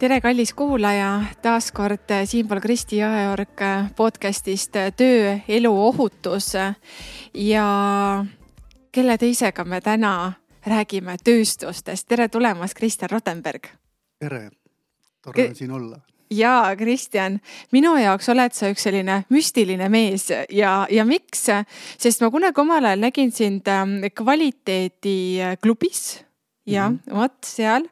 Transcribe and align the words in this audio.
tere, 0.00 0.16
kallis 0.24 0.54
kuulaja, 0.56 1.08
taas 1.44 1.66
kord 1.76 2.08
siinpool 2.24 2.62
Kristi 2.64 3.02
Jõeorg 3.02 3.60
podcastist 3.96 4.72
Töö, 4.96 5.34
elu, 5.48 5.72
ohutus. 5.88 6.54
ja 7.34 8.24
kelle 8.92 9.18
teisega 9.20 9.64
me 9.64 9.80
täna 9.80 10.32
räägime 10.66 11.16
tööstustest. 11.24 12.08
tere 12.08 12.28
tulemast, 12.28 12.74
Kristjan 12.74 13.10
Rottenberg. 13.10 13.66
tere, 14.18 14.50
tore 15.22 15.48
on 15.48 15.54
siin 15.54 15.70
olla 15.70 15.96
ja 16.30 16.76
Kristjan, 16.78 17.40
minu 17.72 17.96
jaoks 17.96 18.28
oled 18.28 18.52
sa 18.56 18.68
üks 18.72 18.82
selline 18.88 19.24
müstiline 19.28 19.88
mees 19.88 20.30
ja, 20.50 20.86
ja 20.90 21.04
miks? 21.04 21.46
sest 21.98 22.20
ma 22.22 22.30
kunagi 22.30 22.60
omal 22.60 22.84
ajal 22.84 23.00
nägin 23.04 23.32
sind 23.32 23.68
ähm, 23.68 24.00
kvaliteediklubis 24.14 26.24
ja 26.66 26.90
mm 26.90 26.96
-hmm. 26.96 27.14
vot 27.14 27.44
seal 27.44 27.88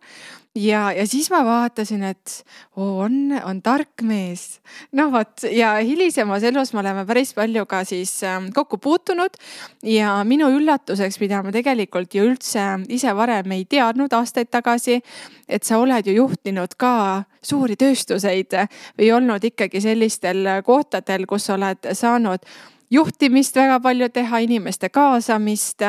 ja, 0.55 0.93
ja 0.93 1.07
siis 1.07 1.31
ma 1.31 1.41
vaatasin, 1.45 2.03
et 2.09 2.45
oo, 2.77 3.01
on, 3.05 3.33
on 3.45 3.61
tark 3.63 4.03
mees. 4.03 4.61
noh, 4.93 5.11
vot 5.13 5.45
ja 5.53 5.75
hilisemas 5.85 6.43
elus 6.49 6.73
me 6.73 6.81
oleme 6.83 7.05
päris 7.07 7.35
palju 7.37 7.67
ka 7.67 7.83
siis 7.89 8.23
ähm, 8.27 8.51
kokku 8.55 8.79
puutunud 8.79 9.37
ja 9.83 10.19
minu 10.25 10.51
üllatuseks, 10.55 11.21
mida 11.21 11.43
ma 11.43 11.53
tegelikult 11.55 12.15
ju 12.15 12.25
üldse 12.31 12.65
ise 12.89 13.15
varem 13.17 13.53
ei 13.57 13.67
teadnud 13.69 14.13
aastaid 14.13 14.51
tagasi, 14.51 15.01
et 15.49 15.65
sa 15.65 15.79
oled 15.79 16.07
ju 16.07 16.17
juhtinud 16.17 16.75
ka 16.79 17.25
suuri 17.43 17.77
tööstuseid 17.79 18.57
või 18.99 19.13
olnud 19.15 19.45
ikkagi 19.45 19.81
sellistel 19.81 20.63
kohtadel, 20.65 21.27
kus 21.29 21.51
oled 21.55 21.93
saanud 21.93 22.45
juhtimist 22.91 23.57
väga 23.57 23.81
palju 23.81 24.09
teha, 24.09 24.39
inimeste 24.39 24.89
kaasamist. 24.89 25.83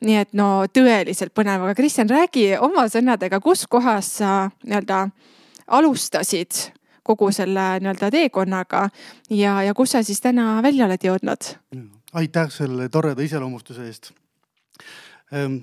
nii 0.00 0.16
et 0.20 0.32
no 0.32 0.66
tõeliselt 0.66 1.34
põnev, 1.34 1.64
aga 1.64 1.74
Kristjan, 1.74 2.10
räägi 2.10 2.54
oma 2.60 2.86
sõnadega, 2.88 3.40
kus 3.40 3.66
kohas 3.70 4.16
sa 4.20 4.50
nii-öelda 4.64 5.08
alustasid 5.66 6.70
kogu 7.04 7.30
selle 7.32 7.80
nii-öelda 7.80 8.10
teekonnaga 8.10 8.88
ja, 9.30 9.62
ja 9.62 9.74
kus 9.74 9.94
sa 9.96 10.02
siis 10.02 10.20
täna 10.20 10.62
välja 10.62 10.86
oled 10.88 11.04
jõudnud? 11.04 11.54
aitäh 12.14 12.50
selle 12.50 12.88
toreda 12.88 13.22
iseloomustuse 13.22 13.86
eest. 13.88 14.12
Ehm, 15.34 15.56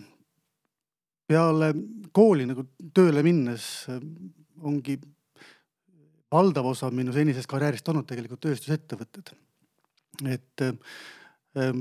peale 1.27 1.71
kooli 2.11 2.45
nagu 2.49 2.65
tööle 2.93 3.23
minnes 3.23 3.67
ehm, 3.87 4.09
ongi 4.59 4.97
valdav 6.31 6.67
osa 6.73 6.91
minu 6.91 7.13
senisest 7.15 7.47
karjäärist 7.47 7.87
olnud 7.87 8.07
tegelikult 8.09 8.43
tööstusettevõtted 8.43 9.31
et 10.29 10.63
äh, 10.65 11.71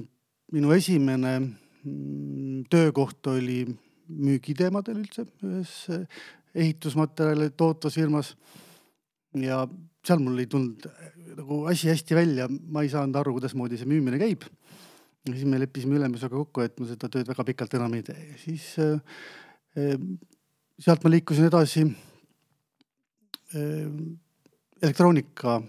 minu 0.52 0.72
esimene 0.74 1.38
mm, 1.41 2.64
töökoht 2.72 3.27
oli 3.30 3.62
müügiteemadel 4.10 5.02
üldse 5.02 5.27
ühes 5.47 5.74
äh, 5.92 6.06
ehitusmaterjali 6.55 7.50
tootvas 7.56 7.94
firmas. 7.94 8.37
ja 9.34 9.62
seal 10.06 10.19
mul 10.19 10.38
ei 10.42 10.48
tulnud 10.50 10.87
äh, 10.88 11.12
nagu 11.37 11.65
asi 11.70 11.91
hästi 11.91 12.16
välja, 12.16 12.48
ma 12.48 12.82
ei 12.82 12.91
saanud 12.92 13.16
aru, 13.20 13.37
kuidasmoodi 13.37 13.78
see 13.78 13.88
müümine 13.91 14.19
käib. 14.19 14.42
ja 15.28 15.34
siis 15.34 15.44
me 15.44 15.60
leppisime 15.60 15.98
ülemusega 16.00 16.34
kokku, 16.34 16.65
et 16.65 16.81
ma 16.81 16.88
seda 16.88 17.09
tööd 17.12 17.28
väga 17.28 17.44
pikalt 17.53 17.75
enam 17.78 17.94
ei 17.98 18.03
tee, 18.06 18.34
siis 18.41 18.72
äh, 18.82 18.98
sealt 20.81 21.04
ma 21.04 21.12
liikusin 21.12 21.50
edasi 21.50 21.84
äh, 23.54 23.86
elektroonika 24.81 25.60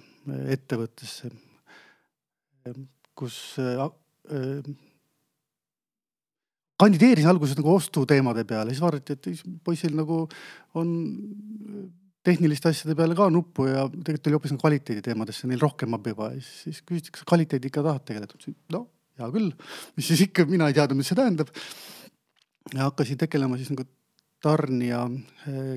ettevõttesse 0.55 1.31
kus 3.17 3.37
äh, 3.61 3.81
äh, 4.31 4.71
kandideerisin 6.81 7.29
alguses 7.29 7.57
nagu 7.59 7.75
ostuteemade 7.75 8.45
peale, 8.49 8.73
siis 8.73 8.83
vaadati, 8.83 9.17
et 9.17 9.43
poisil 9.65 9.93
nagu 9.97 10.23
on 10.79 10.93
tehniliste 12.25 12.69
asjade 12.69 12.95
peale 12.97 13.17
ka 13.17 13.27
nuppu 13.33 13.67
ja 13.69 13.85
tegelikult 13.89 14.29
oli 14.29 14.37
hoopis 14.37 14.53
nagu 14.53 14.63
kvaliteediteemadesse 14.63 15.49
neil 15.49 15.61
rohkem 15.61 15.97
abivaja. 15.97 16.41
siis 16.45 16.81
küsiti, 16.85 17.13
kas 17.13 17.25
kvaliteedi 17.29 17.69
ikka 17.69 17.85
tahad 17.85 18.05
tegeleda? 18.05 18.37
ütlesin, 18.37 18.57
no 18.73 18.85
hea 19.19 19.29
küll, 19.35 19.53
mis 19.97 20.11
siis 20.11 20.25
ikka, 20.27 20.45
mina 20.49 20.69
ei 20.69 20.77
teadnud, 20.77 21.01
mis 21.01 21.09
see 21.11 21.17
tähendab. 21.17 21.53
ja 22.73 22.89
hakkasin 22.89 23.19
tegelema 23.25 23.57
siis 23.57 23.73
nagu 23.73 23.87
tarnija 24.41 25.03
äh, 25.05 25.73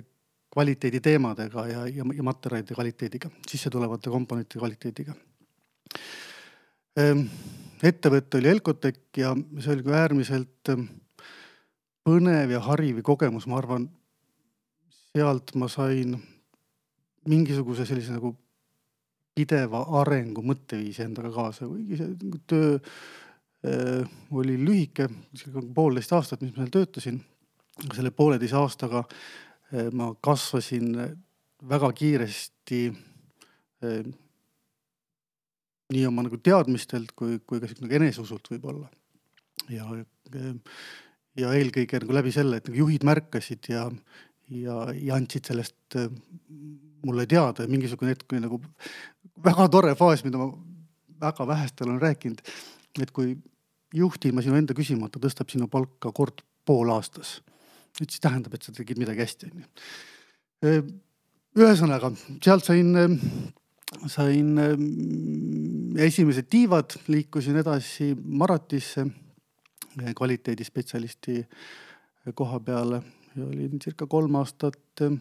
kvaliteediteemadega 0.54 1.66
ja, 1.66 1.86
ja, 1.90 2.04
ja 2.16 2.24
materjalide 2.26 2.76
kvaliteediga, 2.76 3.30
sissetulevate 3.50 4.12
komponentide 4.12 4.62
kvaliteediga 4.62 5.16
ettevõte 6.94 8.38
oli 8.38 8.48
Elcotec 8.52 9.18
ja 9.18 9.32
see 9.58 9.72
oli 9.74 9.82
ka 9.86 9.96
äärmiselt 9.98 10.70
põnev 12.04 12.52
ja 12.52 12.60
hariv 12.68 13.00
kogemus, 13.02 13.48
ma 13.50 13.58
arvan. 13.58 13.88
sealt 15.14 15.54
ma 15.54 15.68
sain 15.70 16.16
mingisuguse 17.30 17.86
sellise 17.86 18.16
nagu 18.16 18.32
pideva 19.34 19.84
arengu 20.00 20.42
mõtteviisi 20.46 21.04
endaga 21.04 21.30
kaasa, 21.34 21.68
kuigi 21.68 21.98
see 21.98 22.10
nagu 22.12 22.40
töö 22.50 22.74
äh, 22.78 24.10
oli 24.30 24.56
lühike, 24.58 25.08
poolteist 25.74 26.12
aastat, 26.14 26.42
mis 26.42 26.54
ma 26.54 26.62
seal 26.62 26.74
töötasin. 26.74 27.22
selle 27.94 28.10
pooleteise 28.10 28.56
aastaga 28.56 29.04
äh, 29.04 29.90
ma 29.92 30.12
kasvasin 30.20 30.94
väga 31.68 31.92
kiiresti 31.92 32.82
äh, 32.90 34.04
nii 35.92 36.04
oma 36.08 36.24
nagu 36.24 36.38
teadmistelt 36.40 37.12
kui, 37.16 37.38
kui 37.44 37.60
ka 37.60 37.68
sihuke 37.68 37.84
nagu 37.84 37.98
eneseusult 38.00 38.48
võib-olla. 38.54 38.88
ja, 39.72 39.86
ja 41.40 41.54
eelkõige 41.58 42.00
nagu 42.04 42.16
läbi 42.16 42.32
selle, 42.34 42.58
et 42.60 42.68
nagu 42.68 42.80
juhid 42.84 43.04
märkasid 43.06 43.68
ja, 43.72 43.86
ja, 44.50 44.78
ja 44.94 45.18
andsid 45.18 45.50
sellest 45.50 45.98
äh, 46.00 46.08
mulle 47.04 47.26
teada 47.30 47.64
ja 47.64 47.70
mingisugune 47.70 48.14
hetk 48.14 48.32
oli 48.32 48.44
nagu 48.44 48.60
väga 49.44 49.68
tore 49.72 49.94
faas, 49.98 50.24
mida 50.24 50.40
ma 50.40 50.50
väga 51.24 51.46
vähestel 51.48 51.90
olen 51.90 52.02
rääkinud. 52.02 52.40
et 53.02 53.10
kui 53.10 53.34
juht 53.94 54.24
ilma 54.24 54.42
sinu 54.42 54.56
enda 54.58 54.74
küsimata 54.74 55.20
tõstab 55.22 55.50
sinu 55.50 55.68
palka 55.70 56.12
kord 56.14 56.44
pool 56.64 56.90
aastas, 56.94 57.40
et 58.00 58.08
siis 58.08 58.22
tähendab, 58.22 58.54
et 58.54 58.62
sa 58.62 58.72
tegid 58.72 58.98
midagi 58.98 59.20
hästi, 59.20 59.50
onju. 59.52 59.66
Äh, 60.64 60.80
ühesõnaga 61.58 62.10
sealt 62.42 62.64
sain 62.66 62.94
äh, 62.98 63.18
sain 64.06 64.58
ähm, 64.58 65.96
esimesed 65.98 66.48
tiivad, 66.50 66.96
liikusin 67.08 67.56
edasi 67.56 68.14
Maratisse 68.24 69.06
kvaliteedispetsialisti 70.16 71.44
koha 72.34 72.60
peale 72.60 73.02
ja 73.36 73.46
olin 73.46 73.78
circa 73.78 74.06
kolm 74.06 74.34
aastat 74.34 75.02
ähm, 75.02 75.20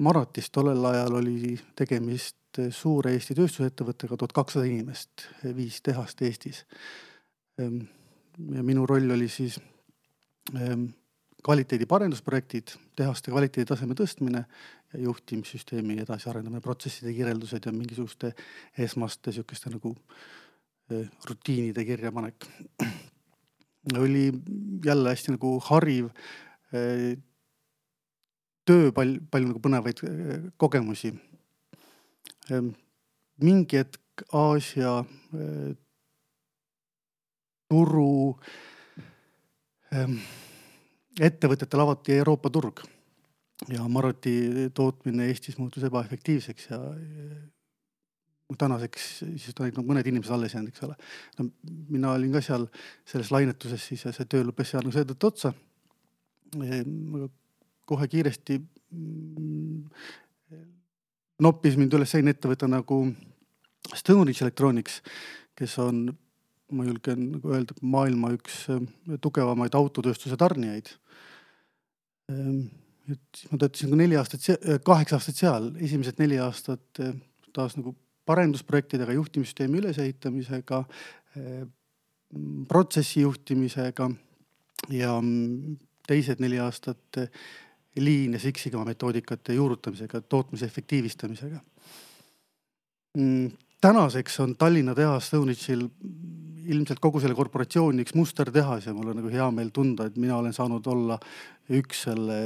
Maratis. 0.00 0.50
tollel 0.50 0.84
ajal 0.84 1.14
oli 1.14 1.58
tegemist 1.76 2.36
suure 2.70 3.12
Eesti 3.14 3.34
tööstusettevõttega, 3.34 4.16
tuhat 4.16 4.32
kakssada 4.34 4.66
inimest, 4.66 5.28
viis 5.56 5.80
tehast 5.82 6.22
Eestis. 6.22 6.64
Ähm, 7.60 7.86
ja 8.54 8.62
minu 8.62 8.86
roll 8.86 9.10
oli 9.14 9.28
siis 9.28 9.60
kvaliteedi 11.44 11.86
parendusprojektid, 11.86 12.72
tehaste 12.96 13.32
kvaliteeditaseme 13.32 13.96
tõstmine 13.98 14.44
ja 14.92 15.00
juhtimissüsteemi 15.02 15.98
edasiarendamine, 16.04 16.62
protsesside 16.64 17.12
kirjeldused 17.12 17.66
ja 17.66 17.72
mingisuguste 17.74 18.32
esmaste 18.86 19.32
sihukeste 19.34 19.72
nagu 19.74 19.92
eh, 20.90 21.10
rutiinide 21.28 21.84
kirjapanek. 21.84 22.48
oli 24.04 24.30
jälle 24.84 25.12
hästi 25.12 25.34
nagu 25.36 25.58
hariv 25.68 26.08
eh, 26.72 27.12
töö, 28.64 28.92
palju, 28.96 29.20
palju 29.30 29.52
nagu 29.52 29.60
põnevaid 29.60 30.00
eh, 30.08 30.48
kogemusi. 30.56 31.12
mingi 33.40 33.76
hetk 33.76 34.00
Aasia 34.32 35.04
turu 37.68 38.36
ettevõtetel 41.20 41.80
avati 41.84 42.16
Euroopa 42.18 42.50
turg 42.50 42.84
ja 43.70 43.84
Maroti 43.88 44.70
tootmine 44.74 45.28
Eestis 45.30 45.58
muutus 45.58 45.84
ebaefektiivseks 45.86 46.70
ja 46.70 46.80
tänaseks 48.58 49.06
siis 49.18 49.54
on 49.60 49.70
no, 49.76 49.84
mõned 49.88 50.06
inimesed 50.06 50.34
alles 50.34 50.54
jäänud, 50.54 50.70
eks 50.70 50.82
ole. 50.86 50.96
no 51.38 51.46
mina 51.88 52.12
olin 52.12 52.32
ka 52.34 52.42
seal 52.44 52.66
selles 53.08 53.30
lainetuses 53.34 53.86
siis 53.88 54.04
ja 54.04 54.12
see 54.14 54.28
töö 54.30 54.44
lõppes 54.44 54.70
seal 54.70 54.84
nagu 54.84 54.94
seetõttu 54.94 55.30
otsa. 55.30 55.54
kohe 57.84 58.08
kiiresti 58.08 58.58
mm, 58.58 59.88
noppis 61.42 61.78
mind 61.80 61.94
üles 61.96 62.12
selline 62.14 62.34
ettevõte 62.34 62.68
nagu 62.70 63.00
Stoneridge 63.94 64.44
Electronics, 64.44 65.00
kes 65.58 65.76
on, 65.82 66.06
ma 66.72 66.86
julgen 66.86 67.26
nagu 67.34 67.52
öelda, 67.52 67.76
maailma 67.82 68.32
üks 68.36 68.64
äh, 68.72 68.80
tugevamaid 69.22 69.74
autotööstuse 69.76 70.38
tarnijaid. 70.40 70.94
Ähm, 72.32 72.66
et 73.10 73.20
siis 73.36 73.52
ma 73.52 73.58
töötasin 73.60 73.92
ka 73.92 73.98
neli 74.00 74.16
aastat, 74.16 74.46
kaheksa 74.84 75.18
aastat 75.18 75.40
seal, 75.42 75.68
esimesed 75.84 76.20
neli 76.22 76.38
aastat 76.40 77.02
taas 77.54 77.76
nagu 77.76 77.92
parendusprojektidega, 78.24 79.12
juhtimissüsteemi 79.12 79.82
ülesehitamisega, 79.82 80.78
protsessi 82.68 83.20
juhtimisega 83.20 84.08
ja 84.94 85.18
teised 86.08 86.40
neli 86.40 86.58
aastat 86.64 87.20
Lean 88.00 88.32
ja 88.34 88.40
Six 88.42 88.64
Sigma 88.64 88.84
metoodikate 88.84 89.54
juurutamisega, 89.54 90.20
tootmise 90.20 90.66
efektiivistamisega. 90.66 91.60
Mm, 93.18 93.50
tänaseks 93.80 94.40
on 94.40 94.56
Tallinna 94.56 94.94
tehas 94.94 95.28
Stoneridge'il 95.28 95.86
ilmselt 96.70 97.00
kogu 97.02 97.20
selle 97.22 97.36
korporatsiooni 97.36 98.04
üks 98.04 98.14
musterdehas 98.16 98.88
ja 98.88 98.94
mul 98.96 99.12
on 99.12 99.20
nagu 99.20 99.30
hea 99.32 99.46
meel 99.54 99.70
tunda, 99.74 100.08
et 100.08 100.16
mina 100.20 100.38
olen 100.38 100.54
saanud 100.56 100.86
olla 100.90 101.18
üks 101.74 102.04
selle 102.08 102.38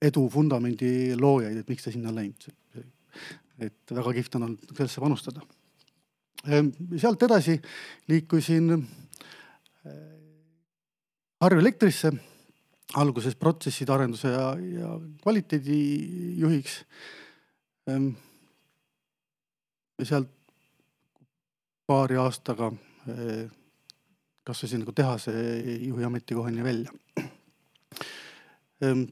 edu 0.00 0.24
vundamendi 0.32 1.16
loojaid, 1.18 1.60
et 1.60 1.68
miks 1.68 1.84
ta 1.84 1.92
sinna 1.92 2.12
on 2.12 2.20
läinud. 2.20 2.50
et 3.60 3.92
väga 3.92 4.12
kihvt 4.16 4.36
on 4.38 4.46
olnud 4.46 4.70
sellesse 4.72 5.00
panustada. 5.02 5.42
Ehm, 6.48 6.70
sealt 6.96 7.22
edasi 7.26 7.58
liikusin 8.08 8.72
eh, 8.72 9.98
Harju 11.44 11.60
Elektrisse 11.60 12.12
alguses 13.00 13.36
protsesside 13.36 13.92
arenduse 13.92 14.32
ja, 14.32 14.46
ja 14.56 14.94
kvaliteedijuhiks. 15.22 16.78
Ehm, 17.92 18.08
sealt 20.00 20.32
paari 21.90 22.18
aastaga 22.22 22.68
eh, 23.10 23.48
kasvasin 24.46 24.84
nagu 24.84 24.92
tehase 24.94 25.32
juhi 25.82 26.04
ametikohani 26.06 26.62
välja. 26.62 26.92
Ehm, 28.80 29.02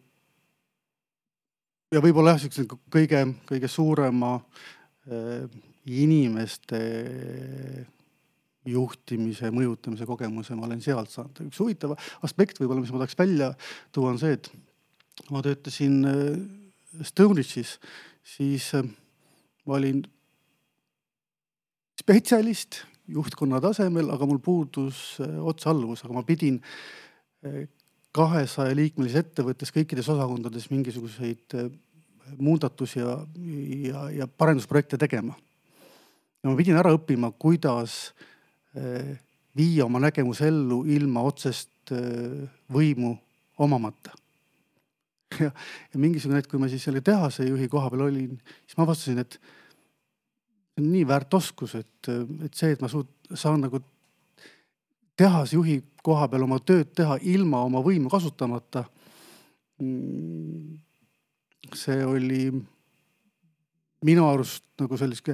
ja 1.93 2.03
võib-olla 2.05 2.37
jah, 2.37 2.43
siukse 2.45 2.63
nagu 2.63 2.79
kõige, 2.95 3.25
kõige 3.49 3.71
suurema 3.73 4.37
eh, 5.11 5.49
inimeste 5.91 6.79
juhtimise, 8.69 9.51
mõjutamise 9.55 10.07
kogemuse 10.07 10.55
ma 10.55 10.69
olen 10.69 10.83
sealt 10.85 11.11
saanud. 11.11 11.41
üks 11.49 11.59
huvitav 11.59 11.97
aspekt 12.23 12.61
võib-olla, 12.61 12.85
mis 12.85 12.93
ma 12.95 13.01
tahaks 13.03 13.19
välja 13.19 13.51
tuua, 13.91 14.13
on 14.13 14.21
see, 14.23 14.37
et 14.39 14.53
ma 15.35 15.43
töötasin 15.43 15.99
äh, 16.07 17.03
Stoneridge'is, 17.11 17.75
siis 18.37 18.71
ma 18.79 19.81
olin 19.81 20.05
spetsialist 22.09 22.87
juhtkonna 23.13 23.61
tasemel, 23.61 24.09
aga 24.15 24.25
mul 24.29 24.41
puudus 24.41 25.19
äh, 25.21 25.35
otsealluvus, 25.45 26.07
aga 26.07 26.17
ma 26.17 26.25
pidin 26.25 26.63
kahesaja 28.17 28.73
liikmelises 28.75 29.21
ettevõttes 29.21 29.71
kõikides 29.71 30.09
osakondades 30.11 30.65
mingisuguseid 30.73 31.55
muudatusi 32.41 32.99
ja, 32.99 33.13
ja, 33.85 34.01
ja 34.11 34.27
parendusprojekte 34.27 34.99
tegema. 34.99 35.37
ja 36.43 36.51
ma 36.51 36.57
pidin 36.59 36.81
ära 36.81 36.91
õppima, 36.97 37.31
kuidas 37.39 38.11
viia 39.55 39.87
oma 39.87 40.01
nägemus 40.03 40.41
ellu 40.43 40.81
ilma 40.91 41.23
otsest 41.29 41.93
võimu 42.75 43.13
omamata. 43.63 44.17
ja, 45.45 45.53
ja 45.53 46.01
mingisugune 46.01 46.41
hetk, 46.41 46.51
kui 46.51 46.59
ma 46.59 46.73
siis 46.73 46.83
selle 46.89 47.05
tehase 47.07 47.47
juhi 47.47 47.71
koha 47.71 47.93
peal 47.93 48.09
olin, 48.09 48.35
siis 48.67 48.81
ma 48.81 48.89
avastasin, 48.89 49.23
et 49.23 49.39
nii 50.83 51.05
väärt 51.09 51.35
oskus, 51.35 51.75
et, 51.79 52.11
et 52.45 52.55
see, 52.55 52.73
et 52.75 52.83
ma 52.83 52.91
suut-, 52.91 53.31
saan 53.35 53.63
nagu 53.65 53.81
tehasjuhi 55.19 55.81
koha 56.07 56.29
peal 56.31 56.47
oma 56.47 56.61
tööd 56.63 56.93
teha 56.97 57.19
ilma 57.27 57.65
oma 57.67 57.83
võimu 57.85 58.11
kasutamata. 58.13 58.85
Mm, 59.83 60.79
see 61.75 62.05
oli 62.07 62.43
minu 64.07 64.29
arust 64.31 64.65
nagu 64.79 64.99
sellist 64.99 65.27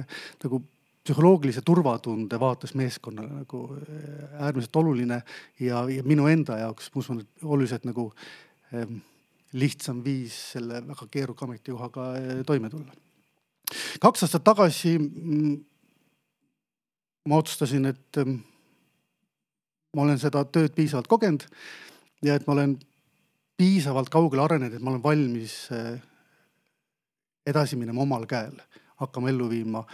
nagu 0.43 0.61
psühholoogilise 1.05 1.61
turvatunde 1.65 2.39
vaates 2.41 2.73
meeskonnale 2.77 3.43
nagu 3.43 3.61
äh, 3.77 4.45
äärmiselt 4.47 4.75
oluline 4.81 5.21
ja, 5.59 5.83
ja 5.89 6.03
minu 6.03 6.25
enda 6.31 6.57
jaoks, 6.63 6.89
ma 6.93 7.03
usun, 7.03 7.21
et 7.21 7.45
oluliselt 7.45 7.85
nagu 7.85 8.07
ähm, 8.73 9.03
lihtsam 9.53 10.01
viis 10.05 10.37
selle 10.55 10.81
väga 10.87 11.07
keeruka 11.11 11.45
ametikohaga 11.45 12.07
äh, 12.17 12.39
toime 12.45 12.73
tulla. 12.73 13.04
Kaks 14.01 14.25
aastat 14.25 14.43
tagasi 14.45 14.97
mm, 14.99 15.55
ma 17.29 17.39
otsustasin, 17.41 17.85
et 17.91 18.21
ähm, 18.21 18.39
ma 19.95 20.05
olen 20.05 20.19
seda 20.21 20.43
tööd 20.45 20.75
piisavalt 20.75 21.09
kogenud 21.11 21.47
ja 22.25 22.35
et 22.35 22.47
ma 22.47 22.53
olen 22.57 22.77
piisavalt 23.57 24.11
kaugele 24.13 24.43
arenenud, 24.43 24.75
et 24.75 24.83
ma 24.83 24.93
olen 24.93 25.03
valmis 25.03 25.57
äh, 25.73 25.95
edasi 27.47 27.79
minema 27.79 28.03
omal 28.03 28.27
käel, 28.29 28.57
hakkama 29.01 29.29
ellu 29.31 29.49
viima 29.49 29.85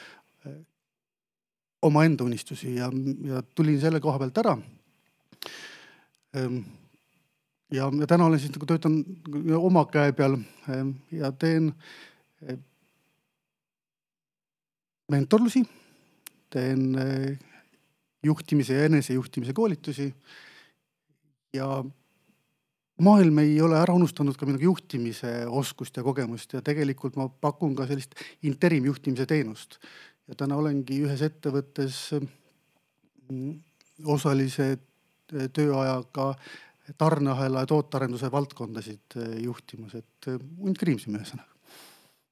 omaenda 1.82 2.24
unistusi 2.24 2.76
ja, 2.76 2.92
ja 3.26 3.42
tulin 3.56 3.80
selle 3.82 4.00
koha 4.00 4.20
pealt 4.20 4.38
ära. 4.38 4.56
Ehm, 6.38 6.60
ja, 7.72 7.90
ja 8.00 8.08
täna 8.08 8.26
olen 8.26 8.40
siis 8.40 8.54
nagu 8.54 8.68
töötan 8.70 9.00
oma 9.58 9.86
käe 9.92 10.14
peal 10.14 10.38
ehm, 10.70 10.94
ja 11.12 11.32
teen 11.32 11.72
mentorlusi, 15.12 15.64
teen 16.52 16.96
juhtimise 18.24 18.78
ja 18.78 18.86
enesejuhtimise 18.90 19.54
koolitusi. 19.54 20.14
ja 21.54 21.84
maailm 23.02 23.40
ei 23.42 23.58
ole 23.62 23.80
ära 23.80 23.94
unustanud 23.98 24.38
ka 24.38 24.48
minu 24.48 24.62
juhtimise 24.62 25.32
oskust 25.48 25.98
ja 25.98 26.04
kogemust 26.06 26.54
ja 26.54 26.62
tegelikult 26.66 27.18
ma 27.20 27.28
pakun 27.30 27.76
ka 27.76 27.88
sellist 27.90 28.16
interimjuhtimise 28.48 29.26
teenust 29.30 29.80
ja 30.28 30.38
täna 30.38 30.58
olengi 30.62 31.02
ühes 31.06 31.24
ettevõttes 31.26 32.02
mm, 32.16 33.56
osalise 34.16 34.68
eh, 34.72 35.48
tööajaga 35.54 36.32
tarneahela 36.98 37.64
ja 37.64 37.70
tootearenduse 37.70 38.32
valdkondasid 38.32 39.18
eh, 39.18 39.34
juhtimas, 39.48 39.98
et 39.98 40.32
eh, 40.32 40.40
hunt 40.62 40.80
kriimsime 40.80 41.22
ühesõnaga. 41.22 41.50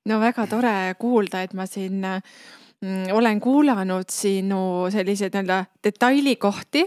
no 0.10 0.20
väga 0.22 0.48
tore 0.52 0.76
kuulda, 1.02 1.44
et 1.44 1.54
ma 1.58 1.66
siin 1.70 2.06
olen 3.14 3.40
kuulanud 3.44 4.08
sinu 4.12 4.88
selliseid 4.92 5.34
nii-öelda 5.36 5.66
detailikohti 5.84 6.86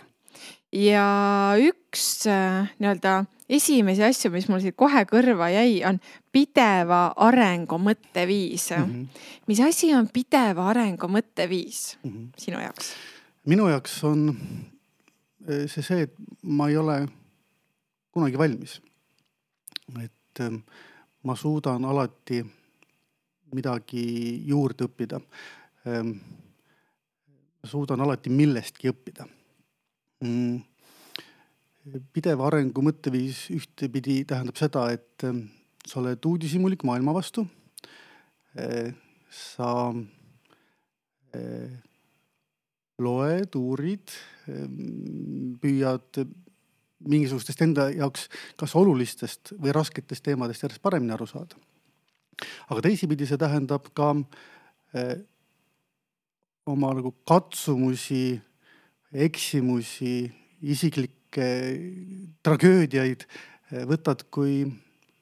ja 0.72 1.06
üks 1.60 2.24
nii-öelda 2.24 3.24
esimesi 3.52 4.04
asju, 4.04 4.30
mis 4.32 4.48
mul 4.48 4.62
siit 4.62 4.76
kohe 4.78 5.04
kõrva 5.08 5.50
jäi, 5.52 5.82
on 5.84 5.98
pideva 6.32 7.04
arengu 7.26 7.78
mõtteviis 7.82 8.70
mm. 8.72 8.84
-hmm. 8.84 9.24
mis 9.46 9.60
asi 9.60 9.92
on 9.94 10.08
pideva 10.12 10.68
arengu 10.72 11.08
mõtteviis 11.08 11.98
mm 12.02 12.10
-hmm. 12.10 12.28
sinu 12.38 12.60
jaoks? 12.60 12.94
minu 13.44 13.68
jaoks 13.68 14.04
on 14.04 14.36
eh, 15.48 15.68
see 15.68 15.82
see, 15.82 16.02
et 16.08 16.14
ma 16.42 16.68
ei 16.68 16.76
ole 16.76 17.06
kunagi 18.12 18.38
valmis. 18.38 18.80
et 20.02 20.40
eh, 20.40 20.58
ma 21.22 21.36
suudan 21.36 21.84
alati 21.84 22.44
midagi 23.54 24.42
juurde 24.46 24.84
õppida. 24.84 25.20
Eh, 25.82 26.02
ma 27.62 27.70
suudan 27.70 28.00
alati 28.04 28.30
millestki 28.30 28.90
õppida 28.92 29.26
mm 30.22 30.60
pidev 32.14 32.42
arengu 32.46 32.82
mõtteviis 32.84 33.48
ühtepidi 33.50 34.20
tähendab 34.28 34.58
seda, 34.58 34.84
et 34.94 35.24
ähm, 35.26 35.48
sa 35.82 35.98
oled 35.98 36.22
uudishimulik 36.28 36.84
maailma 36.86 37.14
vastu. 37.16 37.42
Äh, 38.54 38.92
sa 39.32 39.90
loed, 43.00 43.54
uurid, 43.56 44.12
püüad 45.62 46.18
mingisugustest 47.08 47.62
enda 47.64 47.86
jaoks 47.88 48.26
kas 48.60 48.74
olulistest 48.76 49.54
või 49.56 49.72
rasketest 49.72 50.26
teemadest 50.26 50.66
järjest 50.66 50.82
paremini 50.84 51.14
aru 51.16 51.26
saada. 51.30 51.56
aga 52.68 52.84
teisipidi 52.84 53.26
see 53.26 53.40
tähendab 53.40 53.88
ka 53.96 54.12
oma 56.66 56.92
nagu 56.94 57.12
katsumusi, 57.26 58.40
eksimusi, 59.12 60.30
isiklikke 60.62 61.48
tragöödiaid 62.46 63.26
eh, 63.26 63.84
võtad 63.88 64.24
kui 64.30 64.62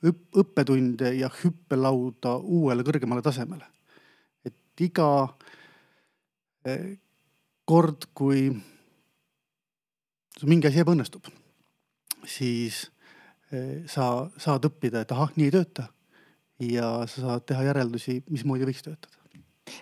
õppetunde 0.01 1.13
ja 1.17 1.29
hüppelauda 1.33 2.37
uuele 2.41 2.85
kõrgemale 2.85 3.25
tasemele. 3.25 3.67
et 4.45 4.81
iga 4.81 5.29
eh, 6.65 6.97
kord, 7.65 8.09
kui 8.15 8.49
mingi 10.43 10.69
asi 10.69 10.81
ebaõnnestub, 10.81 11.29
siis 12.25 12.87
eh, 13.53 13.87
sa 13.89 14.29
saad 14.37 14.69
õppida, 14.69 15.05
et 15.05 15.13
ahah, 15.13 15.33
nii 15.37 15.49
ei 15.49 15.57
tööta. 15.57 15.89
ja 16.61 17.07
sa 17.09 17.25
saad 17.25 17.47
teha 17.49 17.65
järeldusi, 17.71 18.21
mismoodi 18.29 18.69
võiks 18.69 18.85
töötada. 18.85 19.20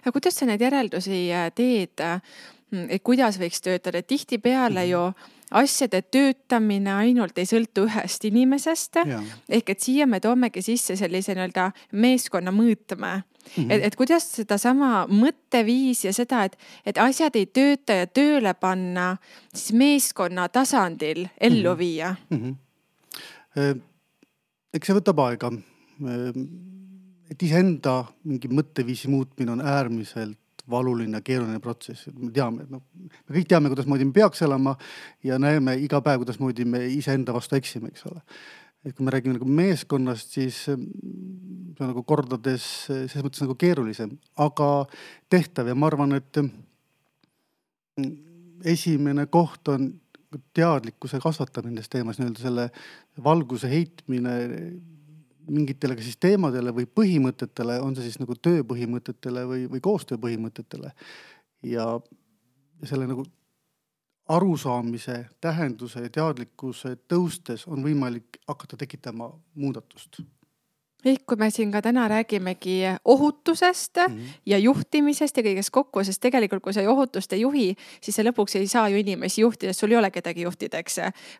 Aga 0.02 0.12
kuidas 0.12 0.38
sa 0.38 0.46
neid 0.46 0.60
järeldusi 0.60 1.32
äh, 1.32 1.50
teed, 1.54 2.04
et 2.88 3.02
kuidas 3.02 3.38
võiks 3.40 3.62
töötada, 3.64 4.02
tihtipeale 4.02 4.84
mm 4.84 4.86
-hmm. 4.86 4.90
ju 4.90 5.12
asjade 5.50 6.02
töötamine 6.02 6.92
ainult 6.92 7.38
ei 7.38 7.46
sõltu 7.48 7.86
ühest 7.86 8.24
inimesest. 8.24 8.96
ehk 9.48 9.70
et 9.70 9.80
siia 9.80 10.06
me 10.06 10.20
toomegi 10.20 10.62
sisse 10.62 10.96
sellise 10.96 11.34
nii-öelda 11.34 11.72
meeskonna 11.92 12.50
mõõtme 12.50 13.22
Mm 13.56 13.64
-hmm. 13.64 13.72
et, 13.72 13.84
et 13.84 13.96
kuidas 13.96 14.32
sedasama 14.32 15.06
mõtteviisi 15.06 16.06
ja 16.06 16.12
seda, 16.12 16.44
et, 16.44 16.58
et 16.86 16.98
asjad 16.98 17.36
ei 17.36 17.46
tööta 17.46 17.92
ja 17.92 18.06
tööle 18.06 18.54
panna 18.54 19.16
siis 19.54 19.72
meeskonna 19.72 20.48
tasandil 20.48 21.26
ellu 21.40 21.70
mm 21.70 21.74
-hmm. 21.74 21.78
viia 21.78 22.16
mm. 22.30 22.56
-hmm. 23.56 23.80
eks 24.74 24.86
see 24.86 24.96
võtab 24.96 25.24
aega. 25.24 25.52
Et 27.30 27.42
iseenda 27.42 28.00
mingi 28.28 28.50
mõtteviisi 28.52 29.10
muutmine 29.12 29.52
on 29.52 29.64
äärmiselt 29.64 30.38
valuline, 30.68 31.20
keeruline 31.24 31.60
protsess, 31.64 32.10
me 32.12 32.30
teame, 32.34 32.66
et 32.66 32.72
noh, 32.72 32.82
me 33.00 33.36
kõik 33.38 33.48
teame, 33.48 33.70
kuidasmoodi 33.72 34.06
me 34.08 34.14
peaks 34.16 34.42
elama 34.44 34.74
ja 35.24 35.38
näeme 35.40 35.78
iga 35.80 36.02
päev, 36.04 36.22
kuidasmoodi 36.22 36.66
me 36.68 36.82
iseenda 36.92 37.32
vastu 37.36 37.56
eksime, 37.56 37.92
eks 37.92 38.04
ole. 38.10 38.20
et 38.84 38.94
kui 38.96 39.04
me 39.04 39.12
räägime 39.12 39.34
nagu 39.36 39.48
meeskonnast, 39.48 40.36
siis 40.36 40.60
see 40.64 40.76
on 40.76 41.90
nagu 41.90 42.02
kordades 42.06 42.64
selles 42.88 43.24
mõttes 43.24 43.42
nagu 43.42 43.56
keerulisem, 43.58 44.12
aga 44.40 44.68
tehtav 45.30 45.68
ja 45.68 45.74
ma 45.76 45.88
arvan, 45.90 46.14
et 46.16 46.40
esimene 48.68 49.26
koht 49.26 49.68
on 49.72 49.90
teadlikkuse 50.56 51.20
kasvatamine 51.22 51.74
nendes 51.74 51.90
teemas, 51.90 52.20
nii-öelda 52.20 52.44
selle 52.44 52.68
valguse 53.24 53.70
heitmine 53.72 54.36
mingitele 55.48 55.96
ka 55.96 56.04
siis 56.04 56.18
teemadele 56.20 56.72
või 56.74 56.86
põhimõtetele, 56.86 57.80
on 57.82 57.96
see 57.96 58.08
siis 58.08 58.20
nagu 58.20 58.36
tööpõhimõtetele 58.36 59.44
või, 59.48 59.66
või 59.72 59.82
koostöö 59.84 60.20
põhimõtetele. 60.20 60.92
ja 61.62 61.86
selle 62.84 63.08
nagu 63.10 63.24
arusaamise, 64.28 65.26
tähenduse 65.40 66.04
ja 66.04 66.10
teadlikkuse 66.12 66.96
tõustes 67.08 67.64
on 67.66 67.82
võimalik 67.84 68.38
hakata 68.46 68.76
tekitama 68.76 69.30
muudatust 69.54 70.20
ehk 71.06 71.22
kui 71.30 71.38
me 71.38 71.46
siin 71.54 71.70
ka 71.70 71.78
täna 71.82 72.08
räägimegi 72.10 72.80
ohutusest 73.04 73.96
mm 73.96 74.14
-hmm. 74.14 74.40
ja 74.46 74.58
juhtimisest 74.58 75.36
ja 75.36 75.42
kõigest 75.42 75.70
kokku, 75.70 76.04
sest 76.04 76.20
tegelikult, 76.20 76.62
kui 76.62 76.72
sa 76.72 76.80
ohutust 76.90 77.32
ei 77.32 77.40
juhi, 77.40 77.76
siis 78.00 78.16
sa 78.16 78.22
lõpuks 78.22 78.58
ei 78.58 78.66
saa 78.66 78.88
ju 78.88 78.96
inimesi 78.96 79.40
juhtida, 79.40 79.72
sul 79.72 79.90
ei 79.90 79.96
ole 79.96 80.10
kedagi 80.10 80.42
juhtida, 80.42 80.78
eks. 80.78 80.96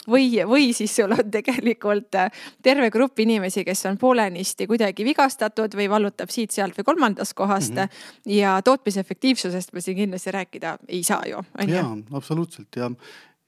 või, 0.09 0.31
või 0.47 0.73
siis 0.73 0.97
sul 0.97 1.11
on 1.12 1.31
tegelikult 1.31 2.15
terve 2.62 2.91
grupp 2.91 3.19
inimesi, 3.19 3.65
kes 3.65 3.87
on 3.87 3.99
poolenisti 3.99 4.67
kuidagi 4.67 5.05
vigastatud 5.05 5.75
või 5.75 5.91
vallutab 5.91 6.31
siit-sealt 6.31 6.79
või 6.79 6.85
kolmandast 6.85 7.35
kohast 7.35 7.75
mm. 7.75 7.79
-hmm. 7.79 8.33
ja 8.33 8.62
tootmise 8.62 9.00
efektiivsusest 9.00 9.73
me 9.73 9.81
siin 9.81 9.97
kindlasti 9.97 10.31
rääkida 10.31 10.79
ei 10.88 11.03
saa 11.03 11.23
ju. 11.27 11.43
jaa, 11.67 11.97
absoluutselt 12.12 12.77
ja, 12.77 12.91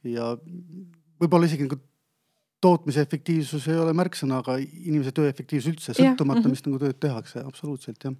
ja 0.05 0.37
võib-olla 1.21 1.47
isegi 1.47 1.62
nagu 1.62 1.89
tootmise 2.61 3.05
efektiivsus 3.07 3.69
ei 3.69 3.79
ole 3.81 3.93
märksõna, 3.97 4.40
aga 4.45 4.59
inimese 4.61 5.12
töö 5.17 5.29
efektiivsus 5.31 5.73
üldse, 5.73 5.95
sõltumata, 5.97 6.45
mhm. 6.45 6.57
mis 6.57 6.67
nagu 6.67 6.83
tööd 6.83 7.00
tehakse, 7.00 7.45
absoluutselt 7.47 8.05
jah 8.05 8.17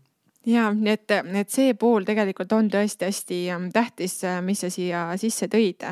ja 0.47 0.70
nii 0.75 0.92
et, 0.94 1.12
et 1.42 1.52
see 1.52 1.75
pool 1.78 2.06
tegelikult 2.09 2.52
on 2.56 2.70
tõesti 2.73 3.09
hästi 3.09 3.40
ähm, 3.52 3.68
tähtis, 3.75 4.20
äh, 4.25 4.40
mis 4.44 4.62
sa 4.64 4.70
siia 4.73 5.04
sisse 5.20 5.50
tõid. 5.52 5.85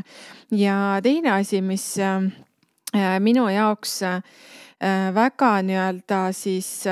ja 0.56 0.76
teine 1.04 1.34
asi, 1.36 1.60
mis 1.62 1.84
äh, 2.00 2.24
minu 3.20 3.48
jaoks 3.52 4.02
äh, 4.08 4.22
väga 5.14 5.58
nii-öelda 5.66 6.20
siis 6.32 6.86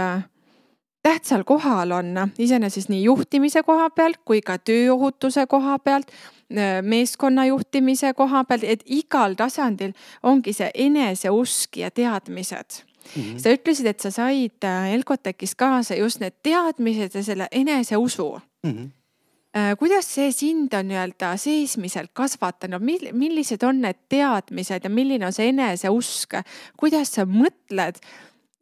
tähtsal 1.07 1.45
kohal 1.47 1.93
on 1.95 2.17
iseenesest 2.39 2.91
nii 2.91 3.05
juhtimise 3.05 3.63
koha 3.63 3.91
pealt 3.91 4.19
kui 4.25 4.41
ka 4.43 4.59
tööohutuse 4.59 5.47
koha 5.47 5.79
pealt 5.79 6.11
Äh, 6.47 6.83
meeskonna 6.83 7.43
juhtimise 7.49 8.12
koha 8.15 8.45
pealt, 8.47 8.62
et 8.62 8.85
igal 8.87 9.33
tasandil 9.35 9.91
ongi 10.23 10.53
see 10.55 10.69
eneseusk 10.87 11.81
ja 11.83 11.91
teadmised 11.91 12.85
Mm 13.07 13.23
-hmm. 13.23 13.38
sa 13.38 13.50
ütlesid, 13.55 13.87
et 13.87 14.00
sa 14.00 14.11
said 14.11 14.65
äh, 14.65 14.95
Elcotekis 14.95 15.55
kaasa 15.55 15.95
just 15.95 16.21
need 16.21 16.33
teadmised 16.43 17.15
ja 17.15 17.23
selle 17.23 17.49
eneseusu 17.53 18.41
mm. 18.62 18.71
-hmm. 18.71 19.76
kuidas 19.79 20.15
see 20.15 20.33
sind 20.33 20.75
on 20.75 20.88
nii-öelda 20.88 21.37
seesmiselt 21.37 22.11
kasvatanud, 22.12 22.83
millised 23.12 23.62
on 23.62 23.81
need 23.81 23.97
teadmised 24.09 24.81
ja 24.85 24.91
milline 24.91 25.26
on 25.26 25.33
see 25.33 25.49
eneseusk, 25.49 26.35
kuidas 26.76 27.15
sa 27.15 27.23
mõtled 27.25 27.95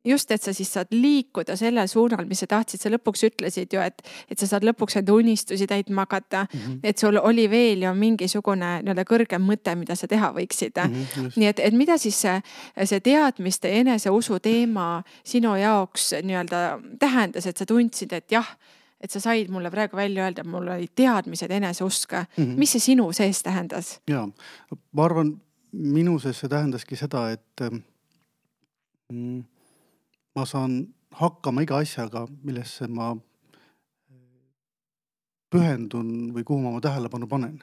just, 0.04 0.30
et 0.30 0.42
sa 0.42 0.52
siis 0.52 0.72
saad 0.72 0.92
liikuda 0.92 1.56
sellel 1.56 1.88
suunal, 1.88 2.26
mis 2.28 2.42
sa 2.44 2.48
tahtsid, 2.50 2.82
sa 2.82 2.92
lõpuks 2.92 3.24
ütlesid 3.30 3.72
ju, 3.74 3.80
et, 3.80 4.04
et 4.30 4.40
sa 4.40 4.48
saad 4.50 4.66
lõpuks 4.66 4.98
enda 5.00 5.16
unistusi 5.16 5.66
täitma 5.70 6.04
hakata 6.04 6.44
mm. 6.44 6.60
-hmm. 6.60 6.78
et 6.82 6.98
sul 6.98 7.18
oli 7.22 7.48
veel 7.50 7.82
ju 7.82 7.94
mingisugune 7.94 8.70
nii-öelda 8.82 9.04
kõrgem 9.08 9.42
mõte, 9.42 9.74
mida 9.74 9.96
sa 9.96 10.08
teha 10.08 10.32
võiksid 10.36 10.76
mm. 10.76 10.94
-hmm, 10.94 11.32
nii 11.36 11.48
et, 11.48 11.60
et 11.60 11.74
mida 11.74 11.98
siis 11.98 12.20
see, 12.20 12.40
see 12.84 13.00
teadmiste 13.00 13.68
ja 13.68 13.80
eneseusu 13.84 14.38
teema 14.40 15.02
sinu 15.24 15.56
jaoks 15.56 16.14
nii-öelda 16.22 16.80
tähendas, 16.98 17.46
et 17.46 17.56
sa 17.56 17.66
tundsid, 17.66 18.12
et 18.12 18.32
jah 18.32 18.56
et 19.00 19.10
sa 19.10 19.20
said 19.20 19.50
mulle 19.52 19.70
praegu 19.70 19.96
välja 19.96 20.24
öelda, 20.24 20.44
mul 20.44 20.68
olid 20.68 20.92
teadmised, 20.96 21.50
eneseusk 21.50 22.12
mm. 22.12 22.44
-hmm. 22.44 22.58
mis 22.58 22.72
see 22.72 22.80
sinu 22.80 23.12
sees 23.12 23.42
tähendas? 23.42 24.00
ja 24.08 24.28
ma 24.92 25.04
arvan, 25.04 25.40
minu 25.72 26.18
sees 26.18 26.40
see 26.40 26.48
tähendaski 26.48 26.96
seda, 26.96 27.30
et 27.30 27.60
mm, 29.12 29.44
ma 30.34 30.44
saan 30.46 30.82
hakkama 31.14 31.62
iga 31.62 31.78
asjaga, 31.82 32.24
millesse 32.42 32.88
ma 32.90 33.12
pühendun 35.54 36.32
või 36.34 36.46
kuhu 36.46 36.62
ma 36.62 36.72
oma 36.72 36.82
tähelepanu 36.82 37.28
panen. 37.30 37.60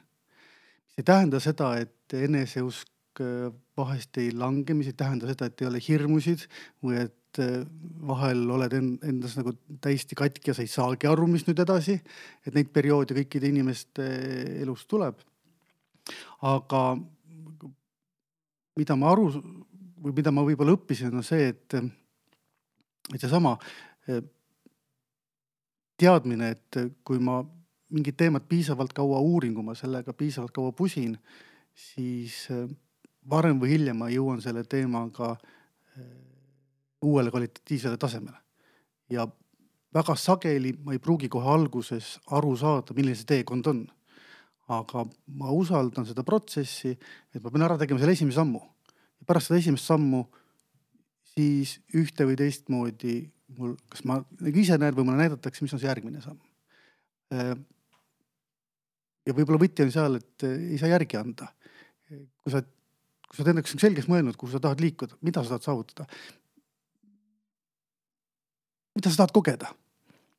mis 0.88 1.01
ei 1.01 1.08
tähenda 1.08 1.40
seda, 1.44 1.74
et 1.80 2.16
eneseusk 2.16 3.20
äh, 3.24 3.50
vahest 3.78 4.18
ei 4.18 4.32
lange, 4.32 4.74
mis 4.74 4.88
ei 4.88 4.96
tähenda 4.98 5.28
seda, 5.28 5.48
et 5.48 5.62
ei 5.62 5.68
ole 5.68 5.82
hirmusid 5.84 6.46
või 6.84 7.01
et 7.04 7.42
äh, 7.44 7.66
vahel 8.08 8.46
oled 8.56 8.75
endas 8.78 9.36
nagu 9.40 9.56
täiesti 9.84 10.16
katki 10.16 10.51
ja 10.51 10.56
sa 10.56 10.63
ei 10.63 10.72
saagi 10.72 11.10
aru, 11.12 11.28
mis 11.28 11.48
nüüd 11.48 11.60
edasi. 11.60 12.00
et 12.46 12.56
neid 12.56 12.72
perioode 12.72 13.18
kõikide 13.18 13.51
inimeste 13.51 14.08
elus 14.62 14.86
tuleb. 14.88 15.20
aga 16.42 16.84
mida 18.80 18.96
ma 18.96 19.12
aru 19.12 19.28
või 20.01 20.13
mida 20.16 20.32
ma 20.32 20.44
võib-olla 20.48 20.74
õppisin, 20.74 21.12
on 21.13 21.24
see, 21.24 21.51
et 21.51 21.75
seesama 23.20 23.58
eh, 24.08 24.22
teadmine, 25.98 26.51
et 26.56 26.80
kui 27.03 27.20
ma 27.20 27.41
mingit 27.91 28.18
teemat 28.18 28.48
piisavalt 28.50 28.94
kaua 28.96 29.20
uurin, 29.20 29.53
kui 29.56 29.65
ma 29.65 29.75
sellega 29.75 30.13
piisavalt 30.18 30.53
kaua 30.56 30.72
pusin, 30.72 31.18
siis 31.75 32.46
eh, 32.53 32.65
varem 33.30 33.60
või 33.62 33.75
hiljem 33.75 34.00
ma 34.01 34.10
jõuan 34.12 34.41
selle 34.44 34.63
teemaga 34.63 35.34
eh, 35.36 36.08
uuele 37.06 37.34
kvalitatiivsele 37.34 37.98
tasemele. 37.98 38.38
ja 39.12 39.27
väga 39.94 40.15
sageli 40.15 40.72
ma 40.86 40.94
ei 40.96 41.00
pruugi 41.03 41.27
kohe 41.30 41.50
alguses 41.51 42.15
aru 42.32 42.56
saada, 42.56 42.96
milline 42.96 43.15
see 43.15 43.27
teekond 43.27 43.68
on. 43.68 43.88
aga 44.72 45.03
ma 45.36 45.51
usaldan 45.51 46.06
seda 46.08 46.24
protsessi, 46.24 46.94
et 47.36 47.44
ma 47.44 47.51
pean 47.51 47.65
ära 47.65 47.75
tegema 47.77 48.00
selle 48.00 48.13
esimese 48.15 48.39
sammu. 48.39 48.62
pärast 49.27 49.51
seda 49.51 49.60
esimest 49.60 49.86
sammu 49.86 50.24
siis 51.32 51.78
ühte 51.98 52.28
või 52.28 52.38
teistmoodi 52.40 53.16
mul, 53.58 53.76
kas 53.92 54.04
ma 54.08 54.20
nagu 54.22 54.62
ise 54.62 54.78
näen 54.80 54.96
või 54.96 55.08
mulle 55.08 55.26
näidatakse, 55.26 55.64
mis 55.64 55.74
on 55.76 55.82
see 55.82 55.90
järgmine 55.90 56.22
samm. 56.24 56.40
Äh, 57.36 57.54
ja 59.28 59.36
võib-olla 59.38 59.62
võti 59.62 59.86
on 59.86 59.94
seal, 59.94 60.20
et 60.22 60.48
äh, 60.48 60.56
ei 60.74 60.80
saa 60.82 60.92
järgi 60.92 61.20
anda. 61.20 61.52
kui 62.12 62.52
sa, 62.52 62.60
kui 62.62 63.38
sa 63.38 63.44
oled 63.44 63.54
endaks 63.54 63.76
selgeks 63.80 64.10
mõelnud, 64.12 64.36
kuhu 64.40 64.52
sa 64.52 64.60
tahad 64.64 64.82
liikuda, 64.84 65.16
mida 65.24 65.44
sa 65.44 65.56
tahad 65.56 65.68
saavutada. 65.68 66.08
mida 68.96 69.10
sa 69.10 69.24
tahad 69.24 69.36
kogeda. 69.36 69.72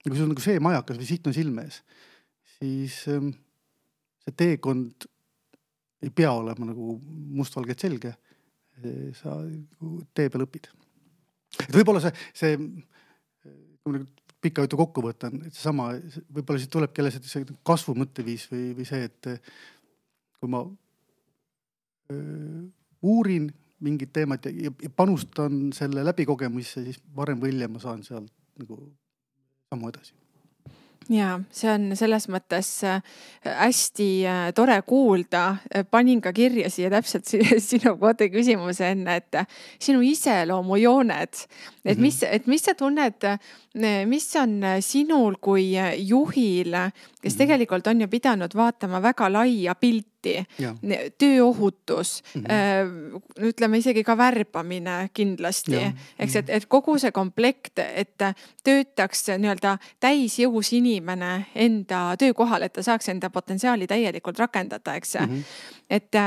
ja 0.05 0.11
kui 0.11 0.17
sul 0.17 0.27
on 0.27 0.35
nagu 0.35 0.45
see 0.45 0.61
majakas 0.61 1.01
või 1.01 1.09
siht 1.09 1.27
on 1.27 1.37
silme 1.37 1.65
ees, 1.69 1.81
siis 2.59 2.99
ähm, 3.09 3.33
see 4.25 4.37
teekond 4.37 5.07
ei 6.03 6.11
pea 6.11 6.33
olema 6.35 6.67
nagu 6.67 6.97
mustvalgelt 7.39 7.81
selge. 7.81 8.17
Sa 9.19 9.37
tee 10.15 10.33
peal 10.33 10.47
õpid. 10.47 10.69
Et 11.67 11.77
võib-olla 11.77 12.03
see, 12.05 12.13
see, 12.37 12.59
kui 13.83 13.93
ma 13.93 13.99
nüüd 13.99 14.21
pika 14.43 14.65
jutu 14.65 14.79
kokku 14.81 15.05
võtan, 15.05 15.39
et 15.47 15.55
seesama, 15.55 15.93
võib-olla 16.35 16.63
siit 16.63 16.73
tulebki 16.73 17.03
jälle 17.03 17.13
see 17.15 17.45
kasvu 17.67 17.95
mõtteviis 17.99 18.49
või, 18.51 18.73
või 18.79 18.87
see, 18.89 19.05
et 19.07 19.29
kui 20.41 20.51
ma 20.51 20.65
öö, 22.11 22.65
uurin 23.07 23.51
mingit 23.83 24.13
teemat 24.15 24.49
ja, 24.51 24.73
ja 24.73 24.91
panustan 24.97 25.71
selle 25.77 26.05
läbikogemisse, 26.07 26.83
siis 26.87 26.99
varem 27.17 27.41
või 27.43 27.55
hiljem 27.55 27.77
ma 27.77 27.83
saan 27.83 28.03
sealt 28.07 28.33
nagu 28.59 28.83
sammu 29.71 29.93
edasi 29.93 30.22
ja 31.13 31.37
see 31.53 31.71
on 31.73 31.91
selles 31.99 32.27
mõttes 32.33 32.69
äh, 32.89 33.01
hästi 33.45 34.09
äh, 34.27 34.43
tore 34.57 34.79
kuulda. 34.87 35.57
panin 35.91 36.21
ka 36.21 36.33
kirja 36.33 36.71
siia 36.71 36.91
täpselt 36.93 37.29
sinu 37.71 37.97
koodi 38.01 38.31
küsimuse 38.33 38.93
enne, 38.95 39.19
et 39.21 39.41
äh, 39.43 39.47
sinu 39.79 40.03
iseloomujooned, 40.07 41.43
et 41.85 41.97
mhm. 41.97 42.03
mis, 42.03 42.23
et 42.23 42.47
mis 42.47 42.65
sa 42.65 42.75
tunned, 42.79 43.29
mis 44.07 44.29
on 44.37 44.59
sinul 44.85 45.39
kui 45.41 45.73
juhil, 45.99 46.77
kes 47.23 47.35
mhm. 47.35 47.39
tegelikult 47.45 47.93
on 47.93 48.05
ju 48.05 48.09
pidanud 48.13 48.57
vaatama 48.57 49.03
väga 49.03 49.31
laia 49.33 49.75
pilti 49.75 50.12
tööohutus 51.19 52.23
mm, 52.35 52.45
-hmm. 52.45 53.23
ütleme 53.49 53.79
isegi 53.79 54.05
ka 54.05 54.17
värbamine 54.19 55.11
kindlasti, 55.15 55.81
eks, 56.19 56.37
et, 56.37 56.51
et 56.51 56.67
kogu 56.67 56.99
see 56.99 57.13
komplekt, 57.13 57.79
et 57.79 58.23
töötaks 58.65 59.29
nii-öelda 59.39 59.77
täisjõus 60.01 60.73
inimene 60.73 61.47
enda 61.55 62.17
töökohal, 62.19 62.63
et 62.63 62.73
ta 62.73 62.83
saaks 62.83 63.09
enda 63.09 63.31
potentsiaali 63.31 63.87
täielikult 63.87 64.39
rakendada, 64.39 64.95
eks 64.95 65.15
mm. 65.15 65.27
-hmm. 65.27 65.45
et 65.91 66.21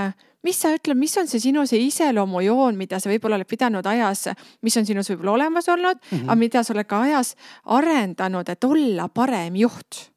mis 0.45 0.61
sa 0.61 0.73
ütled, 0.75 0.97
mis 0.99 1.17
on 1.17 1.27
see 1.27 1.39
sinu 1.39 1.65
see 1.69 1.81
iseloomujoon, 1.87 2.77
mida 2.77 2.99
sa 3.01 3.09
võib-olla 3.09 3.39
oled 3.39 3.49
pidanud 3.49 3.85
ajas, 3.89 4.27
mis 4.65 4.77
on 4.77 4.85
sinus 4.85 5.09
võib-olla 5.09 5.31
olemas 5.39 5.69
olnud 5.69 5.97
mm, 5.97 6.17
-hmm. 6.17 6.29
aga 6.29 6.35
mida 6.35 6.63
sa 6.63 6.73
oled 6.73 6.89
ka 6.89 7.01
ajas 7.07 7.35
arendanud, 7.77 8.49
et 8.49 8.63
olla 8.63 9.09
parem 9.09 9.55
juht 9.55 10.11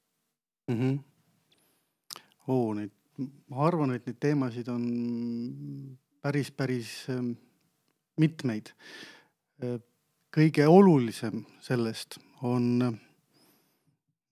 mm? 0.69 0.77
-hmm. 0.77 0.99
oo, 2.49 2.75
neid 2.75 2.98
ma 3.49 3.67
arvan, 3.69 3.95
et 3.97 4.07
neid 4.09 4.19
teemasid 4.21 4.69
on 4.73 4.85
päris, 6.25 6.51
päris 6.53 6.91
ähm, 7.13 7.33
mitmeid. 8.21 8.73
Äh, 9.65 9.79
kõige 10.35 10.67
olulisem 10.69 11.45
sellest 11.65 12.19
on 12.47 12.85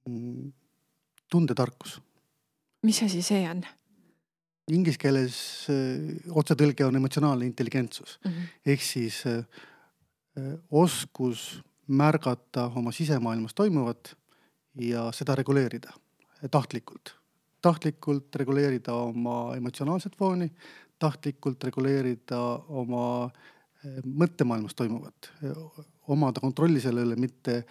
mm, 0.06 0.52
tundetarkus. 1.32 2.00
mis 2.86 3.02
asi 3.02 3.22
see 3.24 3.48
on? 3.50 3.64
Inglise 4.70 4.98
keeles 4.98 5.38
äh, 5.70 6.30
otsetõlge 6.30 6.84
on 6.86 6.96
emotsionaalne 7.00 7.46
intelligentsus 7.46 8.18
mm 8.24 8.30
-hmm. 8.30 8.52
ehk 8.66 8.82
siis 8.82 9.22
äh, 9.26 9.44
oskus 10.70 11.62
märgata 11.86 12.66
oma 12.74 12.92
sisemaailmas 12.92 13.54
toimuvat 13.54 14.16
ja 14.74 15.12
seda 15.12 15.34
reguleerida 15.34 15.92
tahtlikult 16.50 17.14
tahtlikult 17.66 18.36
reguleerida 18.38 18.94
oma 18.94 19.56
emotsionaalset 19.56 20.14
fooni, 20.18 20.48
tahtlikult 21.02 21.64
reguleerida 21.66 22.38
oma 22.80 23.06
eh, 23.26 23.98
mõttemaailmas 24.06 24.76
toimuvat, 24.78 25.30
omada 26.14 26.42
kontrolli 26.42 26.80
selle 26.82 27.04
üle, 27.06 27.18
mitte 27.20 27.62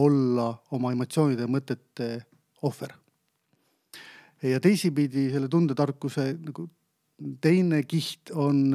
olla 0.00 0.48
oma 0.72 0.92
emotsioonide 0.94 1.44
ja 1.44 1.52
mõtete 1.52 2.08
ohver. 2.64 2.94
ja 4.42 4.58
teisipidi 4.60 5.28
selle 5.30 5.48
tundetarkuse 5.48 6.32
nagu 6.40 6.66
teine 7.40 7.82
kiht 7.86 8.32
on 8.34 8.72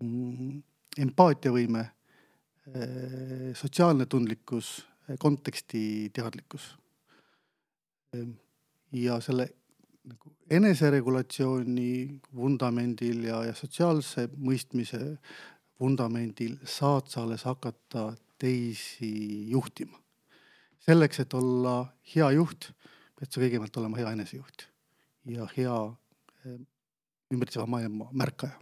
mm, 0.00 0.62
empaatiavõime, 1.04 1.84
eh, 2.72 3.52
sotsiaalne 3.54 4.06
tundlikkus, 4.06 4.78
konteksti 5.20 6.10
teadlikkus 6.12 6.72
ja 8.92 9.20
selle 9.20 9.48
nagu 10.08 10.32
eneseregulatsiooni 10.50 12.20
vundamendil 12.36 13.24
ja, 13.28 13.42
ja 13.48 13.54
sotsiaalse 13.56 14.28
mõistmise 14.36 15.00
vundamendil 15.80 16.56
saad 16.64 17.10
sa 17.12 17.22
alles 17.22 17.44
hakata 17.48 18.10
teisi 18.38 19.50
juhtima. 19.50 19.98
selleks, 20.88 21.20
et 21.20 21.34
olla 21.34 21.92
hea 22.14 22.30
juht, 22.32 22.70
pead 23.18 23.32
sa 23.32 23.40
kõigepealt 23.42 23.76
olema 23.76 23.98
hea 23.98 24.12
enesejuht 24.16 24.68
ja 25.28 25.48
hea 25.56 25.76
eh, 26.46 26.60
ümbritseva 27.34 27.66
maailma 27.66 28.08
märkaja. 28.12 28.56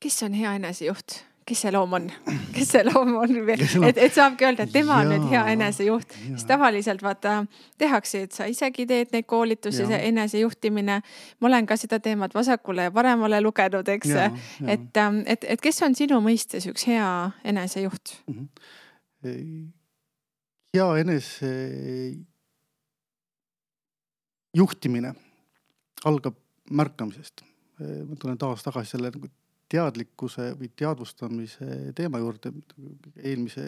kes 0.00 0.22
on 0.22 0.34
hea 0.34 0.54
enesejuht? 0.58 1.20
Kes 1.50 1.64
see 1.64 1.72
loom 1.74 1.96
on, 1.98 2.06
kes 2.54 2.68
see 2.76 2.82
loom 2.86 3.16
on, 3.18 3.34
et, 3.50 3.98
et 3.98 4.14
saabki 4.14 4.46
öelda, 4.46 4.66
et 4.66 4.74
tema 4.74 5.00
on 5.02 5.10
nüüd 5.10 5.26
hea 5.32 5.42
enesejuht, 5.54 6.14
siis 6.20 6.46
tavaliselt 6.48 7.02
vaata 7.02 7.40
tehakse, 7.80 8.24
et 8.26 8.36
sa 8.36 8.46
isegi 8.50 8.86
teed 8.90 9.10
neid 9.14 9.26
koolitusi, 9.30 9.86
see 9.88 10.00
enesejuhtimine. 10.10 11.00
ma 11.40 11.50
olen 11.50 11.66
ka 11.66 11.78
seda 11.80 11.98
teemat 12.02 12.34
vasakule 12.36 12.86
ja 12.88 12.94
paremale 12.94 13.40
lugenud, 13.42 13.88
eks, 13.96 14.14
et, 14.14 15.02
ähm, 15.02 15.22
et, 15.26 15.46
et 15.56 15.60
kes 15.60 15.82
on 15.86 15.96
sinu 15.98 16.20
mõistes 16.24 16.68
üks 16.70 16.86
hea 16.90 17.10
enesejuht 17.44 18.14
mm? 18.26 18.48
-hmm. 19.24 19.66
hea 20.76 20.88
enese 21.02 21.50
juhtimine 24.56 25.14
algab 26.04 26.38
märkamisest. 26.70 27.42
ma 27.80 28.16
tulen 28.16 28.38
taas 28.38 28.62
tagasi 28.62 28.90
selle 28.90 29.10
nagu 29.10 29.28
teadlikkuse 29.70 30.50
või 30.58 30.70
teadvustamise 30.76 31.92
teema 31.96 32.20
juurde, 32.22 32.52
eelmise 33.22 33.64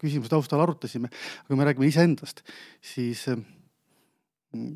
küsimuse 0.00 0.32
taustal 0.32 0.62
arutasime, 0.64 1.10
aga 1.12 1.48
kui 1.50 1.60
me 1.60 1.66
räägime 1.68 1.90
iseendast, 1.90 2.42
siis 2.84 3.26
mm, 3.30 4.74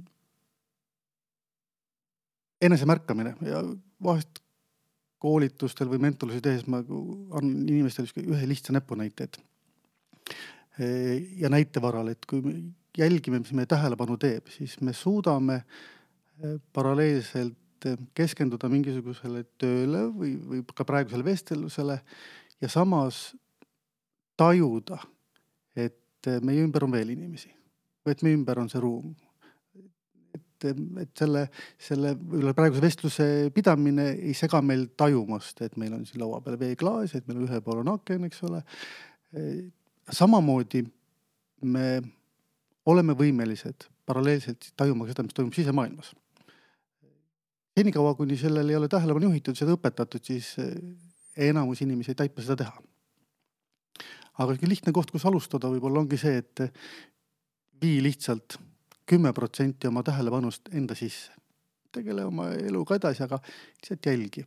enesemärkamine 2.68 3.36
ja 3.48 3.62
vahest 4.04 4.42
koolitustel 5.18 5.90
või 5.90 6.02
mentorlusi 6.04 6.42
tehes 6.44 6.66
ma 6.70 6.82
annan 6.82 7.62
inimestele 7.64 8.26
ühe 8.28 8.50
lihtsa 8.50 8.74
näpunäite, 8.76 9.26
et 9.26 9.40
ja 11.42 11.50
näite 11.50 11.82
varal, 11.82 12.12
et 12.12 12.26
kui 12.28 12.42
me 12.44 12.52
jälgime, 12.98 13.40
mis 13.42 13.54
meie 13.56 13.66
tähelepanu 13.66 14.18
teeb, 14.20 14.46
siis 14.52 14.76
me 14.84 14.92
suudame 14.94 15.62
paralleelselt 16.72 17.56
keskenduda 18.16 18.70
mingisugusele 18.72 19.44
tööle 19.60 20.06
või, 20.14 20.32
või 20.38 20.64
ka 20.74 20.86
praegusele 20.88 21.26
vestlusele 21.26 22.00
ja 22.62 22.70
samas 22.72 23.30
tajuda, 24.38 24.98
et 25.78 26.30
meie 26.42 26.64
ümber 26.66 26.86
on 26.86 26.94
veel 26.94 27.14
inimesi 27.14 27.52
või 28.08 28.16
et 28.16 28.22
meie 28.24 28.38
ümber 28.38 28.60
on 28.62 28.70
see 28.72 28.80
ruum. 28.82 29.14
et, 30.34 30.64
et 31.02 31.10
selle, 31.18 31.44
selle 31.78 32.14
võib-olla 32.18 32.54
praeguse 32.56 32.82
vestluse 32.82 33.26
pidamine 33.54 34.08
ei 34.16 34.34
sega 34.34 34.60
meil 34.64 34.88
tajumast, 34.96 35.60
et 35.62 35.76
meil 35.78 35.94
on 35.94 36.06
siin 36.06 36.22
laua 36.22 36.40
peal 36.42 36.58
veeklaas, 36.58 37.14
et 37.14 37.28
meil 37.28 37.44
ühel 37.46 37.62
pool 37.62 37.82
on 37.84 37.92
aken, 37.94 38.24
eks 38.26 38.42
ole. 38.48 38.62
samamoodi 40.10 40.82
me 41.62 42.00
oleme 42.88 43.14
võimelised 43.14 43.86
paralleelselt 44.08 44.72
tajuma 44.76 45.04
ka 45.04 45.12
seda, 45.12 45.26
mis 45.26 45.36
toimub 45.36 45.54
sisemaailmas 45.54 46.14
senikaua, 47.78 48.14
kuni 48.18 48.36
sellele 48.36 48.72
ei 48.72 48.78
ole 48.78 48.88
tähelepanu 48.90 49.30
juhitud, 49.30 49.58
seda 49.58 49.74
õpetatud, 49.76 50.24
siis 50.24 50.54
eh, 50.62 50.72
enamus 51.48 51.82
inimesi 51.84 52.14
ei 52.14 52.22
taipa 52.22 52.44
seda 52.44 52.58
teha. 52.64 52.86
aga 54.38 54.54
üks 54.54 54.70
lihtne 54.70 54.94
koht, 54.94 55.10
kus 55.10 55.26
alustada 55.26 55.70
võib-olla 55.70 56.02
ongi 56.04 56.18
see, 56.20 56.38
et 56.42 56.62
vii 57.82 57.98
lihtsalt 58.06 58.58
kümme 59.08 59.32
protsenti 59.34 59.88
oma 59.88 60.04
tähelepanust 60.06 60.70
enda 60.74 60.94
sisse. 60.98 61.32
tegele 61.92 62.24
oma 62.28 62.50
eluga 62.52 62.98
edasi, 62.98 63.22
aga 63.24 63.38
lihtsalt 63.42 64.06
jälgi, 64.06 64.44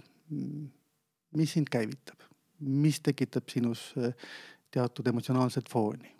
mis 1.38 1.54
sind 1.56 1.72
käivitab, 1.74 2.20
mis 2.60 3.00
tekitab 3.02 3.50
sinus 3.50 3.92
eh, 3.98 4.14
teatud 4.72 5.08
emotsionaalset 5.08 5.70
fooni. 5.70 6.12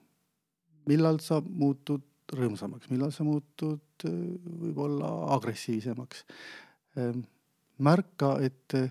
millal 0.88 1.20
sa 1.22 1.42
muutud 1.42 2.08
rõõmsamaks, 2.32 2.90
millal 2.90 3.12
sa 3.12 3.24
muutud 3.28 4.08
eh, 4.08 4.20
võib-olla 4.64 5.14
agressiivsemaks 5.38 6.26
märka, 7.82 8.36
et 8.44 8.78
eh, 8.78 8.90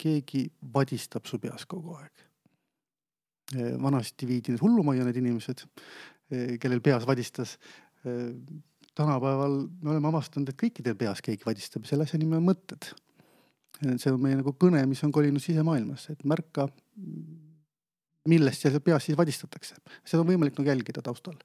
keegi 0.00 0.46
vadistab 0.74 1.26
su 1.28 1.38
peas 1.42 1.66
kogu 1.70 1.96
aeg. 1.98 2.26
Eh, 3.56 3.74
vanasti 3.82 4.28
viidi 4.28 4.54
need 4.54 4.62
hullumajja 4.62 5.06
need 5.06 5.20
inimesed, 5.20 5.64
eh, 6.32 6.58
kellel 6.62 6.84
peas 6.84 7.06
vadistas. 7.08 7.58
tänapäeval 8.98 9.52
me 9.80 9.90
oleme 9.92 10.08
avastanud, 10.08 10.48
et 10.50 10.58
kõikidel 10.58 10.96
peas 10.98 11.20
keegi 11.22 11.46
vadistab, 11.46 11.84
selle 11.86 12.02
asja 12.02 12.18
nimi 12.18 12.34
on 12.34 12.48
mõtted. 12.48 12.88
see 13.96 14.10
on 14.10 14.20
meie 14.20 14.34
nagu 14.40 14.52
kõne, 14.58 14.82
mis 14.86 15.02
on 15.04 15.12
kolinud 15.12 15.40
sisemaailmasse, 15.40 16.12
et 16.12 16.24
märka, 16.24 16.66
millest 18.26 18.60
seal 18.60 18.80
peas 18.80 19.04
siis 19.04 19.16
vadistatakse. 19.16 19.76
seda 20.04 20.22
on 20.22 20.26
võimalik 20.26 20.58
nagu 20.58 20.68
jälgida 20.68 21.00
taustal. 21.00 21.38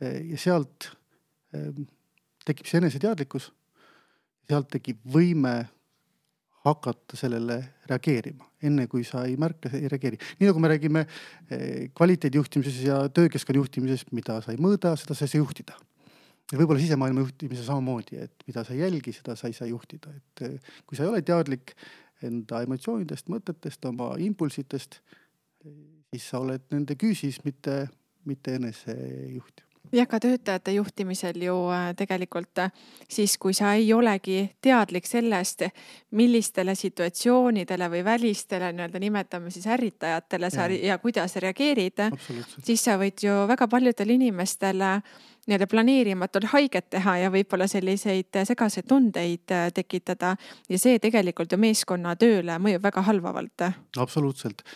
ja 0.00 0.36
sealt 0.36 0.90
tekib 2.44 2.66
see 2.66 2.78
eneseteadlikkus 2.78 3.50
sealt 4.46 4.70
tekib 4.70 5.00
võime 5.12 5.56
hakata 6.66 7.18
sellele 7.18 7.58
reageerima, 7.86 8.46
enne 8.66 8.86
kui 8.90 9.04
sa 9.06 9.22
ei 9.26 9.36
märka, 9.38 9.70
ei 9.76 9.90
reageeri. 9.90 10.18
nii 10.40 10.48
nagu 10.48 10.62
me 10.62 10.70
räägime 10.72 11.02
eh, 11.06 11.90
kvaliteedijuhtimises 11.94 12.80
ja 12.88 13.04
töökeskkonna 13.08 13.62
juhtimises, 13.62 14.06
mida 14.16 14.40
sa 14.42 14.54
ei 14.54 14.58
mõõda, 14.62 14.96
seda 14.98 15.14
sa 15.14 15.26
ei 15.26 15.34
saa 15.34 15.42
juhtida. 15.42 15.76
võib-olla 16.52 16.82
sisemaailma 16.82 17.22
juhtimises 17.22 17.66
samamoodi, 17.70 18.18
et 18.22 18.46
mida 18.46 18.64
sa 18.64 18.74
ei 18.74 18.82
jälgi, 18.82 19.14
seda 19.14 19.36
sa 19.38 19.50
ei 19.50 19.54
saa 19.54 19.70
juhtida, 19.70 20.10
et 20.14 20.42
eh, 20.48 20.74
kui 20.86 20.98
sa 20.98 21.06
ei 21.06 21.12
ole 21.12 21.22
teadlik 21.22 21.76
enda 22.26 22.62
emotsioonidest, 22.66 23.30
mõtetest, 23.30 23.86
oma 23.86 24.14
impulsitest, 24.22 25.00
siis 26.10 26.26
sa 26.30 26.40
oled 26.40 26.64
nende 26.72 26.96
küüsis, 26.98 27.42
mitte, 27.44 27.84
mitte 28.24 28.56
enesejuht 28.58 29.65
jah, 29.92 30.08
ka 30.08 30.20
töötajate 30.20 30.72
juhtimisel 30.76 31.42
ju 31.42 31.54
äh, 31.74 31.90
tegelikult 31.96 32.58
äh, 32.58 32.72
siis, 33.08 33.36
kui 33.38 33.54
sa 33.54 33.74
ei 33.78 33.92
olegi 33.94 34.50
teadlik 34.62 35.06
sellest, 35.06 35.66
millistele 36.16 36.74
situatsioonidele 36.74 37.90
või 37.92 38.02
välistele 38.04 38.72
nii-öelda 38.72 39.02
nimetame 39.02 39.50
siis 39.50 39.66
ärritajatele 39.66 40.50
sa 40.50 40.66
Jaa. 40.70 40.92
ja 40.92 40.98
kuidas 40.98 41.36
reageerid, 41.42 42.06
siis 42.62 42.84
sa 42.84 42.98
võid 43.00 43.22
ju 43.22 43.46
väga 43.48 43.68
paljudele 43.68 44.16
inimestele 44.18 44.92
nii-öelda 45.46 45.66
planeerimatult 45.70 46.48
haiget 46.50 46.90
teha 46.90 47.16
ja 47.22 47.30
võib-olla 47.30 47.68
selliseid 47.70 48.40
segaseid 48.48 48.88
tundeid 48.90 49.54
äh, 49.54 49.68
tekitada 49.74 50.34
ja 50.68 50.80
see 50.82 50.98
tegelikult 51.02 51.52
ju 51.52 51.60
meeskonna 51.62 52.16
tööle 52.18 52.58
mõjub 52.62 52.82
väga 52.88 53.06
halvavalt. 53.06 53.68
absoluutselt. 53.96 54.66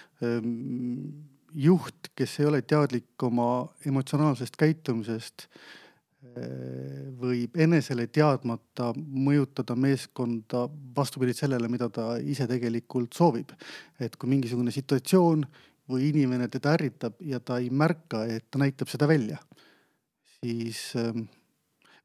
juht, 1.55 2.11
kes 2.17 2.41
ei 2.41 2.47
ole 2.47 2.63
teadlik 2.63 3.23
oma 3.23 3.69
emotsionaalsest 3.87 4.57
käitumisest, 4.61 5.47
võib 7.21 7.57
enesele 7.57 8.05
teadmata 8.13 8.91
mõjutada 8.95 9.75
meeskonda 9.77 10.67
vastupidi 10.97 11.33
sellele, 11.35 11.69
mida 11.69 11.89
ta 11.89 12.19
ise 12.21 12.47
tegelikult 12.49 13.17
soovib. 13.17 13.53
et 13.99 14.17
kui 14.17 14.29
mingisugune 14.29 14.71
situatsioon 14.71 15.45
või 15.89 16.11
inimene 16.11 16.49
teda 16.49 16.75
ärritab 16.77 17.15
ja 17.21 17.41
ta 17.41 17.59
ei 17.59 17.71
märka, 17.71 18.25
et 18.27 18.51
ta 18.51 18.59
näitab 18.59 18.89
seda 18.89 19.09
välja, 19.09 19.39
siis 20.41 20.93
ähm, 20.97 21.27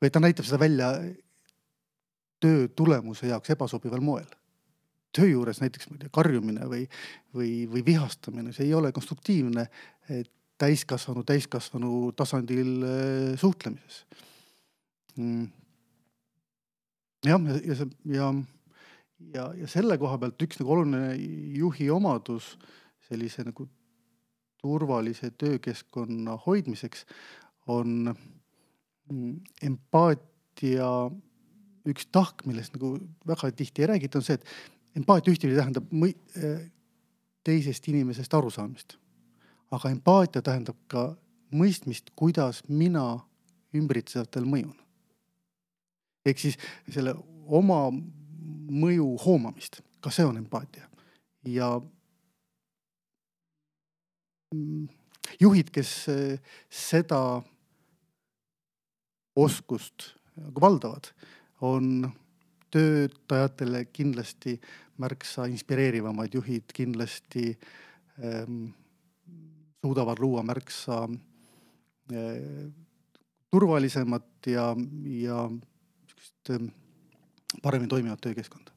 või 0.02 0.10
ta 0.10 0.20
näitab 0.20 0.46
seda 0.46 0.60
välja 0.60 0.96
töö 2.40 2.68
tulemuse 2.68 3.28
jaoks 3.28 3.50
ebasobival 3.50 4.02
moel 4.02 4.28
töö 5.16 5.30
juures 5.30 5.62
näiteks 5.64 5.90
karjumine 6.16 6.68
või, 6.72 6.86
või, 7.36 7.52
või 7.72 7.86
vihastamine, 7.88 8.54
see 8.56 8.68
ei 8.68 8.74
ole 8.78 8.92
konstruktiivne 8.96 9.68
täiskasvanu, 10.62 11.24
täiskasvanu 11.28 12.12
tasandil 12.18 12.74
eh, 12.88 13.32
suhtlemises. 13.40 14.06
jah, 17.26 17.48
ja, 17.48 17.60
ja 17.64 17.76
see 17.80 17.88
ja, 18.12 18.30
ja, 19.34 19.46
ja 19.62 19.68
selle 19.72 19.98
koha 19.98 20.20
pealt 20.20 20.44
üks 20.44 20.60
nagu 20.60 20.76
oluline 20.76 21.16
juhi 21.56 21.90
omadus 21.94 22.56
sellise 23.08 23.46
nagu 23.48 23.68
turvalise 24.62 25.30
töökeskkonna 25.38 26.38
hoidmiseks 26.46 27.06
on 27.72 28.10
mm, 28.12 29.36
empaatia 29.64 30.90
üks 31.86 32.08
tahk, 32.10 32.46
millest 32.50 32.74
nagu 32.78 32.96
väga 33.30 33.52
tihti 33.54 33.84
ei 33.84 33.92
räägita, 33.94 34.20
on 34.20 34.26
see, 34.26 34.40
et 34.40 34.75
empaatia 34.96 35.34
ühtepidi 35.34 35.58
tähendab 35.60 35.92
mõi- 35.92 36.18
äh, 36.38 36.72
teisest 37.44 37.88
inimesest 37.88 38.34
arusaamist. 38.34 38.98
aga 39.72 39.90
empaatia 39.90 40.42
tähendab 40.42 40.78
ka 40.88 41.18
mõistmist, 41.52 42.12
kuidas 42.16 42.62
mina 42.70 43.20
ümbritsejatel 43.74 44.46
mõjun. 44.46 44.76
ehk 46.26 46.40
siis 46.40 46.58
selle 46.90 47.16
oma 47.48 47.92
mõju 48.72 49.18
hoomamist, 49.26 49.82
ka 50.02 50.10
see 50.10 50.26
on 50.26 50.38
empaatia 50.38 50.90
ja 51.46 51.82
mm, 54.54 54.88
juhid, 55.40 55.70
kes 55.74 55.92
eh, 56.10 56.40
seda 56.70 57.42
oskust 59.36 60.14
valdavad, 60.36 61.12
on 61.62 62.10
töötajatele 62.72 63.86
kindlasti 63.96 64.58
märksa 64.98 65.46
inspireerivamad 65.52 66.34
juhid, 66.34 66.72
kindlasti 66.74 67.52
ähm, 68.24 68.68
suudavad 69.84 70.20
luua 70.20 70.44
märksa 70.44 71.04
äh, 72.14 72.72
turvalisemat 73.52 74.48
ja, 74.48 74.76
ja 75.04 75.50
sihukest 76.08 76.50
ähm, 76.50 76.68
paremini 77.62 77.88
toimivat 77.88 78.22
töökeskkonda. 78.22 78.72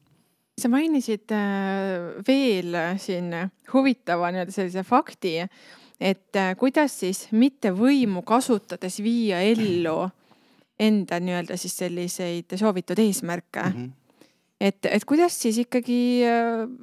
sa 0.59 0.69
mainisid 0.69 1.31
äh, 1.31 2.23
veel 2.27 2.75
siin 2.97 3.31
huvitava 3.73 4.31
nii-öelda 4.31 4.51
sellise 4.51 4.83
fakti, 4.83 5.37
et 5.99 6.35
äh, 6.35 6.55
kuidas 6.59 6.99
siis 6.99 7.29
mitte 7.31 7.71
võimu 7.71 8.25
kasutades 8.27 8.99
viia 9.03 9.39
ellu 9.39 10.09
enda 10.79 11.19
nii-öelda 11.19 11.57
siis 11.57 11.77
selliseid 11.77 12.57
soovitud 12.59 12.99
eesmärke 12.99 13.63
mm. 13.63 13.79
-hmm 13.79 13.99
et, 14.59 14.85
et 14.85 15.05
kuidas 15.07 15.35
siis 15.39 15.55
ikkagi, 15.61 15.97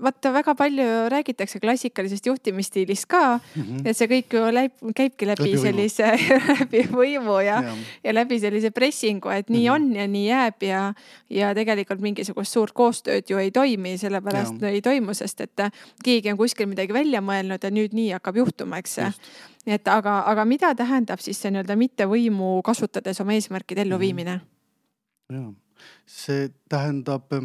vaata 0.01 0.31
väga 0.33 0.55
palju 0.57 0.85
räägitakse 1.13 1.61
klassikalisest 1.61 2.27
juhtimisstiilist 2.27 3.07
ka, 3.07 3.41
Mhm. 3.57 3.83
et 3.87 3.97
see 3.97 4.09
kõik 4.09 4.33
ju 4.33 4.45
läib, 4.53 4.73
käibki 4.97 5.27
läbi, 5.29 5.43
Läbi 5.45 5.57
võimu. 5.57 5.63
sellise, 5.63 6.07
läbi 6.61 6.83
võimu 6.89 7.37
ja, 7.45 7.59
ja, 7.63 7.75
ja 8.05 8.13
läbi 8.17 8.39
sellise 8.41 8.71
pressingu, 8.71 9.29
et 9.29 9.51
nii 9.51 9.67
Mhm. 9.69 9.75
on 9.75 9.95
ja 9.95 10.07
nii 10.09 10.27
jääb 10.29 10.63
ja, 10.63 10.95
ja 11.31 11.53
tegelikult 11.55 12.01
mingisugust 12.01 12.53
suurt 12.53 12.73
koostööd 12.73 13.29
ju 13.29 13.37
ei 13.39 13.51
toimi, 13.51 13.99
sellepärast 13.99 14.63
Jaa. 14.63 14.71
ei 14.71 14.81
toimu, 14.83 15.15
sest 15.15 15.41
et 15.41 15.61
keegi 16.05 16.33
on 16.33 16.37
kuskil 16.41 16.67
midagi 16.67 16.93
välja 16.97 17.21
mõelnud 17.21 17.63
ja 17.63 17.71
nüüd 17.71 17.93
nii 17.93 18.11
hakkab 18.17 18.37
juhtuma, 18.37 18.79
eks. 18.79 18.97
just, 19.05 19.21
et 19.67 19.89
aga, 19.89 20.23
aga 20.27 20.45
mida 20.45 20.75
tähendab 20.75 21.21
siis 21.21 21.37
see 21.43 21.51
nii-öelda 21.51 21.77
mittevõimu 21.77 22.63
kasutades 22.65 23.21
oma 23.21 23.33
eesmärkide 23.37 23.83
elluviimine? 23.85 24.41
ja 25.31 25.45
see 26.07 26.47
tähendab 26.71 27.33
eh, 27.35 27.43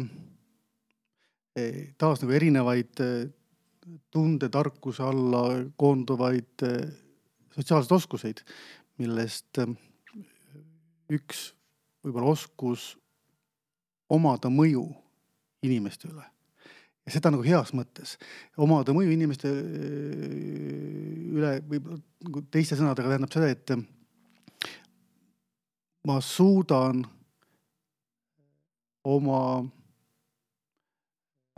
taas 1.98 2.22
nagu 2.22 2.32
erinevaid 2.36 3.00
eh, 3.02 3.26
tundetarkuse 4.14 5.02
alla 5.02 5.42
koonduvaid 5.76 6.62
eh, 6.68 6.92
sotsiaalseid 7.52 7.96
oskuseid, 7.98 8.38
millest 9.02 9.58
üks 11.12 11.52
võib-olla 12.02 12.32
oskus 12.32 12.96
omada 14.12 14.48
mõju 14.52 14.84
inimeste 15.66 16.08
üle. 16.08 16.24
Ja 17.02 17.10
seda 17.16 17.32
nagu 17.34 17.44
heas 17.44 17.72
mõttes, 17.74 18.14
omada 18.56 18.94
mõju 18.94 19.10
inimeste 19.12 19.50
üle 21.34 21.52
võib-olla 21.66 21.98
nagu 21.98 22.38
teiste 22.54 22.78
sõnadega 22.78 23.10
tähendab 23.10 23.34
seda, 23.34 23.50
et 23.50 23.68
ma 26.06 26.20
suudan 26.24 27.02
oma 29.04 29.40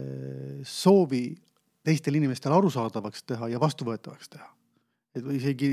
eh, 0.01 0.61
soovi 0.65 1.27
teistele 1.85 2.17
inimestele 2.21 2.57
arusaadavaks 2.57 3.27
teha 3.29 3.49
ja 3.53 3.61
vastuvõetavaks 3.61 4.29
teha. 4.33 4.49
et 5.15 5.23
või 5.23 5.37
isegi 5.39 5.69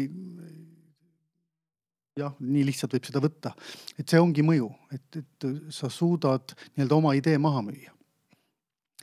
jah, 2.19 2.35
nii 2.39 2.65
lihtsalt 2.67 2.95
võib 2.95 3.07
seda 3.07 3.21
võtta, 3.23 3.53
et 3.99 4.09
see 4.09 4.19
ongi 4.21 4.43
mõju, 4.45 4.67
et, 4.93 5.21
et 5.21 5.47
sa 5.73 5.89
suudad 5.91 6.53
nii-öelda 6.75 6.97
oma 6.97 7.15
idee 7.17 7.37
maha 7.41 7.63
müüa. 7.65 7.93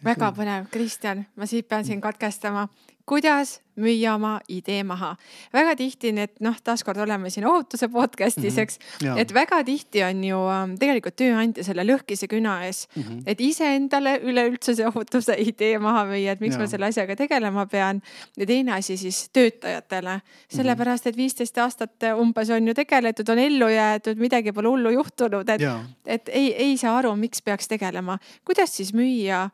väga 0.04 0.30
põnev, 0.36 0.68
Kristjan, 0.72 1.24
ma 1.36 1.48
siit 1.48 1.68
pean 1.68 1.86
sind 1.86 2.04
katkestama. 2.04 2.68
Kuidas 3.08 3.58
müüa 3.78 4.16
oma 4.18 4.32
idee 4.50 4.82
maha? 4.84 5.12
väga 5.54 5.74
tihti 5.78 6.10
need 6.12 6.32
noh, 6.44 6.56
taaskord 6.64 6.98
oleme 7.00 7.30
siin 7.30 7.46
ohutuse 7.46 7.86
podcast'is, 7.88 8.56
Mhm. 8.56 8.60
eks, 8.64 8.78
et 9.22 9.32
väga 9.34 9.60
tihti 9.64 10.02
on 10.04 10.24
ju 10.24 10.40
ähm, 10.50 10.74
tegelikult 10.80 11.16
tööandja 11.16 11.64
selle 11.64 11.84
lõhkise 11.86 12.26
küna 12.28 12.56
ees, 12.66 12.88
Mhm. 12.96 13.20
et 13.26 13.40
iseendale 13.40 14.16
üleüldse 14.26 14.74
see 14.74 14.86
ohutuse 14.86 15.36
idee 15.38 15.78
maha 15.78 16.04
müüa, 16.10 16.32
et 16.34 16.40
miks 16.40 16.56
Jaa. 16.58 16.60
ma 16.64 16.66
selle 16.66 16.86
asjaga 16.90 17.16
tegelema 17.16 17.66
pean. 17.66 18.02
ja 18.36 18.46
teine 18.46 18.72
asi 18.74 18.96
siis 18.96 19.28
töötajatele, 19.32 20.20
sellepärast 20.50 21.06
et 21.06 21.16
viisteist 21.16 21.56
aastat 21.58 22.02
umbes 22.18 22.50
on 22.50 22.66
ju 22.68 22.74
tegeletud, 22.74 23.28
on 23.30 23.38
ellu 23.38 23.68
jäetud, 23.72 24.18
midagi 24.18 24.52
pole 24.52 24.68
hullu 24.68 24.90
juhtunud, 24.90 25.48
et, 25.48 25.60
ja, 25.60 25.78
et 26.06 26.28
ei, 26.28 26.52
ei 26.54 26.76
saa 26.76 26.98
aru, 26.98 27.14
miks 27.16 27.40
peaks 27.42 27.68
tegelema. 27.68 28.18
kuidas 28.44 28.76
siis 28.76 28.92
müüa 28.92 29.50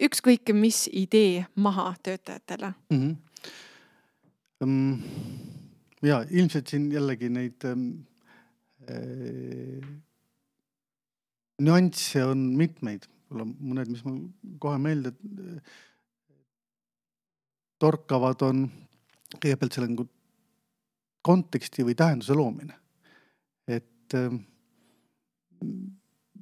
ükskõik 0.00 0.52
mis 0.54 0.88
idee 0.92 1.46
maha 1.54 1.94
töötajatele? 2.02 2.74
mm. 2.90 3.16
-hmm. 4.60 5.02
ja 6.02 6.24
ilmselt 6.30 6.68
siin 6.68 6.92
jällegi 6.92 7.28
neid 7.28 7.64
ähm, 7.64 7.90
äh, 8.90 9.88
nüansse 11.62 12.24
on 12.26 12.38
mitmeid, 12.58 13.06
võib-olla 13.28 13.46
mõned, 13.46 13.90
mis 13.92 14.04
mul 14.06 14.20
kohe 14.62 14.78
meelde 14.82 15.12
torkavad, 17.82 18.42
on 18.46 18.64
kõigepealt 19.36 19.76
selle 19.76 19.90
nagu 19.92 20.06
konteksti 21.24 21.86
või 21.86 21.96
tähenduse 21.98 22.36
loomine. 22.36 22.74
et 23.68 24.12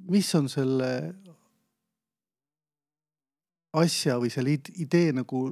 mis 0.09 0.35
on 0.35 0.49
selle 0.51 0.89
asja 3.73 4.19
või 4.21 4.31
selle 4.33 4.53
id- 4.57 4.73
idee 4.85 5.13
nagu 5.15 5.45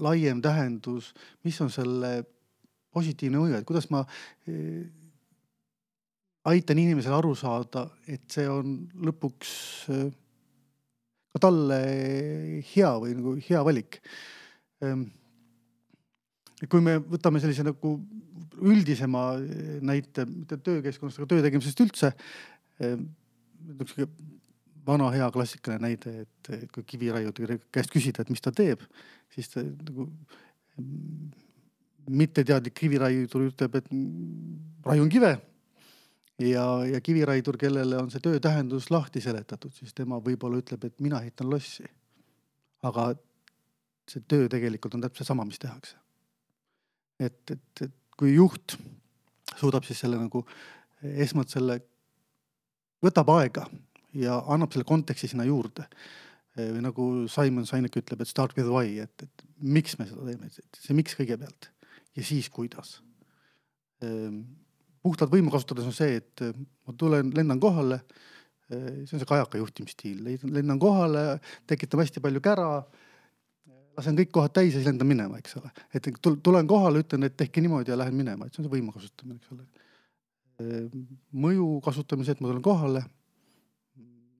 laiem 0.00 0.40
tähendus, 0.44 1.12
mis 1.44 1.58
on 1.64 1.72
selle 1.72 2.20
positiivne 2.96 3.40
mõju, 3.40 3.58
et 3.58 3.68
kuidas 3.68 3.88
ma 3.92 4.02
eh, 4.48 4.86
aitan 6.48 6.80
inimesel 6.80 7.16
aru 7.16 7.34
saada, 7.36 7.86
et 8.08 8.24
see 8.32 8.46
on 8.48 8.78
lõpuks 9.08 9.52
eh, 9.92 10.08
ka 11.36 11.42
talle 11.48 11.80
hea 12.64 12.92
või 13.02 13.16
nagu 13.18 13.36
hea 13.44 13.60
valik. 13.64 14.00
kui 16.72 16.80
me 16.80 16.96
võtame 17.00 17.40
sellise 17.40 17.64
nagu 17.64 17.90
üldisema 18.64 19.34
näite, 19.84 20.24
mitte 20.24 20.56
töökeskkonnast, 20.56 21.20
aga 21.20 21.28
töö 21.28 21.44
tegemisest 21.44 21.82
üldse. 21.84 22.12
niisugune 22.80 24.08
vana 24.86 25.08
hea 25.14 25.26
klassikaline 25.34 25.88
näide, 25.88 26.12
et 26.24 26.70
kui 26.74 26.84
kiviraiuti 26.86 27.58
käest 27.74 27.92
küsida, 27.92 28.22
et 28.22 28.30
mis 28.32 28.42
ta 28.42 28.52
teeb, 28.54 28.84
siis 29.34 29.50
ta 29.52 29.64
nagu 29.64 30.08
mitteteadlik 32.06 32.74
kiviraiutur 32.76 33.48
ütleb, 33.48 33.78
et 33.80 33.92
raiun 34.86 35.10
kive. 35.10 35.36
ja, 36.38 36.64
ja 36.84 37.00
kiviraidur, 37.00 37.56
kellele 37.58 37.98
on 37.98 38.10
see 38.12 38.20
töö 38.22 38.40
tähendus 38.40 38.90
lahti 38.90 39.20
seletatud, 39.24 39.72
siis 39.74 39.94
tema 39.94 40.20
võib-olla 40.22 40.60
ütleb, 40.60 40.84
et 40.84 41.00
mina 41.00 41.20
ehitan 41.24 41.50
lossi. 41.50 41.86
aga 42.82 43.14
see 44.06 44.22
töö 44.28 44.48
tegelikult 44.48 44.94
on 44.94 45.02
täpselt 45.02 45.26
sama, 45.26 45.44
mis 45.44 45.58
tehakse. 45.58 45.96
et, 47.18 47.50
et, 47.50 47.82
et 47.82 47.94
kui 48.16 48.34
juht 48.34 48.76
suudab 49.56 49.84
siis 49.84 50.00
selle 50.00 50.18
nagu 50.20 50.44
esmalt 51.02 51.52
selle, 51.52 51.80
võtab 53.04 53.30
aega 53.36 53.66
ja 54.16 54.40
annab 54.52 54.72
selle 54.72 54.88
konteksti 54.88 55.32
sinna 55.32 55.44
juurde. 55.48 55.88
või 56.56 56.80
nagu 56.80 57.06
Simon 57.28 57.66
Sinek 57.68 57.98
ütleb, 58.00 58.22
et 58.24 58.28
start 58.30 58.54
with 58.56 58.70
why, 58.72 58.96
et, 59.04 59.22
et 59.22 59.42
miks 59.60 59.98
me 59.98 60.06
seda 60.08 60.24
teeme, 60.24 60.48
see 60.48 60.94
miks 60.96 61.12
kõigepealt 61.18 61.68
ja 62.16 62.24
siis 62.24 62.48
kuidas. 62.52 62.96
Ehm, 64.04 64.40
puhtalt 65.04 65.32
võimu 65.32 65.52
kasutades 65.52 65.86
on 65.88 65.94
see, 65.96 66.20
et 66.20 66.44
eh, 66.44 66.54
ma 66.86 66.94
tulen, 66.98 67.32
lendan 67.36 67.60
kohale. 67.62 68.00
Eh, 68.70 69.04
see 69.06 69.16
on 69.16 69.22
see 69.22 69.30
kajaka 69.30 69.60
juhtimisstiil, 69.60 70.22
lendan 70.52 70.80
kohale, 70.82 71.26
tekitan 71.68 72.02
hästi 72.02 72.24
palju 72.24 72.42
kära. 72.44 72.70
lasen 73.96 74.16
kõik 74.18 74.28
kohad 74.28 74.52
täis 74.52 74.74
ja 74.74 74.80
siis 74.80 74.90
lendan 74.90 75.08
minema, 75.08 75.38
eks 75.40 75.56
ole. 75.56 75.70
et 75.94 76.06
tulen 76.22 76.66
kohale, 76.68 77.00
ütlen, 77.00 77.24
et 77.24 77.36
tehke 77.36 77.62
niimoodi 77.64 77.90
ja 77.90 77.96
lähen 77.96 78.14
minema, 78.14 78.44
et 78.44 78.52
see 78.52 78.60
on 78.60 78.66
see 78.66 78.74
võimu 78.74 78.92
kasutamine, 78.92 79.38
eks 79.40 79.52
ole. 79.54 79.64
Ehm, 80.60 81.06
mõju 81.32 81.80
kasutamise, 81.84 82.34
et 82.34 82.40
ma 82.40 82.50
tulen 82.50 82.64
kohale. 82.64 83.04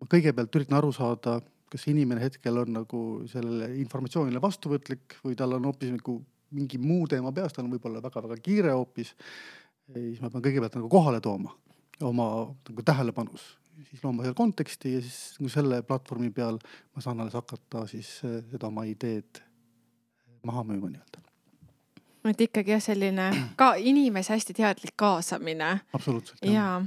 Ma 0.07 0.12
kõigepealt 0.14 0.55
üritan 0.55 0.79
aru 0.79 0.92
saada, 0.95 1.40
kas 1.73 1.88
inimene 1.90 2.23
hetkel 2.23 2.62
on 2.62 2.73
nagu 2.79 3.03
sellele 3.27 3.73
informatsioonile 3.83 4.40
vastuvõtlik 4.42 5.19
või 5.25 5.35
tal 5.38 5.57
on 5.59 5.66
hoopis 5.66 5.90
nagu 5.97 6.21
mingi 6.55 6.79
muu 6.79 7.09
teema 7.11 7.33
peas, 7.35 7.53
tal 7.53 7.66
on 7.66 7.75
võib-olla 7.75 8.03
väga-väga 8.05 8.38
kiire 8.38 8.75
hoopis. 8.77 9.16
siis 9.92 10.23
ma 10.23 10.31
pean 10.31 10.45
kõigepealt 10.47 10.79
nagu 10.79 10.88
kohale 10.90 11.21
tooma 11.21 11.55
oma 12.07 12.29
nagu 12.69 12.83
tähelepanus, 12.87 13.57
siis 13.90 14.03
looma 14.05 14.23
selle 14.23 14.38
konteksti 14.38 14.95
ja 14.95 15.03
siis 15.03 15.40
nagu 15.40 15.51
selle 15.51 15.83
platvormi 15.83 16.31
peal 16.31 16.59
ma 16.95 17.03
saan 17.03 17.21
alles 17.21 17.35
hakata 17.35 17.87
siis 17.90 18.21
eh, 18.25 18.42
seda 18.51 18.71
oma 18.71 18.87
ideed 18.87 19.42
maha 20.47 20.62
müüma 20.66 20.92
nii-öelda 20.92 21.26
et 22.33 22.41
ikkagi 22.49 22.75
jah, 22.75 22.83
selline 22.83 23.29
ka 23.61 23.75
inimese 23.79 24.35
hästi 24.35 24.57
teadlik 24.57 24.97
kaasamine. 24.97 25.81
absoluutselt. 25.93 26.43
ja 26.43 26.83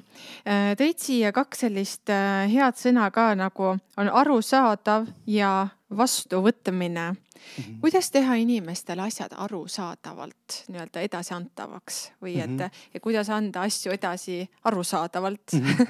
äh, 0.47 0.73
tõid 0.79 1.01
siia 1.01 1.31
kaks 1.35 1.65
sellist 1.65 2.09
äh, 2.13 2.45
head 2.51 2.77
sõna 2.79 3.09
ka 3.11 3.31
nagu 3.39 3.75
on 3.75 4.09
arusaadav 4.21 5.07
ja 5.27 5.67
vastuvõtmine 5.89 7.11
mm. 7.11 7.17
-hmm. 7.57 7.79
kuidas 7.81 8.11
teha 8.11 8.35
inimestele 8.35 9.01
asjad 9.01 9.33
arusaadavalt 9.37 10.63
nii-öelda 10.67 11.01
edasiantavaks 11.01 12.11
või 12.21 12.37
et 12.39 12.49
mm 12.49 12.57
-hmm. 12.57 12.83
ja 12.93 12.99
kuidas 12.99 13.29
anda 13.29 13.61
asju 13.61 13.91
edasi 13.91 14.49
arusaadavalt 14.63 15.53
mm? 15.53 15.65
-hmm. 15.65 15.87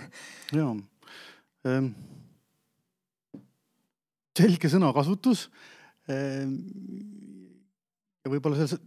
ja 0.57 0.75
ähm, 1.67 1.91
selge 4.39 4.69
sõnakasutus 4.69 5.49
ähm, 6.09 6.55
ja 8.23 8.31
võib-olla 8.31 8.55
selles 8.59 8.79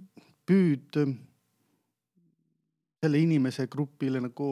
püüd 0.53 0.99
ähm, 1.01 1.15
selle 3.03 3.23
inimese 3.23 3.67
grupile 3.73 4.21
nagu 4.23 4.49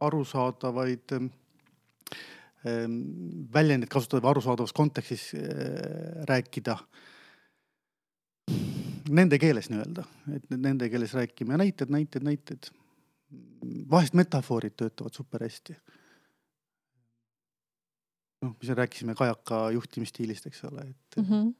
arusaadavaid 0.00 1.14
ähm, 1.16 1.30
ähm, 2.66 2.96
väljendeid 3.54 3.92
kasutada 3.92 4.24
või 4.24 4.34
arusaadavas 4.34 4.74
kontekstis 4.76 5.30
rääkida. 6.28 6.76
Nende 9.10 9.38
keeles 9.42 9.70
nii-öelda, 9.70 10.04
et 10.36 10.52
nende 10.54 10.88
keeles 10.90 11.14
rääkima 11.16 11.56
ja 11.56 11.62
näited, 11.64 11.90
näited, 11.90 12.26
näited. 12.26 12.70
vahest 13.90 14.14
metafoorid 14.14 14.76
töötavad 14.76 15.14
super 15.14 15.42
hästi. 15.42 15.74
noh, 18.42 18.54
me 18.56 18.74
rääkisime 18.74 19.14
kajaka 19.14 19.70
juhtimisstiilist, 19.70 20.46
eks 20.46 20.64
ole, 20.64 20.80
et 20.80 21.16
mm. 21.16 21.24
-hmm 21.24 21.50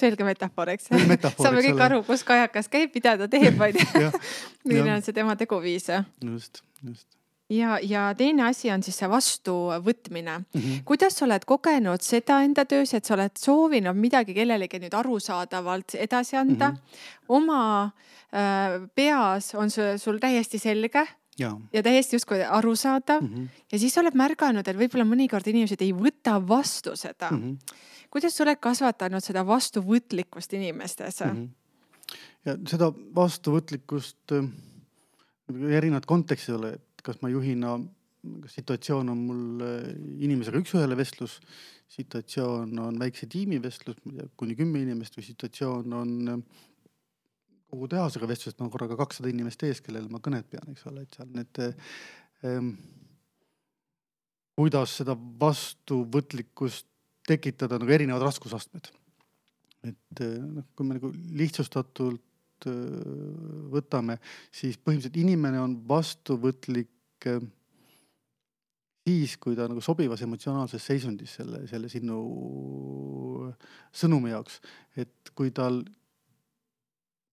selge 0.00 0.26
metafoor, 0.26 0.74
eks 0.74 0.90
saame 0.90 1.62
kõik 1.68 1.86
aru, 1.86 2.02
kus 2.08 2.24
kajakas 2.26 2.68
käib, 2.72 2.92
mida 2.96 3.16
ta 3.20 3.30
teeb, 3.30 3.56
vaid 3.60 3.78
milline 4.66 4.96
on 4.96 5.06
see 5.06 5.16
tema 5.16 5.36
teguviis. 5.40 5.90
just, 6.24 6.62
just 6.82 7.08
ja, 7.50 7.78
ja 7.82 8.14
teine 8.16 8.46
asi 8.48 8.70
on 8.72 8.82
siis 8.82 8.98
see 9.00 9.08
vastuvõtmine 9.10 10.38
mm. 10.38 10.60
-hmm. 10.60 10.82
kuidas 10.88 11.18
sa 11.18 11.26
oled 11.26 11.44
kogenud 11.46 12.02
seda 12.04 12.40
enda 12.46 12.64
töös, 12.64 12.94
et 12.94 13.04
sa 13.04 13.14
oled 13.14 13.36
soovinud 13.38 13.96
midagi 13.96 14.34
kellelegi 14.34 14.80
nüüd 14.82 14.94
arusaadavalt 14.94 15.94
edasi 15.94 16.36
anda 16.36 16.70
mm? 16.70 16.76
-hmm. 16.76 17.24
oma 17.28 17.92
äh, 18.34 18.88
peas 18.94 19.54
on 19.54 19.70
see 19.70 19.98
sul 19.98 20.18
täiesti 20.18 20.58
selge 20.58 21.06
ja, 21.38 21.56
ja 21.72 21.82
täiesti 21.82 22.16
justkui 22.16 22.42
arusaadav 22.44 23.22
mm. 23.22 23.34
-hmm. 23.34 23.48
ja 23.72 23.78
siis 23.78 23.98
oled 23.98 24.14
märganud, 24.14 24.68
et 24.68 24.76
võib-olla 24.76 25.04
mõnikord 25.04 25.46
inimesed 25.46 25.82
ei 25.82 25.92
võta 25.92 26.40
vastu 26.48 26.96
seda 26.96 27.30
mm. 27.30 27.42
-hmm 27.42 27.88
kuidas 28.10 28.36
sa 28.36 28.44
oled 28.44 28.60
kasvatanud 28.62 29.24
seda 29.24 29.44
vastuvõtlikkust 29.46 30.54
inimestes 30.58 31.20
mm? 31.24 31.30
-hmm. 31.30 32.18
ja 32.48 32.56
seda 32.70 32.90
vastuvõtlikkust 33.16 34.36
äh, 34.36 34.50
erinevad 35.78 36.06
kontekstid 36.06 36.54
ole, 36.54 36.74
et 36.78 37.02
kas 37.02 37.20
ma 37.22 37.28
juhina, 37.32 37.78
situatsioon 38.46 39.08
on 39.08 39.26
mul 39.26 39.66
äh, 39.66 39.92
inimesega 40.26 40.58
üks-ühele 40.58 40.96
vestlus, 40.96 41.40
situatsioon 41.90 42.78
on 42.78 42.98
väikse 42.98 43.26
tiimi 43.26 43.62
vestlus, 43.62 43.96
kuni 44.36 44.56
kümme 44.56 44.82
inimest 44.82 45.16
või 45.16 45.26
situatsioon 45.26 45.92
on 46.02 46.34
äh, 46.34 46.66
kogu 47.70 47.88
tehasega 47.88 48.28
vestlus, 48.28 48.54
et 48.54 48.62
ma 48.62 48.70
korraga 48.70 48.96
kakssada 48.98 49.30
inimest 49.30 49.62
ees, 49.62 49.80
kellele 49.80 50.10
ma 50.10 50.18
kõnet 50.22 50.48
pean, 50.50 50.72
eks 50.72 50.86
ole, 50.90 51.06
et 51.06 51.14
seal 51.14 51.30
need 51.34 51.60
ähm, 52.44 52.72
kuidas 54.58 54.98
seda 55.00 55.14
vastuvõtlikkust 55.16 56.89
tekitada 57.30 57.78
nagu 57.80 57.94
erinevad 57.94 58.26
raskusastmed. 58.28 58.90
et 59.86 60.20
eh, 60.20 60.36
noh, 60.44 60.66
kui 60.76 60.84
me 60.84 60.98
nagu 60.98 61.08
lihtsustatult 61.40 62.66
eh, 62.68 62.74
võtame, 63.72 64.18
siis 64.52 64.76
põhimõtteliselt 64.76 65.16
inimene 65.22 65.62
on 65.62 65.78
vastuvõtlik 65.88 67.28
eh, 67.30 67.46
siis, 69.08 69.38
kui 69.40 69.56
ta 69.56 69.68
nagu 69.70 69.80
sobivas 69.84 70.20
emotsionaalses 70.26 70.84
seisundis 70.84 71.38
selle, 71.38 71.64
selle 71.70 71.88
sinu 71.92 72.18
sõnumi 73.96 74.34
jaoks. 74.34 74.60
et 75.00 75.32
kui 75.34 75.50
tal 75.56 75.80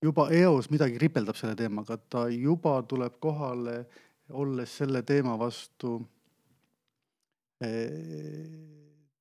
juba 0.03 0.29
eos 0.31 0.69
midagi 0.71 0.99
ripeldab 1.01 1.35
selle 1.35 1.57
teemaga, 1.57 1.97
ta 1.97 2.27
juba 2.31 2.79
tuleb 2.87 3.17
kohale, 3.19 3.81
olles 4.29 4.77
selle 4.81 5.01
teema 5.07 5.37
vastu 5.39 5.97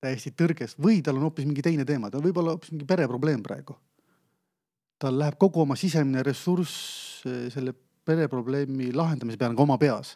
täiesti 0.02 0.32
tõrges 0.36 0.76
või 0.82 1.00
tal 1.04 1.18
on 1.18 1.26
hoopis 1.28 1.46
mingi 1.48 1.64
teine 1.64 1.86
teema, 1.88 2.10
tal 2.12 2.24
võib 2.24 2.40
olla 2.40 2.54
hoopis 2.54 2.72
mingi 2.74 2.88
pereprobleem 2.88 3.42
praegu. 3.44 3.76
tal 4.98 5.18
läheb 5.18 5.36
kogu 5.38 5.60
oma 5.60 5.76
sisemine 5.76 6.22
ressurss 6.24 7.22
eh, 7.28 7.48
selle 7.52 7.74
pereprobleemi 8.06 8.92
lahendamise 8.96 9.36
peale 9.36 9.52
nagu 9.52 9.64
oma 9.66 9.76
peas. 9.78 10.14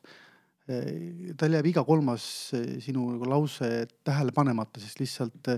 Eh, 0.71 1.33
tal 1.37 1.53
jääb 1.53 1.66
iga 1.66 1.85
kolmas 1.85 2.25
eh, 2.57 2.79
sinu 2.81 3.05
nagu 3.12 3.29
lause 3.29 3.87
tähele 4.05 4.33
panemata, 4.33 4.81
sest 4.81 5.01
lihtsalt 5.01 5.51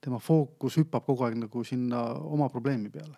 tema 0.00 0.20
fookus 0.22 0.78
hüppab 0.78 1.06
kogu 1.06 1.26
aeg 1.26 1.38
nagu 1.40 1.64
sinna 1.64 2.04
oma 2.20 2.48
probleemi 2.52 2.90
peale. 2.90 3.16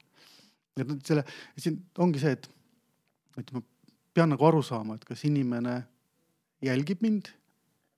et 0.81 0.89
selle, 1.05 1.25
siin 1.59 1.77
ongi 1.99 2.21
see, 2.23 2.33
et, 2.33 2.47
et 3.37 3.53
ma 3.53 3.61
pean 4.15 4.31
nagu 4.33 4.47
aru 4.47 4.63
saama, 4.65 4.97
et 4.97 5.05
kas 5.05 5.27
inimene 5.29 5.75
jälgib 6.65 7.03
mind 7.05 7.29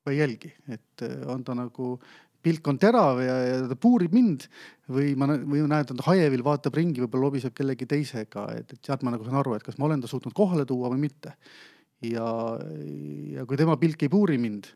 või 0.03 0.16
ei 0.16 0.18
jälgi, 0.18 0.51
et 0.75 1.05
on 1.31 1.44
ta 1.46 1.55
nagu 1.55 1.94
pilk 2.42 2.68
on 2.70 2.78
terav 2.83 3.20
ja, 3.22 3.35
ja 3.46 3.59
ta 3.70 3.78
puurib 3.78 4.14
mind 4.16 4.46
või 4.92 5.12
ma, 5.18 5.28
või 5.38 5.62
näen, 5.62 5.85
et 5.85 5.92
ta 5.92 6.07
hajevil 6.09 6.44
vaatab 6.46 6.76
ringi, 6.78 7.02
võib-olla 7.05 7.28
lobiseb 7.28 7.55
kellegi 7.57 7.88
teisega, 7.88 8.48
et, 8.59 8.74
et 8.74 8.81
sealt 8.90 9.05
ma 9.07 9.14
nagu 9.14 9.26
saan 9.26 9.38
aru, 9.40 9.57
et 9.57 9.66
kas 9.66 9.78
ma 9.78 9.88
olen 9.88 10.02
ta 10.02 10.11
suutnud 10.11 10.35
kohale 10.37 10.66
tuua 10.68 10.90
või 10.92 11.05
mitte. 11.07 11.37
ja, 12.02 12.28
ja 13.37 13.46
kui 13.46 13.61
tema 13.61 13.78
pilk 13.78 14.02
ei 14.02 14.12
puuri 14.12 14.38
mind, 14.42 14.66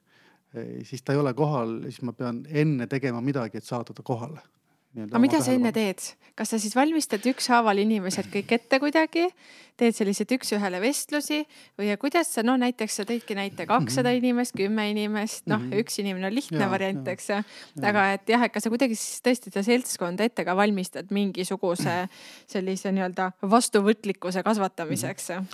siis 0.87 1.02
ta 1.02 1.14
ei 1.14 1.20
ole 1.20 1.35
kohal, 1.37 1.81
siis 1.90 2.02
ma 2.07 2.14
pean 2.16 2.44
enne 2.48 2.87
tegema 2.90 3.20
midagi, 3.20 3.59
et 3.59 3.66
saada 3.66 3.96
ta 3.96 4.05
kohale. 4.07 4.40
Aga 5.07 5.20
mida 5.20 5.40
sa 5.44 5.53
enne 5.53 5.72
teed, 5.75 6.03
kas 6.37 6.53
sa 6.53 6.59
siis 6.61 6.77
valmistad 6.77 7.25
ükshaaval 7.29 7.81
inimesed 7.83 8.29
kõik 8.33 8.53
ette 8.57 8.79
kuidagi, 8.81 9.27
teed 9.77 9.96
selliseid 9.96 10.33
üks-ühele 10.37 10.81
vestlusi? 10.81 11.42
Või 11.81 11.90
kuidas 12.01 12.31
sa, 12.33 12.44
no 12.46 12.57
näiteks 12.61 13.01
sa 13.01 13.07
tõidki 13.09 13.37
näite 13.37 13.66
kakssada 13.68 14.09
mm 14.09 14.14
-hmm. 14.14 14.25
inimest, 14.25 14.57
kümme 14.57 14.88
inimest, 14.90 15.46
noh 15.46 15.61
mm 15.61 15.70
-hmm., 15.70 15.85
üks 15.85 16.01
inimene 16.01 16.31
on 16.31 16.35
lihtne 16.35 16.62
ja, 16.64 16.70
variant, 16.70 17.09
eks 17.09 17.29
ju. 17.31 17.42
aga 17.83 18.12
et 18.12 18.29
jah, 18.29 18.42
et 18.42 18.53
kas 18.53 18.64
sa 18.64 18.70
kuidagi 18.70 18.94
siis 18.94 19.20
tõesti 19.20 19.53
seda 19.53 19.62
seltskonda 19.62 20.25
ette 20.25 20.44
ka 20.44 20.57
valmistad 20.57 21.11
mingisuguse 21.11 22.09
sellise 22.55 22.92
nii-öelda 22.92 23.33
vastuvõtlikkuse 23.42 24.42
kasvatamiseks? 24.42 25.29
Mm? 25.29 25.46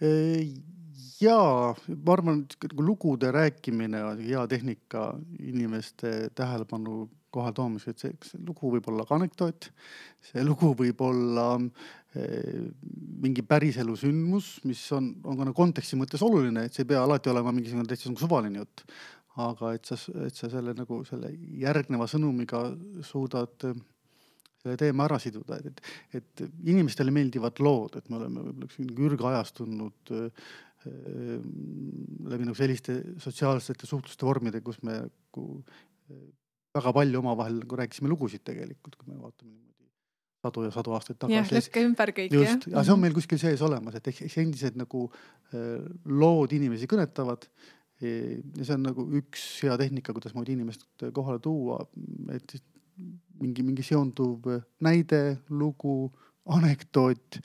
-hmm 0.00 0.76
jaa, 1.20 1.74
ma 2.04 2.12
arvan, 2.12 2.44
lugude 2.78 3.30
rääkimine 3.32 4.04
on 4.04 4.20
hea 4.20 4.46
tehnika 4.46 5.18
inimeste 5.40 6.30
tähelepanu 6.34 7.08
kohale 7.36 7.56
toomiseks, 7.56 7.92
et 7.92 8.04
see, 8.04 8.30
see 8.30 8.42
lugu 8.46 8.72
võib 8.76 8.88
olla 8.92 9.06
ka 9.08 9.18
anekdoot. 9.18 9.70
see 10.30 10.44
lugu 10.44 10.72
võib 10.78 11.02
olla 11.06 11.48
eh, 12.16 12.62
mingi 13.22 13.44
päriselu 13.46 13.96
sündmus, 14.00 14.56
mis 14.68 14.82
on, 14.96 15.12
on 15.24 15.38
ka 15.38 15.48
nagu 15.50 15.56
konteksti 15.56 15.98
mõttes 16.00 16.24
oluline, 16.26 16.66
et 16.66 16.76
see 16.76 16.86
ei 16.86 16.92
pea 16.94 17.04
alati 17.04 17.32
olema 17.32 17.54
mingisugune 17.54 17.88
täitsa 17.88 18.10
nagu 18.10 18.22
suvaline 18.22 18.64
jutt. 18.64 18.86
aga 19.36 19.74
et 19.76 19.84
sa, 19.84 19.98
et 20.24 20.32
sa 20.32 20.48
selle 20.48 20.72
nagu 20.72 21.02
selle 21.04 21.28
järgneva 21.60 22.06
sõnumiga 22.08 22.62
suudad 23.04 23.68
eh, 23.68 23.84
selle 24.66 24.78
teema 24.80 25.04
ära 25.06 25.18
siduda, 25.22 25.60
et, 25.62 25.82
et 26.16 26.46
inimestele 26.66 27.12
meeldivad 27.14 27.60
lood, 27.62 28.00
et 28.00 28.08
me 28.10 28.18
oleme 28.18 28.46
võib-olla 28.48 28.66
üks 28.66 29.02
ürgaajast 29.10 29.60
tulnud 29.60 30.14
äh, 30.16 30.48
läbi 30.86 32.46
nagu 32.46 32.56
selliste 32.56 32.98
sotsiaalsete 33.22 33.88
suhtluste 33.88 34.26
vormide, 34.26 34.60
kus 34.64 34.78
me 34.86 35.00
nagu 35.04 35.46
väga 36.76 36.92
palju 36.96 37.22
omavahel 37.22 37.60
nagu 37.62 37.78
rääkisime 37.80 38.10
lugusid 38.10 38.44
tegelikult, 38.46 38.98
kui 38.98 39.12
me 39.12 39.18
vaatame 39.20 39.52
niimoodi 39.52 39.88
sadu 40.46 40.66
ja 40.66 40.74
sadu 40.74 40.94
aastaid 40.96 41.18
tagasi. 41.22 41.38
jah, 41.38 41.54
lükka 41.56 41.86
ümber 41.86 42.12
kõik. 42.18 42.36
just, 42.36 42.68
aga 42.68 42.84
see 42.84 42.92
on 42.92 42.98
mhm. 42.98 43.06
meil 43.06 43.16
kuskil 43.16 43.40
sees 43.42 43.64
olemas, 43.66 43.98
et 43.98 44.12
eks 44.12 44.38
endised 44.42 44.78
nagu 44.78 45.06
lood 46.22 46.54
inimesi 46.56 46.88
kõnetavad. 46.90 47.48
E, 47.96 48.08
ja 48.58 48.66
see 48.68 48.76
on 48.76 48.82
nagu 48.84 49.06
üks 49.16 49.44
hea 49.64 49.76
tehnika, 49.80 50.12
kuidasmoodi 50.12 50.52
inimest 50.52 51.06
kohale 51.16 51.40
tuua, 51.40 51.80
et 52.34 52.58
mingi, 53.40 53.64
mingi 53.64 53.84
seonduv 53.86 54.50
näide, 54.84 55.38
lugu, 55.48 56.10
anekdoot 56.52 57.40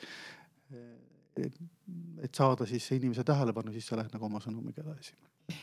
et 2.21 2.35
saada 2.35 2.67
siis 2.69 2.85
inimese 2.93 3.23
tähelepanu, 3.27 3.71
siis 3.73 3.87
sa 3.87 3.97
lähed 3.97 4.13
nagu 4.13 4.27
oma 4.27 4.41
sõnumiga 4.43 4.83
edasi 4.83 5.15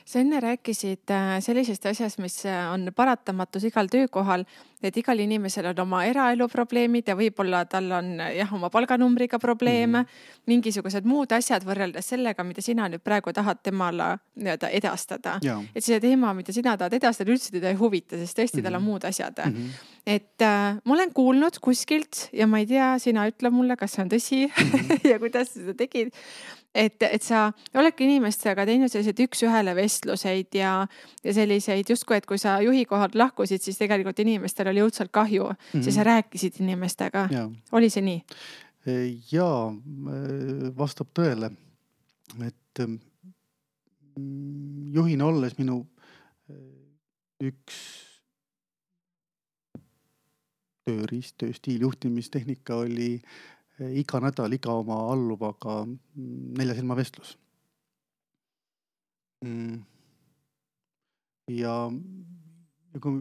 sa 0.04 0.20
enne 0.20 0.40
rääkisid 0.40 1.10
äh, 1.10 1.38
sellisest 1.44 1.86
asjast, 1.86 2.18
mis 2.18 2.40
äh, 2.46 2.72
on 2.72 2.90
paratamatus 2.96 3.64
igal 3.68 3.88
töökohal, 3.90 4.44
et 4.82 4.96
igal 4.96 5.18
inimesel 5.18 5.66
on 5.72 5.80
oma 5.82 6.04
eraelu 6.06 6.46
probleemid 6.48 7.08
ja 7.10 7.16
võib-olla 7.18 7.64
tal 7.70 7.90
on 7.96 8.12
jah, 8.20 8.52
oma 8.54 8.70
palganumbriga 8.70 9.38
probleeme 9.42 10.02
mm, 10.02 10.04
-hmm. 10.04 10.42
mingisugused 10.46 11.08
muud 11.08 11.32
asjad 11.32 11.64
võrreldes 11.66 12.12
sellega, 12.14 12.44
mida 12.44 12.62
sina 12.62 12.88
nüüd 12.88 13.02
praegu 13.04 13.32
tahad 13.32 13.62
temale 13.62 14.18
nii-öelda 14.36 14.68
edastada. 14.68 15.38
et 15.74 15.84
see 15.84 16.00
teema, 16.00 16.34
mida 16.34 16.52
sina 16.52 16.76
tahad 16.76 16.92
edastada, 16.92 17.30
üldse 17.30 17.50
teda 17.50 17.68
ei 17.68 17.74
huvita, 17.74 18.16
sest 18.16 18.38
tõesti 18.38 18.56
mm 18.56 18.60
-hmm. 18.60 18.64
tal 18.64 18.74
on 18.74 18.82
mhm. 18.82 18.90
muud 18.90 19.04
asjad 19.04 19.38
mm. 19.44 19.52
-hmm. 19.52 19.70
et 20.06 20.42
äh, 20.42 20.78
ma 20.84 20.94
olen 20.94 21.12
kuulnud 21.12 21.58
kuskilt 21.60 22.28
ja 22.32 22.46
ma 22.46 22.58
ei 22.58 22.66
tea, 22.66 22.98
sina 22.98 23.26
ütle 23.28 23.50
mulle, 23.50 23.76
kas 23.76 23.92
see 23.92 24.02
on 24.02 24.10
tõsi 24.10 24.46
mm 24.46 24.70
-hmm. 24.70 25.08
ja 25.10 25.18
kuidas 25.18 25.48
sa 25.48 25.60
seda 25.60 25.74
tegid 25.74 26.14
et, 26.78 27.02
et 27.02 27.24
sa 27.24 27.48
oledki 27.76 28.06
inimestega 28.06 28.64
teinud 28.68 28.92
selliseid 28.92 29.20
üks-ühele 29.26 29.74
vestluseid 29.78 30.54
ja, 30.58 30.72
ja 31.24 31.34
selliseid 31.34 31.90
justkui, 31.90 32.18
et 32.18 32.28
kui 32.28 32.40
sa 32.40 32.58
juhi 32.64 32.84
kohalt 32.88 33.18
lahkusid, 33.18 33.62
siis 33.64 33.80
tegelikult 33.80 34.18
inimestel 34.22 34.70
oli 34.72 34.82
õudselt 34.84 35.12
kahju 35.14 35.50
mm, 35.50 35.58
-hmm. 35.58 35.84
siis 35.84 35.98
sa 35.98 36.06
rääkisid 36.06 36.60
inimestega. 36.62 37.28
oli 37.72 37.90
see 37.90 38.04
nii? 38.06 38.22
Ja 39.32 39.48
vastab 40.78 41.10
tõele, 41.18 41.50
et 42.46 42.84
mm, 42.86 42.98
juhina 44.94 45.26
olles 45.26 45.58
minu 45.58 45.82
e, 46.48 46.54
üks 47.50 47.76
tööriist, 50.88 51.36
tööstiil, 51.36 51.82
juhtimistehnika 51.84 52.78
oli 52.80 53.10
äh, 53.18 53.57
iga 53.78 54.20
nädal 54.22 54.54
iga 54.56 54.74
oma 54.80 54.98
alluvaga 55.12 55.80
nelja 56.16 56.74
silma 56.78 56.96
vestlus. 56.98 57.36
Mm. 59.46 59.84
ja, 61.54 61.74
ja 62.90 63.00
kui 63.04 63.20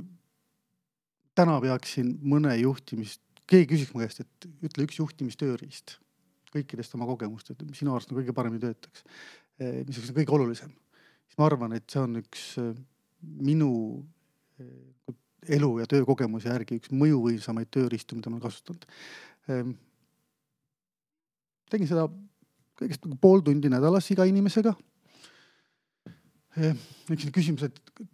täna 1.38 1.60
peaksin 1.62 2.16
mõne 2.26 2.56
juhtimist, 2.58 3.22
keegi 3.46 3.70
küsiks 3.76 3.94
mu 3.94 4.02
käest, 4.02 4.24
et 4.26 4.48
ütle 4.66 4.88
üks 4.88 4.98
juhtimistööriist 4.98 6.00
kõikidest 6.54 6.96
oma 6.98 7.08
kogemustest, 7.10 7.64
mis 7.68 7.82
sinu 7.82 7.94
arust 7.94 8.12
nagu 8.12 8.22
kõige 8.22 8.36
paremini 8.36 8.64
töötaks. 8.64 9.06
Eh, 9.62 9.82
mis 9.88 9.98
oleks 10.00 10.14
kõige 10.16 10.36
olulisem, 10.38 10.74
siis 11.28 11.40
ma 11.40 11.48
arvan, 11.50 11.74
et 11.78 11.86
see 11.92 12.02
on 12.02 12.20
üks 12.22 12.44
eh, 12.62 12.72
minu 13.46 13.72
eh, 14.62 15.16
elu 15.58 15.72
ja 15.82 15.88
töökogemuse 15.90 16.50
järgi 16.52 16.80
üks 16.82 16.94
mõjuvõimsamaid 16.94 17.70
tööriistu, 17.74 18.18
mida 18.18 18.32
ma 18.32 18.38
olen 18.38 18.46
kasutanud 18.48 18.88
ehm, 19.54 19.76
tegin 21.72 21.90
seda 21.90 22.08
kõigest 22.78 23.06
nagu 23.06 23.18
pool 23.22 23.42
tundi 23.46 23.72
nädalas 23.72 24.08
iga 24.14 24.28
inimesega. 24.30 24.76
eks 26.58 27.24
see 27.24 27.34
küsimus, 27.34 27.68
et 27.68 28.08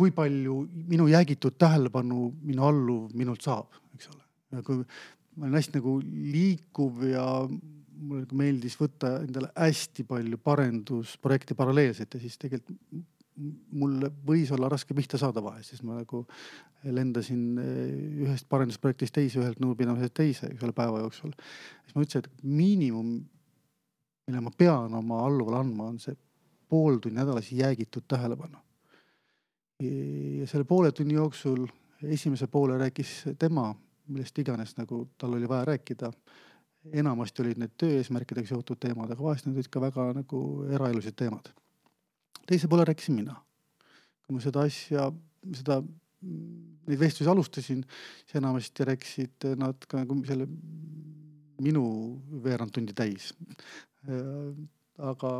kui 0.00 0.10
palju 0.14 0.62
minu 0.90 1.06
jäägitud 1.10 1.58
tähelepanu 1.60 2.30
minu 2.42 2.64
alluv 2.66 3.14
minult 3.14 3.44
saab, 3.44 3.76
eks 3.94 4.10
ole. 4.10 4.24
kui 4.66 4.80
ma 4.80 5.46
olen 5.46 5.58
hästi 5.58 5.78
nagu 5.78 5.98
liikuv 6.02 7.04
ja 7.10 7.26
mulle 7.46 8.24
nagu 8.24 8.38
meeldis 8.40 8.76
võtta 8.80 9.18
endale 9.20 9.52
hästi 9.54 10.06
palju 10.08 10.40
parendusprojekte 10.42 11.56
paralleelselt 11.58 12.16
ja 12.16 12.22
siis 12.22 12.38
tegelikult 12.40 12.80
mul 13.38 14.06
võis 14.26 14.50
olla 14.54 14.68
raske 14.70 14.94
pihta 14.96 15.18
saada 15.20 15.42
vahel, 15.42 15.62
siis 15.64 15.82
ma 15.86 15.98
nagu 16.00 16.22
lendasin 16.84 17.42
eh, 17.60 18.24
ühest 18.26 18.48
parendusprojektist 18.50 19.14
teise, 19.16 19.40
ühelt 19.42 19.60
nõupidamisest 19.62 20.16
teise, 20.16 20.50
eks 20.52 20.64
ole, 20.66 20.74
päeva 20.76 21.02
jooksul. 21.02 21.32
siis 21.84 21.96
ma 21.96 22.04
ütlesin, 22.04 22.26
et 22.26 22.42
miinimum, 22.44 23.12
mille 24.26 24.42
ma 24.44 24.52
pean 24.56 24.94
oma 24.96 25.22
alluvale 25.26 25.60
andma, 25.64 25.90
on 25.92 26.00
see 26.02 26.16
pool 26.70 27.00
tundi 27.02 27.18
nädalas 27.18 27.50
jäägitud 27.52 28.06
tähelepanu. 28.08 28.58
ja 29.80 30.46
selle 30.46 30.64
poole 30.68 30.92
tunni 30.92 31.14
jooksul 31.14 31.66
esimese 32.02 32.46
poole 32.46 32.78
rääkis 32.78 33.24
tema, 33.38 33.70
millest 34.08 34.38
iganes 34.38 34.76
nagu 34.76 35.06
tal 35.18 35.34
oli 35.38 35.48
vaja 35.48 35.64
rääkida 35.64 36.10
enamasti 36.92 37.42
olid 37.42 37.58
need 37.60 37.72
töö 37.78 37.96
eesmärkidega 38.00 38.48
seotud 38.48 38.80
teemad, 38.80 39.10
aga 39.12 39.22
vahest 39.22 39.46
need 39.46 39.56
olid 39.56 39.68
ka 39.72 39.80
väga 39.80 40.06
nagu 40.16 40.40
eraelulised 40.68 41.16
teemad 41.16 41.52
teise 42.50 42.68
poole 42.68 42.84
rääkisin 42.88 43.14
mina. 43.14 43.36
kui 44.26 44.36
ma 44.36 44.42
seda 44.42 44.62
asja, 44.66 45.08
seda, 45.58 45.80
neid 46.22 47.00
vestlusi 47.00 47.30
alustasin, 47.30 47.82
siis 48.22 48.38
enamasti 48.38 48.86
rääkisid 48.86 49.46
nad 49.58 49.86
ka 49.90 50.02
nagu 50.02 50.18
selle 50.26 50.46
minu 51.60 51.84
veerand 52.44 52.74
tundi 52.74 52.94
täis. 52.96 53.32
aga 55.00 55.30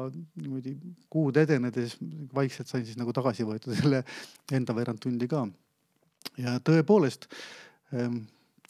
niimoodi 0.41 0.73
kuud 1.13 1.37
edenedes 1.37 1.99
vaikselt 2.35 2.69
sain 2.69 2.85
siis 2.87 2.97
nagu 2.97 3.13
tagasi 3.13 3.45
võetud 3.45 3.77
selle 3.77 4.03
enda 4.53 4.77
veerand 4.77 5.03
tundi 5.03 5.29
ka. 5.29 5.45
ja 6.39 6.59
tõepoolest, 6.65 7.29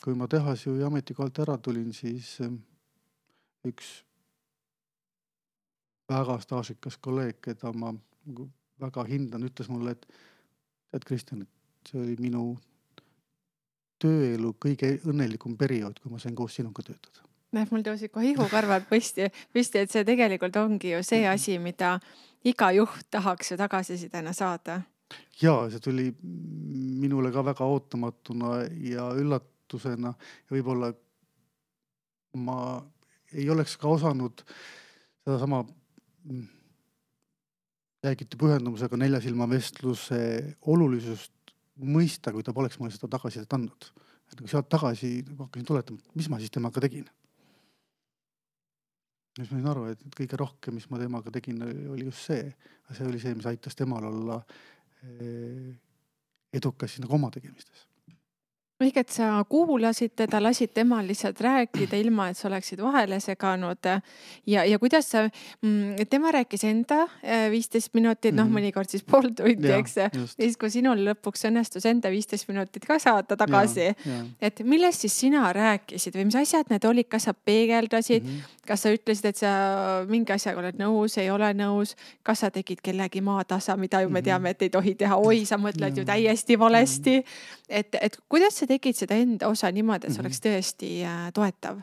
kui 0.02 0.16
ma 0.18 0.28
tehasjuhi 0.30 0.84
ametikohalt 0.86 1.42
ära 1.44 1.58
tulin, 1.58 1.92
siis 1.94 2.38
üks 3.66 3.90
väga 6.10 6.38
staažikas 6.42 6.96
kolleeg, 6.98 7.38
keda 7.44 7.72
ma 7.76 7.92
nagu 8.30 8.48
väga 8.80 9.04
hindan, 9.08 9.44
ütles 9.46 9.68
mulle, 9.68 9.94
et 9.96 10.06
tead, 10.90 11.06
Kristjan, 11.06 11.42
et 11.44 11.90
see 11.90 12.00
oli 12.00 12.16
minu 12.20 12.44
tööelu 14.00 14.54
kõige 14.62 14.94
õnnelikum 15.08 15.56
periood, 15.60 16.00
kui 16.00 16.12
ma 16.12 16.20
sain 16.22 16.36
koos 16.36 16.56
sinuga 16.56 16.84
töötada. 16.86 17.26
näed, 17.52 17.70
mul 17.74 17.82
tõusid 17.82 18.12
kohe 18.14 18.30
ihukarvad 18.30 18.86
püsti, 18.88 19.26
püsti, 19.52 19.82
et 19.82 19.92
see 19.92 20.06
tegelikult 20.06 20.56
ongi 20.56 20.94
ju 20.94 21.02
see 21.06 21.26
asi, 21.28 21.58
mida 21.58 21.98
iga 22.46 22.70
juht 22.72 23.10
tahaks 23.10 23.52
ju 23.52 23.58
tagasisidena 23.60 24.32
saada. 24.32 24.80
ja 25.42 25.54
see 25.70 25.80
tuli 25.80 26.12
minule 26.22 27.32
ka 27.32 27.44
väga 27.44 27.64
ootamatuna 27.64 28.62
ja 28.86 29.10
üllatusena 29.18 30.14
ja 30.14 30.56
võib-olla 30.56 30.92
ma 32.38 32.80
ei 33.32 33.50
oleks 33.50 33.76
ka 33.76 33.88
osanud 33.88 34.44
sedasama 35.24 35.64
räägiti 38.04 38.38
pühendumusega 38.40 38.96
nelja 38.96 39.20
silma 39.20 39.48
vestluse 39.50 40.20
olulisust 40.72 41.54
mõista, 41.80 42.32
kui 42.32 42.44
ta 42.44 42.54
poleks 42.56 42.78
mulle 42.80 42.92
seda 42.94 43.08
tagasisidet 43.16 43.52
andnud. 43.56 43.90
et 44.30 44.38
nagu 44.38 44.48
sealt 44.48 44.68
tagasi 44.70 45.24
hakkasin 45.26 45.66
tuletama, 45.66 45.98
mis 46.14 46.28
ma 46.30 46.38
siis 46.38 46.52
temaga 46.54 46.80
tegin. 46.80 47.06
ja 49.38 49.44
siis 49.44 49.50
ma 49.50 49.58
sain 49.58 49.70
aru, 49.72 49.84
et 49.90 50.02
kõige 50.16 50.38
rohkem, 50.38 50.74
mis 50.74 50.88
ma 50.90 50.98
temaga 50.98 51.30
tegin, 51.30 51.62
oli 51.90 52.04
just 52.04 52.26
see, 52.30 52.54
see 52.92 53.06
oli 53.06 53.20
see, 53.20 53.34
mis 53.34 53.46
aitas 53.46 53.76
temal 53.76 54.04
olla 54.04 54.40
eh, 55.02 55.76
edukas 56.52 56.94
siis 56.94 57.04
nagu 57.04 57.14
oma 57.14 57.30
tegemistes. 57.30 57.89
Ehk 58.80 58.96
et 58.96 59.10
sa 59.12 59.44
kuulasid 59.48 60.12
teda, 60.16 60.40
lasid 60.42 60.70
temal 60.74 61.04
lihtsalt 61.06 61.40
rääkida, 61.44 61.98
ilma 62.00 62.28
et 62.30 62.36
sa 62.38 62.48
oleksid 62.48 62.80
vahele 62.80 63.18
seganud. 63.20 63.76
ja, 64.46 64.64
ja 64.64 64.78
kuidas 64.78 65.10
sa, 65.10 65.28
mm, 65.62 66.06
tema 66.10 66.30
rääkis 66.32 66.64
enda 66.64 67.02
äh, 67.24 67.50
viisteist 67.50 67.94
minutit, 67.94 68.34
noh, 68.34 68.44
Mhm. 68.46 68.54
mõnikord 68.56 68.88
siis 68.88 69.02
pool 69.02 69.28
tundi, 69.36 69.68
eks. 69.72 69.96
ja 69.96 70.08
siis, 70.36 70.56
kui 70.56 70.70
sinul 70.70 70.96
lõpuks 71.06 71.44
õnnestus 71.50 71.84
enda 71.86 72.10
viisteist 72.10 72.48
minutit 72.48 72.86
ka 72.86 72.98
saata 72.98 73.36
tagasi, 73.36 73.94
et 74.40 74.60
millest 74.64 75.00
siis 75.00 75.12
sina 75.20 75.52
rääkisid 75.52 76.14
või 76.16 76.24
mis 76.24 76.36
asjad 76.36 76.70
need 76.70 76.84
olid, 76.84 77.08
kas 77.08 77.22
sa 77.28 77.34
peegeldasid 77.34 78.22
mm, 78.24 78.28
Mhm. 78.30 78.36
-hmm. 78.40 78.66
kas 78.66 78.80
sa 78.82 78.88
ütlesid, 78.94 79.24
et 79.26 79.36
sa 79.36 80.04
mingi 80.08 80.32
asjaga 80.32 80.58
oled 80.60 80.78
nõus, 80.78 81.18
ei 81.18 81.30
ole 81.30 81.52
nõus, 81.54 81.94
kas 82.22 82.38
sa 82.40 82.50
tegid 82.50 82.80
kellegi 82.82 83.20
maatasa, 83.20 83.76
mida 83.76 84.00
ju 84.00 84.08
me 84.08 84.20
Mhm. 84.20 84.24
teame, 84.24 84.50
et 84.50 84.62
ei 84.62 84.70
tohi 84.70 84.94
teha, 84.94 85.16
oi, 85.16 85.44
sa 85.44 85.56
mõtled 85.56 85.96
ju 85.96 86.04
Jaa. 86.04 86.14
täiesti 86.14 86.58
valesti. 86.58 87.24
et, 87.68 87.94
et 88.00 88.16
kuidas 88.28 88.54
sa 88.58 88.66
tegid 88.70 88.96
seda 88.98 89.18
enda 89.18 89.48
osa 89.50 89.70
niimoodi, 89.74 90.06
et 90.06 90.14
see 90.14 90.20
Mhm. 90.22 90.26
oleks 90.28 90.40
tõesti 90.46 90.90
äh, 91.04 91.24
toetav? 91.36 91.82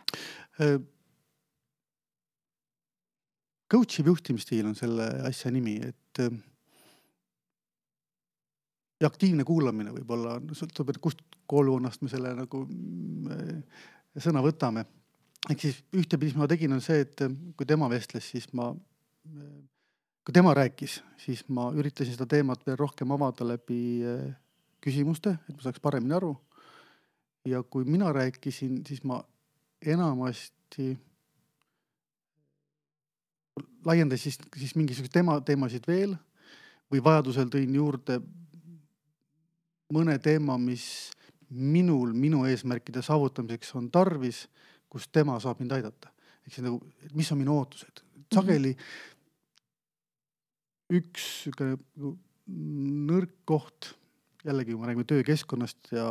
Coach 3.68 4.00
iv 4.00 4.08
juhtimisstiil 4.14 4.68
on 4.70 4.76
selle 4.80 5.08
asja 5.28 5.52
nimi, 5.52 5.76
et 5.84 6.22
äh, 6.24 6.32
ja 9.02 9.10
aktiivne 9.12 9.44
kuulamine 9.46 9.92
võib-olla 9.94 10.38
sõltub, 10.56 10.90
et 10.94 11.02
kust 11.04 11.20
koolkonnast 11.52 12.02
me 12.02 12.10
selle 12.12 12.32
nagu 12.38 12.64
sõna 14.18 14.42
võtame. 14.46 14.86
ehk 15.52 15.62
siis 15.62 15.84
ühtepidi, 15.94 16.32
mis 16.32 16.40
ma 16.40 16.48
tegin, 16.50 16.74
on 16.74 16.82
see, 16.82 17.04
et 17.06 17.22
äh, 17.28 17.36
kui 17.60 17.68
tema 17.70 17.90
vestles, 17.92 18.26
siis 18.34 18.48
ma, 18.58 18.72
kui 20.26 20.34
tema 20.34 20.54
rääkis, 20.58 21.02
siis 21.22 21.44
ma 21.50 21.70
üritasin 21.76 22.16
seda 22.16 22.26
teemat 22.28 22.66
veel 22.66 22.80
rohkem 22.80 23.12
avada 23.16 23.46
läbi 23.48 23.82
äh, 24.04 24.32
küsimuste, 24.84 25.38
et 25.48 25.56
ma 25.56 25.68
saaks 25.68 25.84
paremini 25.84 26.16
aru. 26.18 26.34
Ja 27.48 27.64
kui 27.64 27.86
mina 27.86 28.12
rääkisin, 28.14 28.82
siis 28.88 29.04
ma 29.04 29.22
enamasti 29.86 30.98
laiendas 33.86 34.24
siis, 34.24 34.40
siis 34.58 34.76
mingisuguseid 34.76 35.14
tema 35.14 35.40
teemasid 35.42 35.88
veel 35.88 36.16
või 36.92 37.04
vajadusel 37.04 37.50
tõin 37.52 37.76
juurde 37.76 38.20
mõne 39.94 40.18
teema, 40.20 40.58
mis 40.60 41.12
minul, 41.50 42.12
minu 42.14 42.44
eesmärkide 42.48 43.02
saavutamiseks 43.06 43.76
on 43.80 43.92
tarvis, 43.92 44.46
kus 44.90 45.08
tema 45.08 45.40
saab 45.40 45.62
mind 45.64 45.78
aidata. 45.78 46.12
ehk 46.46 46.54
siis 46.54 46.66
nagu, 46.66 46.82
mis 47.14 47.32
on 47.32 47.38
minu 47.38 47.56
ootused. 47.58 48.04
sageli 48.34 48.76
üks 50.92 51.28
sihuke 51.44 51.72
nagu 51.72 52.18
nõrk 53.08 53.34
koht, 53.46 53.94
jällegi, 54.48 54.74
kui 54.74 54.82
me 54.82 54.92
räägime 54.92 55.08
töökeskkonnast 55.08 55.92
ja, 55.96 56.08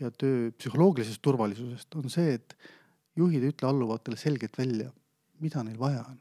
ja 0.00 0.10
töö 0.10 0.50
psühholoogilisest 0.58 1.22
turvalisusest, 1.22 1.98
on 2.00 2.08
see, 2.12 2.36
et 2.38 2.56
juhid 3.16 3.44
ei 3.44 3.52
ütle 3.54 3.68
alluvatele 3.68 4.18
selgelt 4.20 4.58
välja, 4.58 4.90
mida 5.40 5.62
neil 5.64 5.78
vaja 5.80 6.04
on 6.08 6.18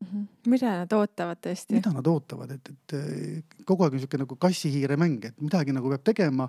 Mhm. 0.00 0.22
mida 0.48 0.70
nad 0.80 0.92
ootavad 0.96 1.40
tõesti? 1.44 1.76
mida 1.76 1.90
nad 1.92 2.06
ootavad, 2.08 2.54
et, 2.54 2.70
et 2.72 3.56
kogu 3.68 3.84
aeg 3.84 3.98
on 3.98 4.00
sihuke 4.00 4.20
nagu 4.22 4.36
kassi-hiire 4.40 4.96
mäng, 5.00 5.26
et 5.28 5.42
midagi 5.44 5.74
nagu 5.76 5.92
peab 5.92 6.06
tegema. 6.12 6.48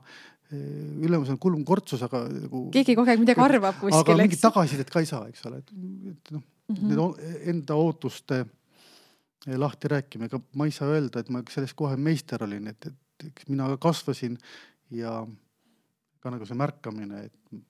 ülemus 0.52 1.30
on 1.32 1.38
kulm 1.39 1.62
kortsus, 1.64 2.02
aga 2.04 2.26
nagu. 2.28 2.66
keegi 2.76 2.96
kogu 2.96 3.12
aeg 3.12 3.22
midagi 3.22 3.39
arvab 3.44 3.78
kuskil, 3.84 4.00
aga 4.02 4.16
mingit 4.20 4.42
tagasisidet 4.44 4.89
ka 4.92 5.04
ei 5.04 5.08
saa, 5.08 5.28
eks 5.32 5.46
ole, 5.48 5.62
et, 5.64 5.70
et 6.12 6.32
noh 6.36 6.42
mm 6.42 6.76
-hmm. 6.76 6.88
Need 6.92 7.48
enda 7.54 7.76
ootuste 7.76 8.46
lahti 9.48 9.88
rääkima, 9.88 10.28
ega 10.28 10.39
ma 10.56 10.66
ei 10.66 10.72
saa 10.72 10.88
öelda, 10.88 11.20
et 11.20 11.30
ma 11.30 11.44
selles 11.50 11.74
kohe 11.74 11.96
meister 11.98 12.44
olin, 12.44 12.68
et, 12.68 12.88
et 12.88 12.94
eks 13.30 13.50
mina 13.50 13.70
ka 13.74 13.80
kasvasin 13.90 14.38
ja 14.96 15.22
ka 16.22 16.34
nagu 16.34 16.46
see 16.46 16.58
märkamine, 16.58 17.26
et 17.28 17.62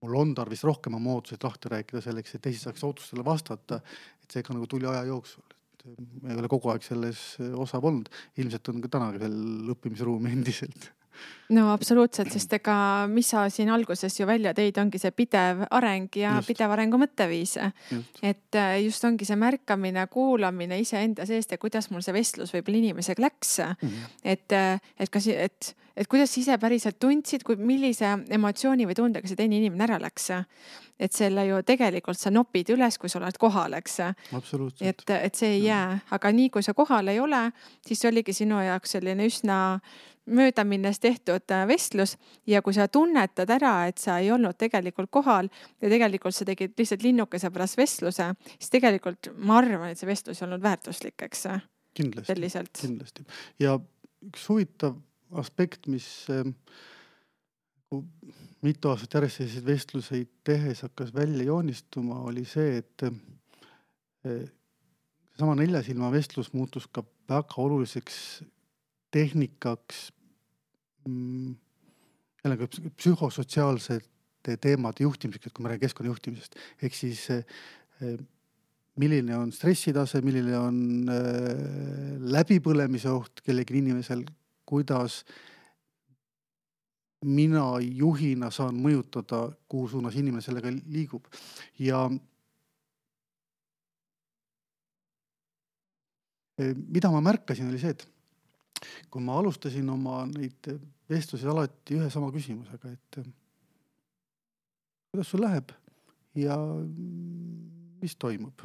mul 0.00 0.16
on 0.16 0.34
tarvis 0.36 0.64
rohkem 0.64 0.96
oma 0.96 1.16
ootused 1.16 1.42
lahti 1.44 1.72
rääkida 1.72 2.02
selleks, 2.04 2.34
et 2.36 2.44
teised 2.44 2.66
saaks 2.66 2.84
ootustele 2.84 3.24
vastata. 3.24 3.80
et 4.22 4.30
see 4.32 4.44
ka 4.46 4.54
nagu 4.54 4.68
tuli 4.70 4.86
aja 4.86 5.04
jooksul, 5.08 5.44
et 5.74 5.84
ma 6.22 6.30
ei 6.32 6.40
ole 6.40 6.48
kogu 6.52 6.70
aeg 6.72 6.84
selles 6.84 7.20
osav 7.40 7.84
olnud, 7.84 8.08
ilmselt 8.36 8.72
on 8.72 8.80
ka 8.84 8.92
täna 8.96 9.12
veel 9.18 9.72
õppimisruumi 9.74 10.32
endiselt 10.36 10.90
no 11.54 11.70
absoluutselt, 11.72 12.30
sest 12.34 12.52
ega, 12.58 12.76
mis 13.10 13.30
sa 13.32 13.46
siin 13.52 13.70
alguses 13.72 14.14
ju 14.18 14.26
välja 14.28 14.52
tõid, 14.56 14.78
ongi 14.82 15.00
see 15.02 15.14
pidev 15.14 15.64
areng 15.70 16.20
ja 16.20 16.36
just. 16.38 16.50
pidev 16.52 16.74
arengu 16.74 17.00
mõtteviis. 17.00 17.56
et 18.22 18.58
äh, 18.58 18.76
just 18.84 19.04
ongi 19.04 19.28
see 19.28 19.38
märkamine, 19.40 20.06
kuulamine 20.12 20.80
iseenda 20.80 21.26
seest 21.28 21.52
ja 21.52 21.58
kuidas 21.58 21.90
mul 21.90 22.04
see 22.06 22.16
vestlus 22.16 22.54
võib-olla 22.54 22.82
inimesega 22.84 23.26
läks 23.26 23.58
mm. 23.58 23.88
-hmm. 23.88 24.16
et, 24.24 24.52
äh, 24.52 24.80
et 24.98 25.10
kas, 25.10 25.26
et, 25.26 25.74
et 25.96 26.06
kuidas 26.06 26.34
sa 26.34 26.40
ise 26.40 26.58
päriselt 26.58 26.98
tundsid, 27.00 27.44
kui, 27.44 27.56
millise 27.56 28.12
emotsiooni 28.30 28.86
või 28.86 28.98
tundega 28.98 29.28
see 29.28 29.38
teine 29.38 29.58
inimene 29.58 29.84
ära 29.88 29.98
läks. 30.00 30.30
et 31.00 31.12
selle 31.12 31.46
ju 31.46 31.62
tegelikult 31.64 32.18
sa 32.18 32.30
nopid 32.30 32.68
üles, 32.70 32.98
kui 32.98 33.08
sa 33.08 33.18
oled 33.18 33.38
kohal, 33.38 33.72
eks. 33.72 34.00
et, 34.80 35.02
et 35.10 35.34
see 35.34 35.56
ei 35.56 35.64
jää, 35.64 35.98
aga 36.10 36.32
nii 36.32 36.50
kui 36.50 36.62
sa 36.62 36.74
kohal 36.74 37.08
ei 37.08 37.20
ole, 37.20 37.50
siis 37.86 38.00
see 38.00 38.10
oligi 38.10 38.32
sinu 38.32 38.60
jaoks 38.60 38.98
selline 38.98 39.26
üsna 39.26 39.80
möödaminnes 40.30 41.00
tehtud 41.00 41.54
vestlus 41.68 42.16
ja 42.46 42.62
kui 42.62 42.74
sa 42.76 42.88
tunnetad 42.88 43.50
ära, 43.50 43.74
et 43.90 43.98
sa 43.98 44.18
ei 44.22 44.30
olnud 44.32 44.58
tegelikult 44.58 45.10
kohal 45.10 45.50
ja 45.82 45.90
tegelikult 45.90 46.36
sa 46.36 46.46
tegid 46.48 46.74
lihtsalt 46.78 47.04
linnukese 47.04 47.50
pärast 47.50 47.78
vestluse, 47.80 48.30
siis 48.56 48.72
tegelikult 48.72 49.32
ma 49.36 49.58
arvan, 49.60 49.90
et 49.90 50.00
see 50.00 50.08
vestlus 50.10 50.40
ei 50.40 50.46
olnud 50.48 50.62
väärtuslik, 50.62 51.26
eks. 51.26 51.46
kindlasti, 51.94 52.38
kindlasti 52.80 53.26
ja 53.62 53.78
üks 54.26 54.46
huvitav 54.50 54.96
aspekt, 55.40 55.86
mis 55.90 56.06
äh, 56.32 56.44
mitu 58.62 58.90
aastat 58.92 59.18
järjest 59.18 59.40
selliseid 59.40 59.66
vestluseid 59.66 60.32
tehes 60.46 60.84
hakkas 60.86 61.12
välja 61.14 61.46
joonistuma, 61.48 62.20
oli 62.30 62.44
see, 62.48 62.80
et 62.82 63.06
äh, 63.06 64.48
seesama 65.32 65.56
nelja 65.56 65.82
silma 65.86 66.10
vestlus 66.12 66.52
muutus 66.52 66.86
ka 66.92 67.04
väga 67.30 67.62
oluliseks 67.62 68.42
tehnikaks 69.14 70.10
jällegi 72.44 72.90
psühhosotsiaalsete 72.96 74.56
teemade 74.60 75.04
juhtimiseks, 75.04 75.46
et 75.46 75.54
kui 75.54 75.64
me 75.64 75.72
räägime 75.72 75.86
keskkonna 75.86 76.12
juhtimisest, 76.12 76.56
ehk 76.82 76.96
siis 76.96 77.26
eh, 77.34 77.44
milline 79.00 79.36
on 79.36 79.52
stressitase, 79.52 80.22
milline 80.24 80.56
on 80.58 80.80
eh, 81.12 82.18
läbipõlemise 82.36 83.12
oht 83.12 83.44
kellelgi 83.44 83.78
inimesel, 83.80 84.24
kuidas 84.68 85.22
mina 87.26 87.64
juhina 87.84 88.48
saan 88.54 88.78
mõjutada, 88.80 89.50
kuhu 89.68 89.88
suunas 89.92 90.16
inimene 90.16 90.40
sellega 90.44 90.72
liigub. 90.72 91.26
Ja 91.80 92.06
eh, 96.56 96.72
mida 96.72 97.12
ma 97.12 97.20
märkasin, 97.24 97.68
oli 97.68 97.82
see, 97.82 97.92
et 97.96 98.08
kui 99.10 99.22
ma 99.22 99.38
alustasin 99.38 99.88
oma 99.92 100.22
neid 100.30 100.70
vestlusi 101.10 101.48
alati 101.50 101.98
ühe 101.98 102.10
sama 102.10 102.30
küsimusega, 102.32 102.92
et 102.92 103.20
kuidas 105.10 105.32
sul 105.32 105.44
läheb? 105.44 105.72
Ja 106.38 106.56
mis 108.00 108.14
toimub 108.16 108.62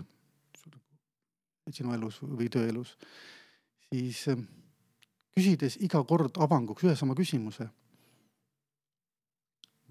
sinu 1.74 1.96
elus 1.96 2.20
või 2.22 2.46
tööelus, 2.54 2.92
siis 3.90 4.22
küsides 5.36 5.80
iga 5.82 6.04
kord 6.06 6.38
avanguks 6.38 6.86
ühe 6.86 6.94
sama 6.96 7.18
küsimuse, 7.18 7.66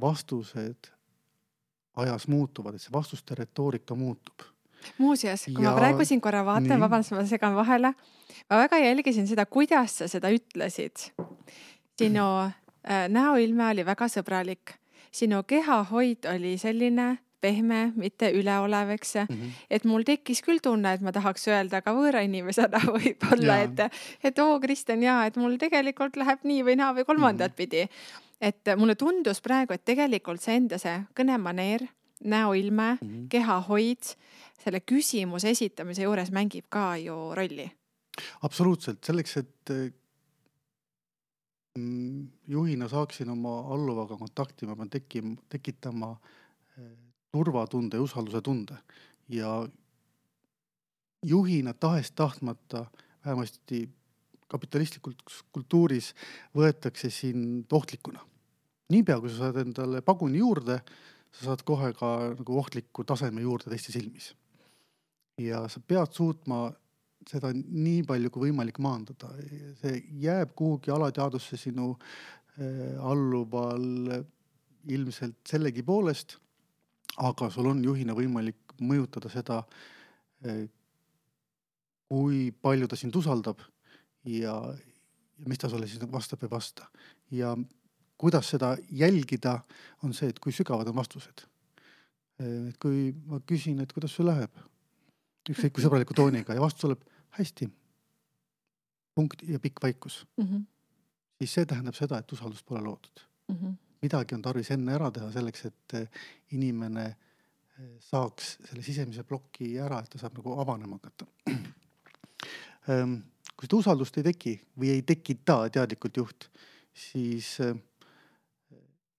vastused 0.01 0.91
ajas 1.99 2.29
muutuvad, 2.31 2.75
et 2.75 2.83
see 2.83 2.95
vastuste 2.95 3.37
retoorika 3.39 3.99
muutub 3.99 4.54
muuseas, 4.99 5.47
kui 5.49 5.65
ja... 5.65 5.71
ma 5.71 5.77
praegu 5.79 6.05
siin 6.05 6.21
korra 6.21 6.45
vaatan, 6.47 6.81
vabandust, 6.81 7.15
ma 7.17 7.27
segan 7.29 7.57
vahele. 7.57 7.95
ma 8.51 8.63
väga 8.65 8.79
jälgisin 8.79 9.27
seda, 9.27 9.47
kuidas 9.47 9.99
sa 9.99 10.09
seda 10.09 10.31
ütlesid. 10.35 11.11
sinu 11.99 12.27
äh, 12.41 13.09
näoilme 13.09 13.71
oli 13.71 13.87
väga 13.87 14.09
sõbralik, 14.09 14.77
sinu 15.13 15.43
kehahoid 15.43 16.27
oli 16.35 16.59
selline 16.59 17.19
pehme, 17.45 17.93
mitte 18.01 18.31
üleolev, 18.33 18.95
eks 18.97 19.15
mm. 19.15 19.35
-hmm. 19.35 19.65
et 19.71 19.85
mul 19.85 20.05
tekkis 20.09 20.41
küll 20.47 20.63
tunne, 20.65 20.95
et 20.97 21.03
ma 21.05 21.13
tahaks 21.13 21.49
öelda 21.53 21.83
ka 21.85 21.93
võõra 21.97 22.25
inimesena 22.25 22.81
võib-olla, 22.97 23.59
et, 23.67 23.83
et 24.25 24.39
oo, 24.45 24.61
Kristjan, 24.63 25.03
ja 25.05 25.19
et 25.29 25.37
mul 25.41 25.59
tegelikult 25.61 26.17
läheb 26.21 26.47
nii 26.49 26.63
või 26.69 26.79
naa 26.81 26.95
või 26.97 27.09
kolmandat 27.09 27.53
mm 27.53 27.55
-hmm. 27.55 27.57
pidi. 27.57 27.89
et 28.41 28.77
mulle 28.77 28.95
tundus 28.95 29.41
praegu, 29.41 29.73
et 29.73 29.85
tegelikult 29.85 30.41
see 30.41 30.57
enda 30.61 30.79
see 30.79 30.97
kõnemaneer, 31.17 31.87
näoilme 32.25 32.89
mm, 32.95 33.09
-hmm. 33.09 33.29
kehahoid 33.29 34.17
selle 34.65 34.81
küsimuse 34.81 35.53
esitamise 35.53 36.07
juures 36.07 36.33
mängib 36.33 36.67
ka 36.73 36.95
ju 36.97 37.17
rolli. 37.37 37.69
absoluutselt, 38.43 39.03
selleks, 39.05 39.37
et 39.37 39.73
juhina 42.49 42.89
saaksin 42.89 43.31
oma 43.31 43.59
alluvaga 43.75 44.17
kontakti, 44.17 44.67
ma 44.67 44.77
pean 44.79 44.91
tekima, 44.91 45.35
tekitama 45.51 46.13
turvatunde 47.35 47.99
ja 47.99 48.03
usalduse 48.03 48.41
tunde 48.41 48.77
ja 49.29 49.67
juhina 51.25 51.75
tahes-tahtmata, 51.75 52.85
vähemasti 53.25 53.89
kapitalistlikus 54.49 55.43
kultuuris 55.53 56.13
võetakse 56.55 57.11
sind 57.11 57.73
ohtlikuna. 57.73 58.21
niipea 58.93 59.19
kui 59.21 59.31
sa 59.33 59.47
saad 59.47 59.57
endale 59.65 60.03
paguni 60.05 60.39
juurde, 60.39 60.79
sa 61.33 61.49
saad 61.49 61.65
kohe 61.67 61.93
ka 61.97 62.11
nagu 62.39 62.59
ohtliku 62.61 63.05
taseme 63.05 63.43
juurde 63.43 63.73
teiste 63.73 63.93
silmis. 63.93 64.35
Ja 65.41 65.65
sa 65.69 65.81
pead 65.81 66.13
suutma 66.15 66.69
seda 67.29 67.51
nii 67.55 68.03
palju 68.07 68.31
kui 68.31 68.49
võimalik 68.51 68.79
maandada, 68.85 69.31
see 69.81 70.01
jääb 70.21 70.53
kuhugi 70.57 70.93
alateadvusse 70.93 71.57
sinu 71.57 71.95
äh, 71.95 72.95
alluval 73.01 74.21
ilmselt 74.85 75.41
sellegipoolest. 75.49 76.39
aga 77.17 77.47
sul 77.51 77.69
on 77.71 77.85
juhina 77.85 78.15
võimalik 78.15 78.75
mõjutada 78.83 79.31
seda, 79.31 79.63
äh, 80.45 80.67
kui 82.11 82.51
palju 82.51 82.89
ta 82.91 82.97
sind 82.97 83.17
usaldab 83.17 83.63
ja, 84.25 84.59
ja 85.39 85.49
mis 85.49 85.59
ta 85.59 85.69
sulle 85.69 85.87
siis 85.87 86.03
vastab 86.11 86.43
või 86.43 86.51
ei 86.51 86.55
vasta 86.57 86.91
ja 87.31 87.57
kuidas 88.19 88.51
seda 88.51 88.77
jälgida, 88.91 89.59
on 90.03 90.15
see, 90.15 90.31
et 90.31 90.39
kui 90.39 90.53
sügavad 90.53 90.89
on 90.89 90.97
vastused. 90.97 91.47
et 92.39 92.79
kui 92.83 93.13
ma 93.31 93.39
küsin, 93.47 93.81
et 93.83 93.93
kuidas 93.93 94.15
sul 94.17 94.27
läheb, 94.27 94.51
ükskõik 95.51 95.75
kui 95.77 95.85
sõbraliku 95.85 96.17
tooniga 96.17 96.57
ja 96.57 96.63
vastus 96.63 96.87
tuleb 96.87 97.03
hästi. 97.39 97.69
punkt 99.15 99.43
ja 99.43 99.61
pikk 99.61 99.83
vaikus 99.83 100.27
mm. 100.37 100.45
-hmm. 100.45 100.65
siis 101.39 101.55
see 101.55 101.67
tähendab 101.67 101.95
seda, 101.95 102.19
et 102.19 102.33
usaldust 102.33 102.67
pole 102.67 102.81
loodud 102.81 103.21
mm. 103.49 103.57
-hmm. 103.57 103.75
midagi 104.03 104.35
on 104.35 104.43
tarvis 104.43 104.71
enne 104.71 104.95
ära 104.95 105.11
teha 105.11 105.33
selleks, 105.33 105.65
et 105.65 105.95
eh, 105.95 106.09
inimene 106.51 107.05
eh, 107.07 107.97
saaks 108.01 108.59
selle 108.69 108.83
sisemise 108.83 109.23
ploki 109.23 109.79
ära, 109.79 110.01
et 110.01 110.11
ta 110.11 110.19
saab 110.19 110.35
nagu 110.35 110.61
avanema 110.61 110.97
hakata 110.97 111.27
ehm, 112.89 113.15
kui 113.57 113.67
seda 113.67 113.77
usaldust 113.77 114.19
ei 114.19 114.27
teki 114.27 114.55
või 114.79 114.91
ei 114.95 115.03
tekita 115.03 115.69
teadlikult 115.73 116.17
juht, 116.17 116.49
siis 116.95 117.57
äh, 117.63 117.75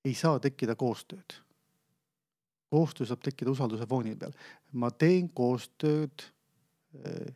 ei 0.06 0.14
saa 0.14 0.40
tekkida 0.40 0.76
koostööd. 0.76 1.42
koostöö 2.70 3.08
saab 3.08 3.22
tekkida 3.24 3.52
usalduse 3.52 3.86
fooni 3.88 4.16
peal. 4.20 4.34
Ma 4.76 4.92
teen 4.92 5.30
koostööd 5.34 6.26
äh, 7.00 7.34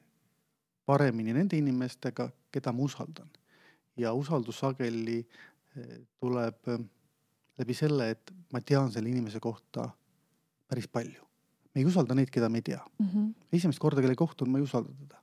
paremini 0.85 1.33
nende 1.35 1.57
inimestega, 1.59 2.29
keda 2.51 2.73
ma 2.75 2.85
usaldan 2.85 3.29
ja 3.99 4.13
usaldus 4.15 4.61
sageli 4.63 5.19
äh, 5.23 5.99
tuleb 6.19 6.71
läbi 7.59 7.75
selle, 7.75 8.11
et 8.15 8.31
ma 8.53 8.61
tean 8.61 8.91
selle 8.91 9.11
inimese 9.11 9.39
kohta 9.43 9.89
päris 10.69 10.87
palju. 10.87 11.25
me 11.75 11.81
ei 11.81 11.85
usalda 11.85 12.15
neid, 12.15 12.31
keda 12.33 12.49
me 12.49 12.57
ei 12.57 12.61
tea 12.61 12.79
mm. 12.99 13.07
-hmm. 13.07 13.33
esimest 13.53 13.79
korda, 13.79 14.01
kellega 14.01 14.19
kohtun, 14.19 14.49
ma 14.49 14.57
ei 14.57 14.63
usalda 14.63 14.93
teda. 14.99 15.21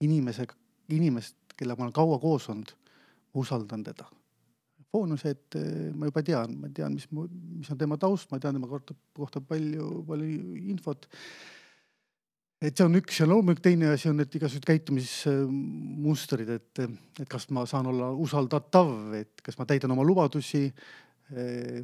inimesega 0.00 0.54
inimest, 0.88 1.36
kellega 1.56 1.78
ma 1.78 1.84
olen 1.84 1.92
kaua 1.92 2.18
koos 2.18 2.48
olnud, 2.48 2.72
ma 3.34 3.40
usaldan 3.40 3.84
teda. 3.84 4.04
Foon 4.90 5.14
on 5.14 5.20
see, 5.20 5.34
et 5.34 5.56
eh, 5.58 5.90
ma 5.94 6.08
juba 6.10 6.22
tean, 6.26 6.56
ma 6.62 6.70
tean, 6.74 6.96
mis, 6.96 7.06
mis 7.10 7.70
on 7.70 7.78
tema 7.78 7.98
taust, 8.00 8.30
ma 8.32 8.40
tean 8.42 8.58
tema 8.58 8.68
kohta, 8.70 8.96
kohta 9.16 9.42
palju, 9.44 10.02
palju 10.08 10.56
infot. 10.72 11.06
et 12.60 12.76
see 12.76 12.84
on 12.84 12.98
üks 12.98 13.22
ja 13.22 13.28
loomulikult 13.30 13.64
teine 13.64 13.92
asi 13.94 14.10
on, 14.10 14.20
et 14.20 14.34
igasugused 14.36 14.66
käitumismustrid, 14.68 16.50
et, 16.56 16.82
et 17.22 17.30
kas 17.30 17.48
ma 17.54 17.64
saan 17.70 17.88
olla 17.92 18.10
usaldatav, 18.26 18.92
et 19.20 19.40
kas 19.46 19.56
ma 19.60 19.68
täidan 19.70 19.94
oma 19.96 20.04
lubadusi. 20.06 20.66
Eh, 21.30 21.80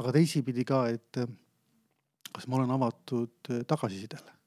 aga 0.00 0.12
teisipidi 0.16 0.64
ka, 0.64 0.86
et 0.88 1.20
kas 2.32 2.46
ma 2.48 2.56
olen 2.56 2.70
avatud 2.72 3.50
tagasisidele 3.68 4.40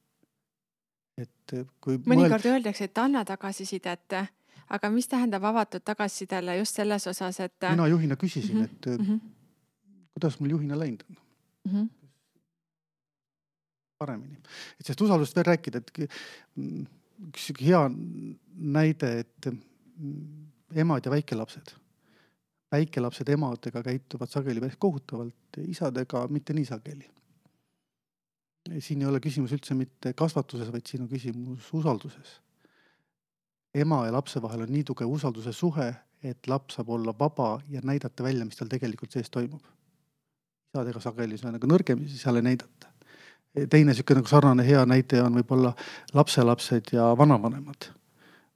et 1.20 1.54
eh, 1.54 1.66
kui 1.84 2.00
mõnikord 2.02 2.42
mõeld... 2.42 2.50
öeldakse, 2.56 2.88
et 2.90 3.02
anna 3.02 3.24
tagasisidet, 3.28 4.16
aga 4.74 4.90
mis 4.94 5.08
tähendab 5.10 5.44
avatud 5.50 5.84
tagasisidele 5.86 6.58
just 6.60 6.80
selles 6.80 7.08
osas, 7.08 7.40
et. 7.46 7.56
mina 7.70 7.88
juhina 7.88 8.18
küsisin 8.20 8.58
mm, 8.58 8.64
-hmm. 8.64 8.94
et 8.94 9.00
mm 9.00 9.06
-hmm. 9.06 9.20
kuidas 10.14 10.40
mul 10.40 10.56
juhina 10.56 10.80
läinud 10.80 11.04
on 11.10 11.18
mm. 11.66 11.72
-hmm. 11.72 11.90
paremini, 13.98 14.38
et 14.80 14.86
sellest 14.86 15.02
usaldust 15.02 15.36
veel 15.36 15.46
rääkida, 15.46 15.78
et 15.78 15.92
mm, 16.56 16.86
üks 17.30 17.48
sihuke 17.48 17.66
hea 17.66 17.90
näide, 18.56 19.20
et 19.20 19.46
mm, 19.46 20.46
emad 20.76 21.06
ja 21.06 21.12
väikelapsed. 21.12 21.76
väikelapsed 22.72 23.30
emadega 23.30 23.84
käituvad 23.84 24.30
sageli 24.30 24.60
päris 24.60 24.78
kohutavalt, 24.78 25.58
isadega 25.68 26.28
mitte 26.28 26.54
nii 26.54 26.66
sageli 26.66 27.10
siin 28.80 29.02
ei 29.02 29.08
ole 29.08 29.20
küsimus 29.20 29.52
üldse 29.56 29.76
mitte 29.76 30.14
kasvatuses, 30.14 30.72
vaid 30.72 30.88
siin 30.88 31.04
on 31.04 31.10
küsimus 31.12 31.70
usalduses. 31.76 32.40
Ema 33.74 34.06
ja 34.06 34.14
lapse 34.14 34.42
vahel 34.42 34.66
on 34.66 34.72
nii 34.74 34.84
tugev 34.88 35.10
usalduse 35.10 35.54
suhe, 35.54 35.90
et 36.24 36.48
laps 36.48 36.78
saab 36.78 36.90
olla 36.96 37.14
vaba 37.20 37.58
ja 37.70 37.82
näidata 37.84 38.24
välja, 38.24 38.46
mis 38.46 38.58
tal 38.60 38.72
tegelikult 38.72 39.12
sees 39.12 39.30
toimub. 39.30 39.62
isadega 40.74 41.00
sageli 41.00 41.38
see 41.38 41.48
on 41.48 41.58
nagu 41.58 41.70
nõrgem, 41.70 42.06
seal 42.10 42.40
ei 42.40 42.48
näidata. 42.50 42.88
teine 43.70 43.94
sihuke 43.94 44.16
nagu 44.18 44.28
sarnane 44.28 44.66
hea 44.66 44.86
näide 44.86 45.22
on 45.22 45.36
võib-olla 45.38 45.74
lapselapsed 46.14 46.94
ja 46.94 47.12
vanavanemad. 47.18 47.90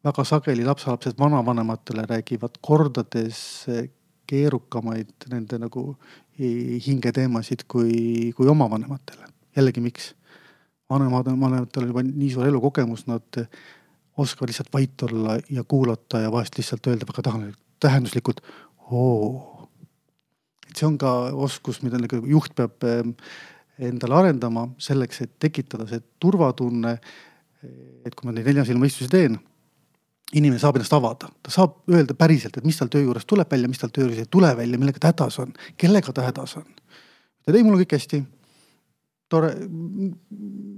väga 0.03 0.23
sageli 0.23 0.65
lapselapsed 0.65 1.19
vanavanematele 1.19 2.05
räägivad 2.07 2.61
kordades 2.61 3.65
keerukamaid 4.27 5.29
nende 5.31 5.57
nagu 5.57 5.95
hingeteemasid 6.37 7.63
kui, 7.67 8.31
kui 8.35 8.47
oma 8.47 8.69
vanematele 8.69 9.27
jällegi, 9.57 9.81
miks? 9.81 10.13
vanemad, 10.89 11.27
vanematel 11.27 11.83
on 11.83 11.89
juba 11.91 12.03
nii 12.05 12.29
suur 12.31 12.47
elukogemus, 12.47 13.07
nad 13.09 13.39
oskavad 14.17 14.49
lihtsalt 14.49 14.73
vait 14.73 15.03
olla 15.07 15.37
ja 15.49 15.63
kuulata 15.63 16.19
ja 16.23 16.31
vahest 16.31 16.57
lihtsalt 16.57 16.87
öelda 16.87 17.05
väga 17.09 17.51
tähenduslikult 17.79 18.41
oo. 18.91 19.69
et 20.69 20.75
see 20.75 20.87
on 20.87 20.97
ka 20.97 21.11
oskus, 21.33 21.81
mida 21.81 21.99
nagu 22.01 22.21
juht 22.25 22.55
peab 22.55 22.83
endale 23.77 24.15
arendama 24.17 24.67
selleks, 24.81 25.21
et 25.21 25.35
tekitada 25.39 25.87
see 25.89 26.01
turvatunne. 26.19 26.97
et 28.05 28.15
kui 28.15 28.27
ma 28.27 28.31
neid 28.31 28.45
nelja 28.45 28.63
silma 28.67 28.85
istusi 28.85 29.09
teen, 29.09 29.33
inimene 30.37 30.59
saab 30.61 30.77
ennast 30.77 30.93
avada, 30.93 31.27
ta 31.43 31.51
saab 31.51 31.79
öelda 31.91 32.13
päriselt, 32.15 32.57
et 32.57 32.65
mis 32.67 32.77
tal 32.77 32.89
töö 32.93 33.01
juures 33.01 33.25
tuleb 33.25 33.49
välja, 33.51 33.67
mis 33.67 33.81
tal 33.81 33.89
töö 33.91 34.05
juures 34.05 34.21
ei 34.21 34.29
tule 34.31 34.51
välja, 34.57 34.77
millega 34.79 35.01
ta 35.01 35.11
hädas 35.11 35.39
on, 35.41 35.53
kellega 35.77 36.13
ta 36.13 36.27
hädas 36.27 36.53
on. 36.61 36.67
ta 37.43 37.55
tõi 37.55 37.63
mulle 37.65 37.81
kõik 37.83 37.97
hästi 37.97 38.21
tore. 39.31 39.51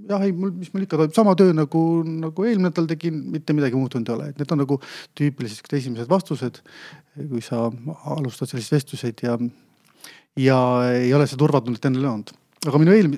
jah, 0.09 0.23
ei 0.25 0.33
mul, 0.33 0.51
mis 0.57 0.71
mul 0.73 0.85
ikka 0.85 0.97
toimub, 0.97 1.15
sama 1.15 1.35
töö 1.37 1.53
nagu, 1.55 1.81
nagu 2.09 2.45
eelmine 2.47 2.71
nädal 2.71 2.89
tegin, 2.89 3.19
mitte 3.33 3.53
midagi 3.57 3.77
muutunud 3.77 4.09
ei 4.09 4.15
ole, 4.15 4.29
et 4.31 4.41
need 4.41 4.53
on 4.55 4.63
nagu 4.63 4.79
tüüpilised 5.17 5.75
esimesed 5.79 6.09
vastused. 6.09 6.61
kui 7.19 7.41
sa 7.45 7.65
alustad 8.15 8.49
selliseid 8.49 8.77
vestluseid 8.77 9.25
ja, 9.25 9.35
ja 10.39 10.59
ei 10.95 11.11
ole 11.13 11.27
seda 11.27 11.43
turvatunnet 11.43 11.89
endale 11.91 12.09
olnud. 12.13 12.33
aga 12.65 12.81
minu 12.81 12.95
eel, 12.95 13.11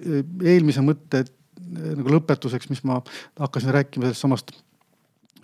eelmise 0.44 0.84
mõtte 0.86 1.24
nagu 1.72 2.18
lõpetuseks, 2.18 2.68
mis 2.72 2.84
ma 2.88 3.00
hakkasin 3.40 3.72
rääkima 3.72 4.10
sellest 4.10 4.26
samast 4.26 4.52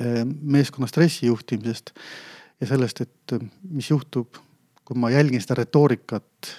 eh, 0.01 0.23
meeskonna 0.25 0.89
stressi 0.91 1.29
juhtimisest 1.29 1.93
ja 2.61 2.67
sellest, 2.67 3.05
et 3.05 3.37
mis 3.69 3.87
juhtub, 3.91 4.39
kui 4.87 4.99
ma 4.99 5.11
jälgin 5.13 5.43
seda 5.43 5.61
retoorikat 5.61 6.51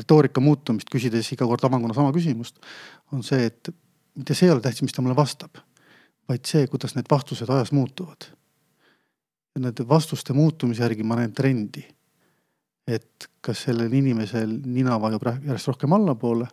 retoorika 0.00 0.42
muutumist, 0.42 0.90
küsides 0.92 1.28
iga 1.34 1.46
kord 1.48 1.64
avanguna 1.66 1.94
sama 1.96 2.12
küsimust, 2.14 2.60
on 3.12 3.24
see, 3.26 3.48
et 3.50 3.70
mitte 4.16 4.34
see 4.34 4.48
ei 4.48 4.54
ole 4.54 4.64
tähtis, 4.64 4.84
mis 4.86 4.94
ta 4.96 5.04
mulle 5.04 5.16
vastab, 5.16 5.60
vaid 6.28 6.48
see, 6.48 6.66
kuidas 6.70 6.96
need 6.96 7.08
vastused 7.10 7.50
ajas 7.52 7.72
muutuvad. 7.76 8.32
ja 9.56 9.60
nende 9.64 9.86
vastuste 9.88 10.34
muutumise 10.36 10.82
järgi 10.82 11.02
ma 11.02 11.16
näen 11.16 11.32
trendi. 11.32 11.84
et 12.86 13.28
kas 13.40 13.64
sellel 13.66 13.92
inimesel 13.92 14.60
nina 14.64 15.00
vajub 15.00 15.22
järjest 15.26 15.68
rohkem 15.72 15.92
allapoole 15.92 16.46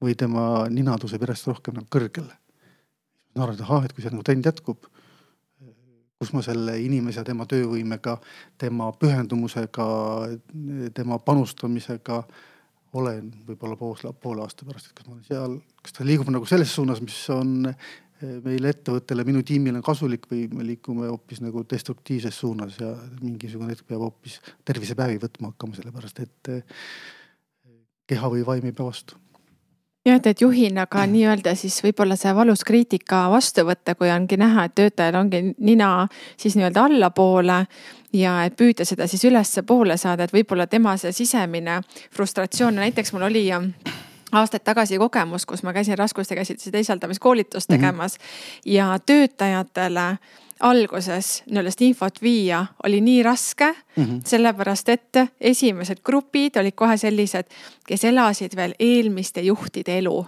või 0.00 0.14
tema 0.16 0.66
nina 0.70 0.96
tõuseb 0.96 1.20
järjest 1.20 1.46
rohkem 1.46 1.74
nagu 1.74 1.86
kõrgele. 1.90 2.32
ma 3.34 3.42
arvan, 3.42 3.54
et 3.54 3.60
ahah, 3.60 3.84
et 3.84 3.92
kui 3.92 4.02
see 4.02 4.10
nagu 4.10 4.22
trend 4.22 4.46
jätkub 4.46 4.86
kus 6.16 6.32
ma 6.32 6.42
selle 6.44 6.78
inimese, 6.80 7.24
tema 7.26 7.44
töövõimega, 7.48 8.16
tema 8.58 8.88
pühendumusega, 8.96 9.86
tema 10.96 11.18
panustamisega 11.20 12.22
olen 12.96 13.28
võib-olla 13.44 13.76
pool, 13.76 13.98
poole 14.22 14.44
aasta 14.44 14.64
pärast, 14.64 14.88
et 14.88 14.96
kas 14.96 15.08
ma 15.08 15.16
olen 15.16 15.26
seal, 15.26 15.58
kas 15.82 15.96
ta 15.98 16.06
liigub 16.06 16.30
nagu 16.32 16.48
selles 16.48 16.72
suunas, 16.72 17.02
mis 17.04 17.18
on 17.34 17.68
eh, 17.68 18.38
meile 18.44 18.72
ettevõttele, 18.72 19.26
minu 19.28 19.42
tiimile 19.44 19.82
kasulik 19.84 20.24
või 20.30 20.46
me 20.56 20.64
liigume 20.64 21.10
hoopis 21.10 21.42
nagu 21.44 21.66
destruktiivses 21.68 22.40
suunas 22.40 22.80
ja 22.80 22.94
mingisugune 23.20 23.74
hetk 23.74 23.84
peab 23.90 24.06
hoopis 24.06 24.38
tervisepäevi 24.64 25.20
võtma 25.26 25.52
hakkama, 25.52 25.76
sellepärast 25.76 26.24
et 26.24 26.52
eh, 26.54 26.80
keha 28.08 28.32
või 28.32 28.46
vaim 28.46 28.64
ei 28.64 28.72
pea 28.72 28.88
vastu 28.88 29.20
jah, 30.06 30.16
et, 30.16 30.26
et 30.26 30.40
juhina 30.40 30.86
ka 30.86 31.04
nii-öelda 31.10 31.54
siis 31.58 31.78
võib-olla 31.84 32.16
see 32.18 32.32
valus 32.34 32.64
kriitika 32.66 33.26
vastu 33.32 33.66
võtta, 33.66 33.96
kui 33.98 34.10
ongi 34.12 34.38
näha, 34.40 34.66
et 34.66 34.74
töötajal 34.78 35.20
ongi 35.20 35.42
nina 35.58 35.90
siis 36.36 36.56
nii-öelda 36.56 36.86
allapoole 36.90 37.60
ja 38.16 38.38
et 38.46 38.56
püüda 38.56 38.86
seda 38.88 39.08
siis 39.10 39.24
ülespoole 39.28 39.96
saada, 40.00 40.24
et 40.26 40.34
võib-olla 40.34 40.66
tema 40.70 40.96
see 41.00 41.12
sisemine 41.12 41.80
frustratsioon, 42.14 42.78
näiteks 42.80 43.12
mul 43.12 43.28
oli 43.28 43.46
aastaid 44.32 44.64
tagasi 44.64 44.98
kogemus, 44.98 45.46
kus 45.46 45.62
ma 45.62 45.74
käisin 45.76 45.98
raskuste 45.98 46.34
käsitsi 46.34 46.70
teisaldamiskoolitust 46.70 47.70
mhm. 47.70 47.78
tegemas 47.78 48.18
mm 48.18 48.24
-hmm. 48.24 48.72
ja 48.72 48.98
töötajatele 49.06 50.18
alguses 50.60 51.42
nii-öelda 51.46 51.72
seda 51.74 51.84
infot 51.86 52.22
viia 52.22 52.62
oli 52.84 53.00
nii 53.00 53.22
raske 53.22 53.72
mm, 53.72 54.04
-hmm. 54.04 54.20
sellepärast 54.24 54.88
et 54.88 55.20
esimesed 55.40 56.00
grupid 56.04 56.56
olid 56.56 56.74
kohe 56.74 56.96
sellised, 56.96 57.44
kes 57.86 58.04
elasid 58.04 58.56
veel 58.56 58.74
eelmiste 58.78 59.40
juhtide 59.40 59.98
elu 59.98 60.26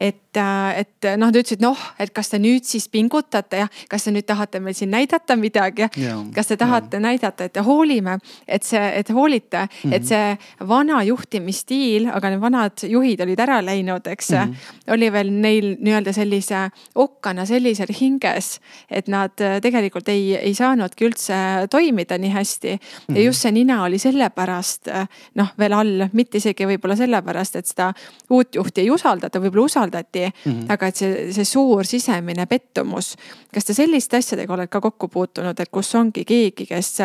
et, 0.00 0.36
äh, 0.36 0.80
et 0.80 1.06
noh, 1.16 1.26
nad 1.26 1.36
ütlesid, 1.36 1.62
noh, 1.64 1.78
et 1.98 2.12
kas 2.14 2.30
te 2.30 2.38
nüüd 2.38 2.66
siis 2.68 2.86
pingutate 2.92 3.64
ja 3.64 3.68
kas 3.90 4.06
te 4.06 4.12
nüüd 4.14 4.26
tahate 4.28 4.60
meil 4.62 4.76
siin 4.78 4.92
näidata 4.94 5.36
midagi 5.36 5.88
ja 6.00 6.16
kas 6.34 6.50
te 6.50 6.56
tahate 6.60 7.00
ja. 7.00 7.02
näidata, 7.02 7.48
et 7.48 7.54
te 7.56 7.64
hoolime, 7.66 8.18
et 8.46 8.62
see, 8.66 8.82
et 9.00 9.10
hoolite 9.10 9.64
mm, 9.64 9.90
-hmm. 9.90 9.94
et 9.94 10.02
mhm. 10.02 10.08
see 10.08 10.68
vana 10.68 11.02
juhtimisstiil, 11.02 12.08
aga 12.12 12.30
need 12.30 12.40
vanad 12.40 12.84
juhid 12.88 13.20
olid 13.20 13.40
ära 13.40 13.60
läinud, 13.64 14.06
eks 14.06 14.30
mm. 14.30 14.36
-hmm. 14.36 14.92
oli 14.94 15.12
veel 15.12 15.32
neil 15.32 15.76
nii-öelda 15.80 16.12
sellise 16.12 16.70
okkana 16.94 17.46
sellisel 17.46 17.92
hinges, 18.00 18.60
et 18.90 19.08
nad 19.08 19.40
äh, 19.40 19.60
tegelikult 19.60 20.08
ei, 20.08 20.36
ei 20.36 20.54
saanudki 20.54 21.06
üldse 21.06 21.34
toimida 21.70 22.18
nii 22.18 22.30
hästi 22.30 22.72
mm. 22.74 22.78
-hmm. 22.78 23.18
ja 23.18 23.22
just 23.22 23.42
see 23.42 23.52
nina 23.52 23.82
oli 23.82 23.98
sellepärast 23.98 24.88
äh, 24.88 25.08
noh, 25.34 25.52
veel 25.58 25.72
all, 25.72 26.08
mitte 26.12 26.38
isegi 26.38 26.66
võib-olla 26.66 26.96
sellepärast, 26.96 27.56
et 27.56 27.66
seda 27.66 27.92
uut 28.30 28.54
juhti 28.54 28.80
ei 28.80 28.90
usaldata, 28.90 29.40
võib-olla 29.40 29.55
võib-olla 29.56 29.64
usaldati 29.64 30.26
mm, 30.26 30.52
-hmm. 30.52 30.66
aga 30.68 30.86
et 30.86 30.96
see, 30.96 31.32
see 31.32 31.44
suur 31.44 31.86
sisemine 31.86 32.46
pettumus. 32.46 33.16
kas 33.52 33.64
te 33.64 33.74
selliste 33.74 34.16
asjadega 34.16 34.54
olete 34.54 34.70
ka 34.70 34.80
kokku 34.80 35.08
puutunud, 35.08 35.58
et 35.60 35.70
kus 35.70 35.94
ongi 35.94 36.24
keegi, 36.24 36.66
kes 36.66 36.98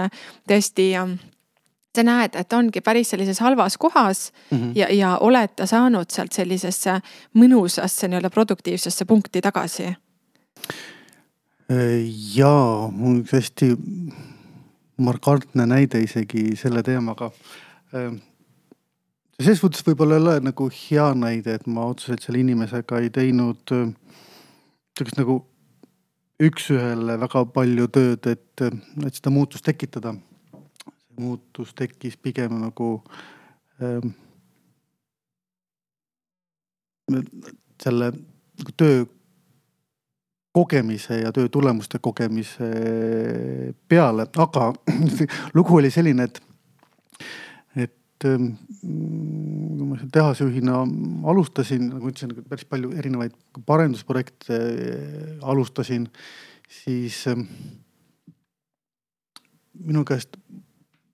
tõesti 0.48 0.96
ähm, 0.96 1.20
sa 1.96 2.04
näed, 2.04 2.36
et 2.36 2.54
ongi 2.54 2.82
päris 2.82 3.10
sellises 3.10 3.40
halvas 3.40 3.78
kohas 3.78 4.32
mm 4.52 4.58
-hmm. 4.58 4.72
ja, 4.76 4.88
ja 4.94 5.18
oled 5.18 5.56
ta 5.56 5.66
saanud 5.66 6.10
sealt 6.10 6.32
sellisesse 6.32 7.02
mõnusasse 7.36 8.08
nii-öelda 8.08 8.30
produktiivsesse 8.30 9.06
punkti 9.06 9.42
tagasi? 9.42 9.96
ja 12.36 12.90
mul 12.92 13.22
üks 13.22 13.32
hästi 13.32 13.78
markantne 14.98 15.66
näide 15.66 16.02
isegi 16.04 16.56
selle 16.56 16.84
teemaga 16.84 17.32
selles 19.42 19.62
mõttes 19.64 19.86
võib-olla 19.88 20.18
ei 20.18 20.24
ole 20.26 20.36
nagu 20.50 20.68
hea 20.74 21.08
näide, 21.18 21.56
et 21.58 21.68
ma 21.68 21.86
otseselt 21.92 22.26
selle 22.26 22.42
inimesega 22.42 23.00
ei 23.02 23.10
teinud 23.14 23.74
äh, 23.76 23.92
sihukest 24.98 25.20
nagu 25.20 25.38
üks-ühele 26.42 27.20
väga 27.22 27.46
palju 27.54 27.88
tööd, 27.94 28.28
et, 28.32 28.66
et 29.06 29.18
seda 29.18 29.34
muutust 29.34 29.66
tekitada. 29.66 30.16
muutus 31.22 31.74
tekkis 31.78 32.16
pigem 32.18 32.56
nagu 32.58 33.04
ähm, 33.84 34.14
selle 37.84 38.12
nagu 38.16 38.72
töö 38.78 39.04
kogemise 40.52 41.20
ja 41.22 41.32
töö 41.32 41.50
tulemuste 41.50 42.00
kogemise 42.00 42.70
peale, 43.88 44.26
aga 44.38 44.74
lugu 45.58 45.78
oli 45.78 45.92
selline, 45.92 46.24
et 46.24 46.42
et 47.76 47.94
kui 48.28 49.88
ma 49.88 49.98
seal 50.00 50.12
tehasjuhina 50.14 50.82
alustasin, 51.32 51.90
nagu 51.92 52.06
ma 52.06 52.14
ütlesin, 52.14 52.36
päris 52.50 52.68
palju 52.70 52.94
erinevaid 52.98 53.36
parendusprojekte 53.68 54.58
äh, 54.58 55.36
alustasin, 55.42 56.08
siis 56.72 57.24
ähm, 57.32 57.48
minu 59.82 60.06
käest 60.08 60.38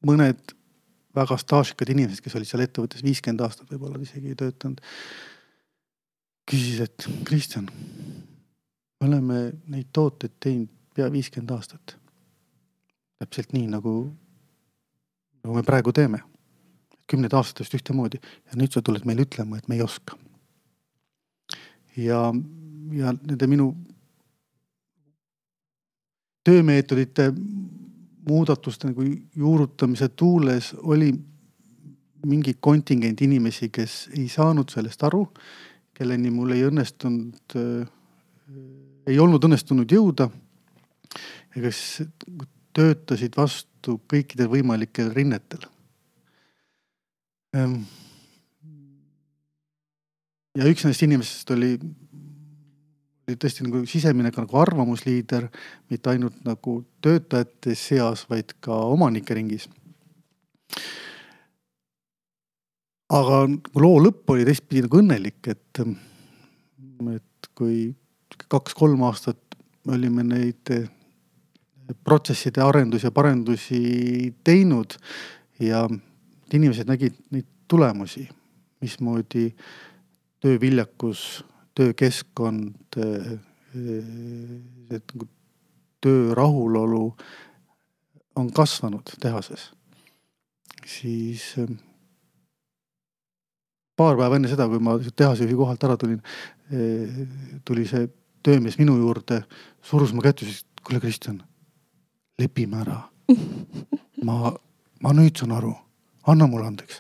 mõned 0.05 0.53
väga 1.17 1.37
staažikad 1.41 1.89
inimesed, 1.93 2.21
kes 2.23 2.37
olid 2.37 2.49
seal 2.49 2.63
ettevõttes 2.65 3.03
viiskümmend 3.05 3.41
aastat 3.45 3.71
võib-olla 3.71 4.01
isegi 4.03 4.35
töötanud, 4.37 4.83
küsisid, 6.47 6.85
et 6.85 7.07
Kristjan, 7.27 7.67
me 7.67 9.09
oleme 9.09 9.41
neid 9.71 9.89
tooteid 9.95 10.37
teinud 10.43 10.73
pea 10.97 11.09
viiskümmend 11.13 11.55
aastat. 11.57 11.97
täpselt 13.17 13.53
nii 13.53 13.65
nagu, 13.65 13.91
nagu 15.41 15.55
me 15.55 15.63
praegu 15.65 15.89
teeme 15.89 16.21
kümneid 17.07 17.33
aastatest 17.33 17.77
ühtemoodi. 17.77 18.19
Ja 18.47 18.59
nüüd 18.59 18.73
sa 18.73 18.83
tuled 18.83 19.05
meile 19.07 19.25
ütlema, 19.27 19.57
et 19.57 19.67
me 19.67 19.79
ei 19.79 19.83
oska. 19.83 20.17
ja, 21.97 22.33
ja 22.93 23.13
nende 23.17 23.47
minu 23.49 23.71
töömeetodite 26.45 27.31
muudatuste 28.27 28.91
nagu 28.91 29.05
juurutamise 29.35 30.09
tuules 30.09 30.73
oli 30.77 31.09
mingi 32.25 32.53
kontingent 32.59 33.21
inimesi, 33.21 33.69
kes 33.73 34.09
ei 34.13 34.27
saanud 34.29 34.69
sellest 34.69 35.03
aru, 35.03 35.23
kelleni 35.97 36.29
mul 36.31 36.53
ei 36.55 36.67
õnnestunud 36.67 37.57
äh,, 37.57 37.87
ei 39.07 39.17
olnud 39.19 39.43
õnnestunud 39.47 39.91
jõuda. 39.91 40.29
Ja 41.55 41.63
kes 41.63 41.81
töötasid 42.75 43.33
vastu 43.37 43.97
kõikidel 44.11 44.51
võimalikel 44.51 45.09
rinnetel 45.15 45.65
ja 50.57 50.67
üks 50.67 50.83
nendest 50.83 51.05
inimestest 51.05 51.51
oli, 51.55 51.71
oli 53.27 53.37
tõesti 53.39 53.65
nagu 53.65 53.83
sisemine 53.89 54.31
ka 54.33 54.43
nagu 54.43 54.59
arvamusliider, 54.61 55.47
mitte 55.91 56.11
ainult 56.13 56.37
nagu 56.47 56.79
töötajate 57.03 57.75
seas, 57.77 58.25
vaid 58.29 58.47
ka 58.63 58.73
omanike 58.93 59.37
ringis. 59.37 59.69
aga 63.07 63.45
loo 63.79 64.01
lõpp 64.03 64.29
oli 64.33 64.43
teistpidi 64.43 64.81
nagu 64.83 64.99
õnnelik, 64.99 65.39
et, 65.47 65.79
et 67.15 67.47
kui 67.55 67.95
kaks-kolm 68.51 69.01
aastat 69.07 69.39
me 69.87 69.95
olime 69.95 70.25
neid 70.27 70.73
protsesside 72.03 72.59
arendusi 72.59 73.07
ja 73.07 73.11
parendusi 73.15 73.79
teinud 74.43 74.97
ja 75.63 75.87
inimesed 76.53 76.87
nägid 76.87 77.15
neid 77.31 77.47
tulemusi, 77.67 78.27
mismoodi 78.81 79.49
tööviljakus, 80.43 81.43
töökeskkond, 81.75 82.97
nagu 84.91 85.27
töö 86.01 86.35
rahulolu 86.37 87.15
on 88.35 88.51
kasvanud 88.53 89.17
tehases. 89.19 89.71
siis 90.87 91.55
ähm, 91.59 91.73
paar 93.95 94.15
päeva 94.15 94.37
enne 94.37 94.47
seda, 94.47 94.69
kui 94.71 94.79
ma 94.79 94.93
tehasjuhi 94.99 95.55
kohalt 95.57 95.83
ära 95.83 95.97
tulin, 95.97 96.21
äh, 96.71 97.17
tuli 97.65 97.83
see 97.89 98.07
töömees 98.45 98.77
minu 98.79 98.95
juurde, 98.97 99.41
surus 99.83 100.13
mu 100.13 100.23
kätt 100.23 100.41
ja 100.41 100.47
ütles, 100.47 100.63
kuule 100.83 101.01
Kristjan, 101.03 101.41
lepime 102.39 102.79
ära. 102.85 103.01
ma, 104.23 104.53
ma 105.03 105.13
nüüd 105.17 105.35
saan 105.35 105.57
aru 105.57 105.73
anna 106.32 106.47
mulle 106.47 106.65
andeks 106.69 106.95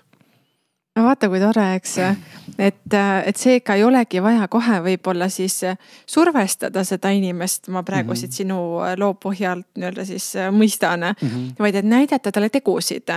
no 0.97 1.05
vaata, 1.05 1.29
kui 1.29 1.39
tore, 1.41 1.63
eks, 1.77 1.93
et, 2.57 2.95
et 2.97 3.37
seega 3.37 3.75
ei 3.77 3.83
olegi 3.85 4.21
vaja 4.23 4.47
kohe 4.51 4.79
võib-olla 4.85 5.27
siis 5.31 5.59
survestada 6.09 6.83
seda 6.87 7.11
inimest, 7.13 7.69
ma 7.73 7.83
praegu 7.83 8.09
mm 8.09 8.13
-hmm. 8.13 8.19
siit 8.19 8.39
sinu 8.41 8.57
loo 8.97 9.13
põhjalt 9.13 9.67
nii-öelda 9.75 10.05
siis 10.05 10.33
mõistan 10.51 11.05
mm, 11.05 11.27
-hmm. 11.27 11.55
vaid 11.59 11.75
et 11.75 11.85
näidata 11.85 12.31
talle 12.31 12.49
tegusid. 12.49 13.09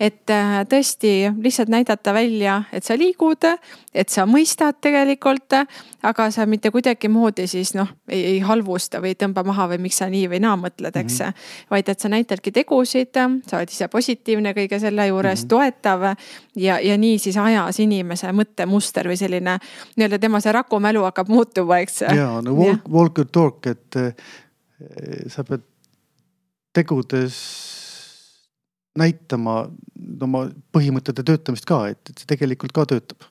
et 0.00 0.30
äh, 0.30 0.64
tõesti 0.68 1.34
lihtsalt 1.42 1.68
näidata 1.68 2.14
välja, 2.14 2.62
et 2.72 2.84
sa 2.84 2.96
liigud, 2.98 3.44
et 3.94 4.08
sa 4.08 4.26
mõistad 4.26 4.80
tegelikult, 4.80 5.52
aga 6.02 6.30
sa 6.30 6.46
mitte 6.46 6.70
kuidagimoodi 6.70 7.46
siis 7.46 7.74
noh, 7.74 7.88
ei 8.08 8.40
halvusta 8.40 9.00
või 9.00 9.08
ei 9.08 9.14
tõmba 9.14 9.44
maha 9.44 9.68
või 9.68 9.78
miks 9.78 9.98
sa 9.98 10.08
nii 10.10 10.28
või 10.28 10.40
naa 10.40 10.56
mõtled, 10.56 10.96
eks 10.96 11.18
mm. 11.18 11.26
-hmm. 11.26 11.34
vaid 11.70 11.88
et 11.88 12.00
sa 12.00 12.08
näitadki 12.08 12.52
tegusid, 12.52 13.12
sa 13.46 13.56
oled 13.56 13.70
ise 13.70 13.88
positiivne 13.88 14.52
kõige 14.52 14.78
selle 14.78 15.06
juures 15.06 15.44
mm, 15.44 15.44
-hmm. 15.44 15.48
toetav 15.48 16.16
ja, 16.56 16.80
ja 16.80 16.98
nii 16.98 17.09
siis 17.18 17.36
ajas 17.40 17.80
inimese 17.82 18.30
mõttemuster 18.36 19.08
või 19.10 19.16
selline 19.18 19.56
nii-öelda 19.96 20.20
tema 20.22 20.40
see 20.40 20.54
rakumälu 20.54 21.02
hakkab 21.08 21.32
muutuma, 21.32 21.80
eks. 21.84 22.02
ja 22.16 22.30
no 22.44 22.54
walk, 22.58 22.86
walk 22.88 23.18
your 23.18 23.30
talk, 23.32 23.66
et 23.66 24.00
eh, 24.00 24.14
sa 25.32 25.44
pead 25.44 25.66
tegudes 26.76 27.40
näitama 28.98 29.64
oma 30.22 30.44
põhimõtete 30.74 31.24
töötamist 31.26 31.66
ka, 31.68 31.84
et, 31.92 32.00
et 32.10 32.22
see 32.22 32.30
tegelikult 32.30 32.74
ka 32.76 32.86
töötab 32.90 33.26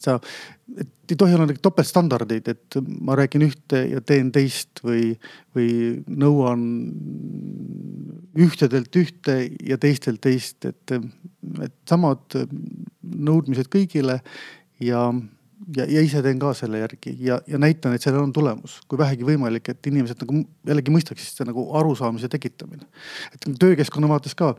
sa, 0.00 0.16
et 0.78 1.12
ei 1.12 1.18
tohi 1.18 1.34
olla 1.34 1.46
topeltstandardeid, 1.62 2.48
et 2.48 2.78
ma 3.02 3.16
räägin 3.18 3.46
ühte 3.46 3.82
ja 3.90 4.00
teen 4.00 4.32
teist 4.34 4.82
või, 4.86 5.14
või 5.56 5.70
nõuan 6.06 6.66
ühtedelt 8.46 8.98
ühte 9.00 9.38
ja 9.66 9.78
teistelt 9.80 10.20
teist, 10.24 10.64
et, 10.68 10.96
et 11.64 11.76
samad 11.88 12.38
nõudmised 13.02 13.70
kõigile 13.72 14.20
ja, 14.82 15.06
ja, 15.76 15.86
ja 15.86 16.04
ise 16.04 16.22
teen 16.24 16.42
ka 16.42 16.52
selle 16.56 16.82
järgi 16.82 17.16
ja, 17.22 17.40
ja 17.48 17.60
näitan, 17.62 17.96
et 17.96 18.04
sellel 18.04 18.26
on 18.26 18.34
tulemus, 18.36 18.80
kui 18.88 19.00
vähegi 19.00 19.26
võimalik, 19.26 19.72
et 19.72 19.90
inimesed 19.90 20.22
nagu 20.22 20.44
jällegi 20.68 20.94
mõistaksid 20.94 21.32
seda 21.32 21.50
nagu 21.50 21.68
arusaamise 21.78 22.30
tekitamine. 22.32 22.86
et 23.34 23.48
töökeskkonna 23.58 24.10
vaates 24.10 24.36
ka, 24.38 24.54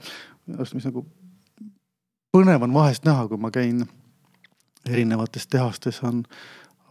mis 0.48 0.88
nagu 0.88 1.06
põnev 2.34 2.66
on 2.68 2.76
vahest 2.76 3.08
näha, 3.08 3.28
kui 3.30 3.40
ma 3.42 3.52
käin 3.54 3.86
erinevates 4.90 5.48
tehastes 5.48 6.02
on, 6.04 6.24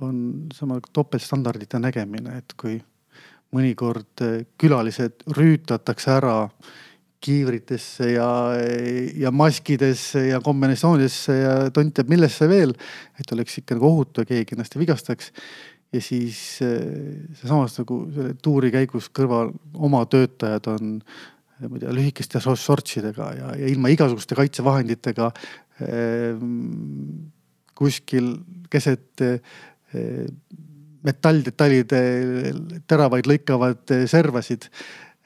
on 0.01 0.19
sama 0.55 0.81
topeltstandardite 0.93 1.81
nägemine, 1.83 2.39
et 2.39 2.57
kui 2.61 2.79
mõnikord 3.55 4.25
külalised 4.59 5.23
rüütatakse 5.37 6.11
ära 6.17 6.41
kiivritesse 7.27 8.11
ja, 8.13 8.29
ja 9.17 9.33
maskidesse 9.35 10.27
ja 10.29 10.41
kombinatsioonidesse 10.45 11.37
ja 11.39 11.55
tont 11.75 11.95
teab 11.97 12.11
millesse 12.13 12.49
veel. 12.51 12.75
et 13.19 13.33
oleks 13.33 13.59
ikka 13.63 13.79
nagu 13.79 13.89
ohutu 13.89 14.23
ja 14.23 14.31
keegi 14.35 14.55
ennast 14.55 14.77
ei 14.77 14.83
vigastaks. 14.85 15.33
ja 15.93 16.03
siis 16.03 16.59
seesamas 16.59 17.79
nagu 17.81 18.03
selle 18.15 18.35
tuuri 18.43 18.71
käigus 18.75 19.09
kõrval 19.09 19.55
oma 19.75 20.05
töötajad 20.07 20.69
on 20.75 21.01
ma 21.57 21.79
ei 21.79 21.81
tea, 21.81 21.95
lühikeste 21.95 22.43
shortsidega 22.43 23.31
ja, 23.39 23.55
ja 23.57 23.71
ilma 23.73 23.89
igasuguste 23.89 24.37
kaitsevahenditega 24.37 25.31
kuskil 27.77 28.33
keset 28.73 29.23
metalldetailide 31.07 32.01
teravaid 32.89 33.29
lõikavad 33.31 33.93
servasid 34.11 34.67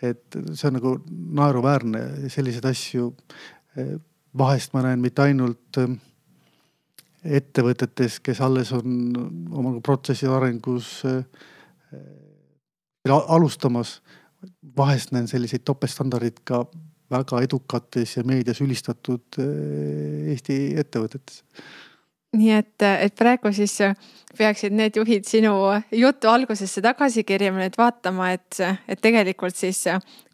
et 0.02 0.38
see 0.56 0.68
on 0.68 0.76
nagu 0.78 0.94
naeruväärne, 1.40 2.02
selliseid 2.32 2.66
asju 2.70 3.10
vahest 4.38 4.74
ma 4.74 4.84
näen 4.86 5.02
mitte 5.02 5.24
ainult 5.24 5.80
ettevõtetes, 7.20 8.18
kes 8.24 8.40
alles 8.44 8.72
on 8.76 9.10
oma 9.52 9.74
protsessi 9.84 10.28
arengus 10.30 11.00
alustamas. 13.10 14.00
vahest 14.76 15.12
näen 15.12 15.28
selliseid 15.28 15.64
topeltstandardeid 15.64 16.40
ka 16.44 16.64
väga 17.10 17.42
edukates 17.42 18.16
ja 18.16 18.22
meedias 18.24 18.60
ülistatud 18.60 19.36
Eesti 19.36 20.76
ettevõtetes 20.80 21.42
nii 22.36 22.50
et, 22.54 22.82
et 22.86 23.14
praegu 23.18 23.50
siis 23.54 23.72
peaksid 24.38 24.74
need 24.76 24.94
juhid 24.94 25.26
sinu 25.26 25.52
jutu 25.90 26.28
algusesse 26.30 26.82
tagasi 26.84 27.24
kirjama, 27.26 27.64
nüüd 27.64 27.74
vaatama, 27.78 28.28
et, 28.36 28.58
et 28.86 29.00
tegelikult 29.02 29.56
siis 29.58 29.80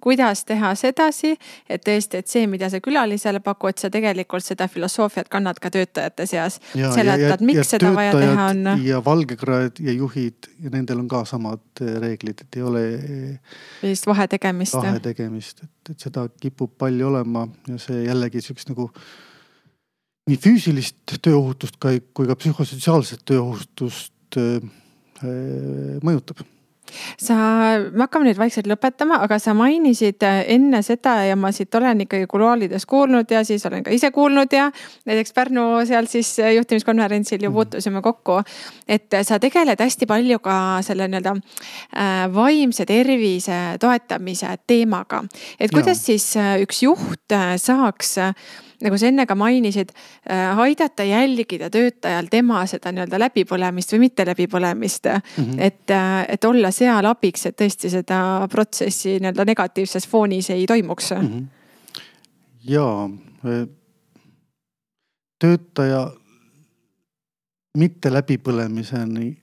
kuidas 0.05 0.45
teha 0.47 0.75
sedasi, 0.77 1.33
et 1.73 1.83
tõesti, 1.87 2.21
et 2.21 2.29
see, 2.29 2.45
mida 2.51 2.69
sa 2.73 2.83
külalisele 2.85 3.41
pakud, 3.45 3.79
sa 3.81 3.89
tegelikult 3.93 4.45
seda 4.45 4.69
filosoofiat 4.69 5.31
kannad 5.33 5.61
ka 5.63 5.73
töötajate 5.73 6.27
seas. 6.29 6.59
seletad, 6.75 7.45
miks 7.47 7.73
seda 7.73 7.95
vaja 7.97 8.13
teha 8.13 8.49
on. 8.53 8.69
ja 8.85 9.01
valgekraed 9.05 9.81
ja 9.81 9.95
juhid 9.97 10.51
ja 10.63 10.73
nendel 10.75 11.01
on 11.01 11.09
ka 11.09 11.25
samad 11.29 11.85
reeglid, 12.05 12.45
et 12.45 12.61
ei 12.61 12.67
ole. 12.67 12.83
sellist 13.81 14.07
vahetegemist. 14.07 14.77
vahetegemist, 14.77 15.65
et, 15.65 15.95
et 15.95 16.09
seda 16.11 16.29
kipub 16.43 16.77
palju 16.77 17.09
olema 17.09 17.49
ja 17.71 17.81
see 17.81 18.05
jällegi 18.05 18.45
sihukest 18.45 18.75
nagu 18.75 18.91
nii 20.27 20.43
füüsilist 20.43 21.15
tööohutust 21.23 21.79
kui 21.79 22.27
ka 22.27 22.35
psühhosotsiaalset 22.35 23.23
tööohutust 23.31 24.39
äh, 24.41 24.59
äh, 25.23 25.97
mõjutab 26.03 26.43
sa, 27.19 27.37
me 27.93 28.05
hakkame 28.05 28.29
nüüd 28.29 28.39
vaikselt 28.39 28.67
lõpetama, 28.71 29.21
aga 29.23 29.39
sa 29.43 29.55
mainisid 29.59 30.27
äh, 30.27 30.41
enne 30.57 30.81
seda 30.87 31.15
ja 31.29 31.39
ma 31.39 31.53
siit 31.55 31.75
olen 31.79 32.03
ikkagi 32.09 32.27
kuluaalides 32.31 32.89
kuulnud 32.91 33.31
ja 33.31 33.45
siis 33.47 33.69
olen 33.71 33.87
ka 33.87 33.95
ise 33.95 34.11
kuulnud 34.15 34.51
ja 34.51 34.67
näiteks 35.07 35.35
Pärnu 35.37 35.69
seal 35.87 36.11
siis 36.11 36.35
juhtimiskonverentsil 36.43 37.47
ju 37.47 37.53
mhm. 37.53 37.61
puutusime 37.61 38.03
kokku. 38.03 38.43
et 38.89 39.21
sa 39.23 39.39
tegeled 39.39 39.79
hästi 39.79 40.11
palju 40.11 40.43
ka 40.43 40.59
selle 40.83 41.07
nii-öelda 41.07 41.39
vaimse 42.35 42.87
tervise 42.87 43.63
toetamise 43.79 44.59
teemaga. 44.67 45.23
et 45.61 45.71
kuidas 45.71 46.03
ja. 46.03 46.05
siis 46.11 46.33
üks 46.67 46.83
juht 46.83 47.43
saaks 47.63 48.17
nagu 48.85 48.99
sa 48.99 49.09
enne 49.09 49.27
ka 49.29 49.37
mainisid, 49.39 49.93
äh, 50.31 50.59
aidata 50.59 51.05
jälgida 51.07 51.71
töötajal 51.73 52.29
tema 52.31 52.63
seda 52.69 52.93
nii-öelda 52.93 53.21
läbipõlemist 53.21 53.95
või 53.95 54.03
mitte 54.07 54.27
läbipõlemist 54.29 55.09
mm. 55.13 55.23
-hmm. 55.37 55.63
et, 55.69 55.91
äh, 55.91 56.27
et 56.37 56.45
olla 56.45 56.71
seal 56.71 57.09
abiks, 57.09 57.47
et 57.47 57.57
tõesti 57.61 57.91
seda 57.93 58.19
protsessi 58.53 59.17
nii-öelda 59.21 59.49
negatiivses 59.49 60.09
foonis 60.09 60.51
ei 60.51 60.67
toimuks 60.67 61.13
mm. 61.17 61.27
-hmm. 61.27 61.47
ja 62.69 62.87
äh, 63.47 63.67
töötaja 65.39 66.11
mitte 67.77 68.13
läbipõlemiseni, 68.13 69.37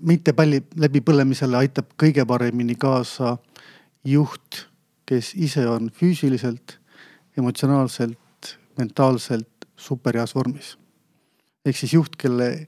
mitte 0.00 0.32
palli 0.36 0.60
läbipõlemisele 0.76 1.56
aitab 1.56 1.94
kõige 1.96 2.26
paremini 2.28 2.74
kaasa 2.74 3.38
juht, 4.04 4.66
kes 5.08 5.32
ise 5.34 5.64
on 5.68 5.88
füüsiliselt, 5.90 6.76
emotsionaalselt 7.38 8.19
mentaalselt 8.80 9.68
superheas 9.76 10.34
vormis. 10.34 10.76
ehk 11.64 11.76
siis 11.76 11.92
juht, 11.92 12.16
kelle 12.16 12.66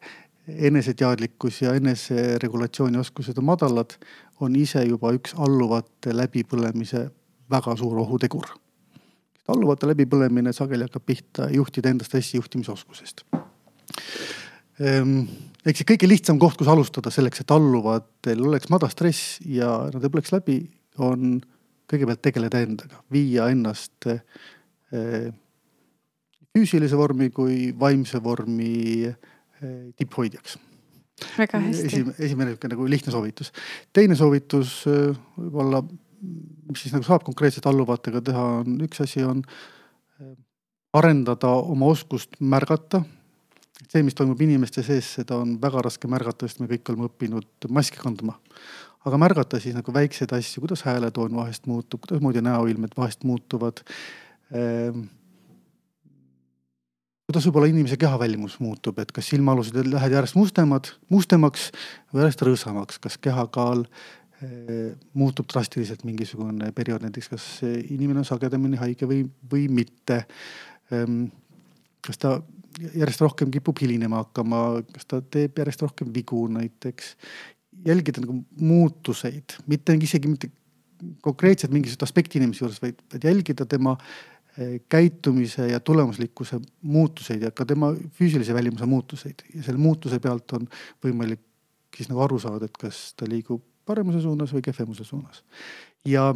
eneseteadlikkus 0.49 1.63
ja 1.63 1.75
eneseregulatsiooni 1.79 2.99
oskused 2.99 3.39
on 3.39 3.45
madalad, 3.45 3.95
on 4.41 4.57
ise 4.57 4.83
juba 4.85 5.13
üks 5.17 5.37
alluvate 5.39 6.15
läbipõlemise 6.17 7.07
väga 7.51 7.77
suur 7.77 8.03
ohutegur. 8.03 8.51
alluvate 9.49 9.87
läbipõlemine 9.91 10.53
sageli 10.55 10.87
hakkab 10.87 11.03
pihta 11.07 11.49
juhtide 11.51 11.91
enda 11.91 12.05
stressijuhtimisoskusest. 12.05 13.25
Ehm, 14.81 15.25
ehk 15.67 15.77
siis 15.77 15.89
kõige 15.89 16.09
lihtsam 16.09 16.39
koht, 16.41 16.57
kus 16.57 16.71
alustada 16.71 17.11
selleks, 17.11 17.43
et 17.43 17.51
alluvatel 17.51 18.47
oleks 18.47 18.71
madal 18.73 18.91
stress 18.91 19.41
ja 19.45 19.69
nad 19.93 20.05
ei 20.05 20.13
põleks 20.15 20.33
läbi, 20.33 20.59
on 20.99 21.41
kõigepealt 21.91 22.23
tegeleda 22.25 22.63
endaga, 22.65 23.03
viia 23.13 23.51
ennast 23.53 24.09
eh, 24.09 24.23
füüsilise 26.53 26.99
vormi 26.99 27.31
kui 27.33 27.73
vaimse 27.79 28.21
vormi 28.23 28.73
eh, 29.09 29.17
tipphoidjaks. 29.97 30.59
väga 31.39 31.61
hästi. 31.63 31.87
esimene, 31.87 32.15
esimene 32.19 32.51
niisugune 32.51 32.75
nagu 32.75 32.89
lihtne 32.91 33.15
soovitus. 33.15 33.53
teine 33.93 34.17
soovitus 34.19 34.83
eh, 34.91 35.17
võib-olla, 35.39 35.83
mis 36.69 36.85
siis 36.85 36.95
nagu 36.95 37.07
saab 37.07 37.25
konkreetselt 37.27 37.67
alluvatega 37.71 38.21
teha, 38.29 38.45
on 38.61 38.77
üks 38.85 39.01
asi 39.05 39.25
on 39.25 39.41
eh, 40.21 40.35
arendada 40.99 41.55
oma 41.73 41.89
oskust 41.95 42.37
märgata. 42.41 43.03
see, 43.89 44.05
mis 44.05 44.17
toimub 44.17 44.41
inimeste 44.41 44.85
sees, 44.85 45.09
seda 45.19 45.41
on 45.41 45.57
väga 45.61 45.83
raske 45.89 46.09
märgata, 46.09 46.49
sest 46.49 46.61
me 46.61 46.69
kõik 46.69 46.93
oleme 46.93 47.09
õppinud 47.09 47.71
maski 47.73 48.03
kandma. 48.03 48.37
aga 49.09 49.19
märgata 49.25 49.61
siis 49.61 49.75
nagu 49.75 49.95
väikseid 49.95 50.37
asju, 50.37 50.67
kuidas 50.67 50.85
hääletoon 50.85 51.33
vahest 51.41 51.65
muutub, 51.67 52.05
kuidasmoodi 52.05 52.45
näoilmed 52.45 52.93
vahest 52.97 53.25
muutuvad 53.25 53.81
kuidas 57.33 57.47
võib-olla 57.49 57.71
inimese 57.71 57.97
kehavälimus 57.97 58.59
muutub, 58.61 58.99
et 59.01 59.13
kas 59.17 59.31
silmaalused 59.33 59.77
lähevad 59.89 60.19
järjest 60.19 60.37
mustemad, 60.37 60.91
mustemaks 61.09 61.71
või 62.13 62.27
järjest 62.27 62.43
rõõsamaks, 62.45 62.99
kas 63.01 63.17
kehakaal 63.25 63.87
eh, 63.87 64.91
muutub 65.17 65.49
drastiliselt 65.49 66.05
mingisugune 66.05 66.69
periood, 66.77 67.07
näiteks 67.07 67.31
kas 67.33 67.47
inimene 67.65 68.21
on 68.21 68.29
sagedamini 68.29 68.77
haige 68.83 69.09
või, 69.09 69.23
või 69.49 69.65
mitte 69.73 70.27
ehm,. 70.93 71.31
kas 72.05 72.21
ta 72.21 72.35
järjest 72.93 73.25
rohkem 73.25 73.49
kipub 73.55 73.81
hilinema 73.81 74.21
hakkama, 74.27 74.83
kas 74.93 75.09
ta 75.09 75.23
teeb 75.25 75.57
järjest 75.57 75.87
rohkem 75.87 76.13
vigu 76.13 76.45
näiteks. 76.53 77.17
jälgida 77.87 78.21
nagu 78.21 78.43
muutuseid, 78.61 79.57
mitte 79.67 79.97
isegi 79.97 80.29
mitte 80.29 80.51
konkreetselt 81.23 81.73
mingisugust 81.73 82.03
aspekti 82.03 82.39
inimese 82.39 82.63
juures, 82.65 82.83
vaid, 82.83 83.01
jälgida 83.25 83.65
tema 83.67 83.97
Eh, 83.97 84.32
käitumise 84.89 85.69
ja 85.71 85.81
tulemuslikkuse 85.81 86.59
muutuseid 86.83 87.43
ja 87.43 87.51
ka 87.51 87.65
tema 87.65 87.93
füüsilise 88.19 88.55
välimuse 88.55 88.87
muutuseid 88.87 89.47
ja 89.55 89.63
selle 89.63 89.81
muutuse 89.81 90.19
pealt 90.21 90.53
on 90.53 90.67
võimalik 91.05 91.41
siis 91.97 92.11
nagu 92.11 92.21
aru 92.25 92.39
saada, 92.41 92.69
et 92.69 92.77
kas 92.77 93.15
ta 93.17 93.29
liigub 93.29 93.63
paremuse 93.89 94.21
suunas 94.21 94.53
või 94.53 94.65
kehvemuse 94.65 95.05
suunas. 95.05 95.45
ja 96.05 96.33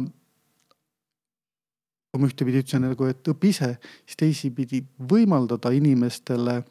kui 2.11 2.21
ma 2.21 2.29
ühtepidi 2.29 2.63
ütlesin 2.63 2.81
nagu, 2.87 3.05
et 3.05 3.29
õpi 3.29 3.51
ise, 3.53 3.75
siis 4.07 4.17
teisipidi 4.17 4.81
võimaldada 4.97 5.69
inimestele 5.75 6.63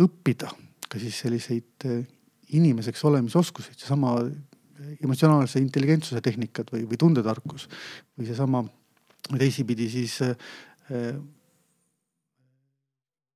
õppida 0.00 0.52
ka 0.88 1.00
siis 1.02 1.18
selliseid 1.24 1.88
eh, 1.88 2.04
inimeseks 2.56 3.04
olemise 3.04 3.38
oskuseid, 3.38 3.76
seesama 3.76 4.16
emotsionaalse 5.02 5.60
intelligentsuse 5.60 6.20
tehnikad 6.22 6.70
või, 6.72 6.84
või 6.88 6.98
tundetarkus 7.00 7.66
või 8.16 8.28
seesama 8.28 8.62
teisipidi 9.38 9.88
siis 9.90 10.20
äh, 10.22 11.16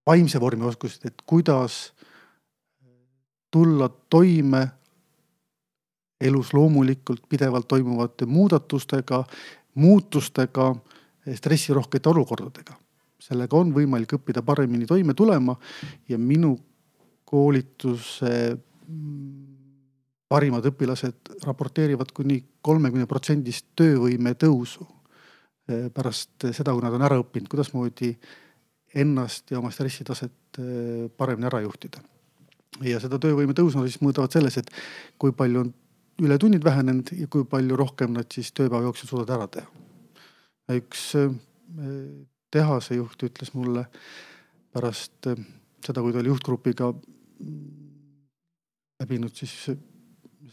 vaimse 0.07 0.41
vormi 0.41 0.65
oskused, 0.65 1.07
et 1.07 1.23
kuidas 1.27 1.93
tulla 3.51 3.89
toime 3.89 4.69
elus 6.21 6.55
loomulikult 6.55 7.23
pidevalt 7.29 7.69
toimuvate 7.69 8.27
muudatustega, 8.27 9.25
muutustega, 9.75 10.75
stressirohkete 11.35 12.09
olukordadega. 12.09 12.75
sellega 13.21 13.57
on 13.57 13.69
võimalik 13.75 14.15
õppida 14.17 14.43
paremini 14.43 14.87
toime 14.89 15.15
tulema 15.15 15.55
ja 16.09 16.19
minu 16.19 16.55
koolituse 17.25 18.57
parimad 20.29 20.67
õpilased 20.67 21.35
raporteerivad 21.45 22.13
kuni 22.17 22.41
kolmekümne 22.63 23.07
protsendist 23.07 23.67
töövõime 23.77 24.35
tõusu 24.35 24.89
Eh, 24.89 25.00
pärast 25.95 26.49
seda, 26.53 26.75
kui 26.75 26.85
nad 26.85 26.95
on 26.97 27.05
ära 27.07 27.19
õppinud, 27.21 27.51
kuidasmoodi 27.51 28.15
ennast 29.01 29.53
ja 29.53 29.61
oma 29.61 29.71
stressitaset 29.75 30.61
eh, 30.63 31.05
paremini 31.17 31.49
ära 31.51 31.63
juhtida. 31.65 32.03
ja 32.87 33.01
seda 33.03 33.19
töövõime 33.21 33.55
tõusu 33.55 33.83
siis 33.85 34.01
mõõdavad 34.03 34.33
selles, 34.33 34.57
et 34.57 34.71
kui 35.19 35.33
palju 35.37 35.65
on 35.65 35.75
ületunnid 36.21 36.65
vähenenud 36.65 37.13
ja 37.17 37.27
kui 37.33 37.45
palju 37.49 37.77
rohkem 37.77 38.13
nad 38.17 38.29
siis 38.33 38.53
tööpäeva 38.53 38.85
jooksul 38.89 39.09
suudavad 39.09 39.37
ära 39.37 39.47
teha. 39.49 39.69
üks 40.71 41.05
tehase 42.51 42.97
juht 42.99 43.23
ütles 43.23 43.53
mulle 43.55 43.87
pärast 44.75 45.27
seda, 45.27 46.03
kui 46.03 46.13
ta 46.13 46.21
oli 46.21 46.31
juhtgrupiga 46.31 46.91
läbinud 49.01 49.35
siis 49.35 49.55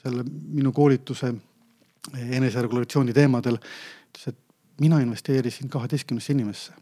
selle 0.01 0.23
minu 0.25 0.71
koolituse 0.75 1.33
eneseregulatsiooni 2.15 3.15
teemadel, 3.15 3.57
ütles, 3.59 4.29
et 4.31 4.39
mina 4.79 4.99
investeerisin 4.99 5.69
kaheteistkümnesse 5.69 6.33
inimesse. 6.33 6.73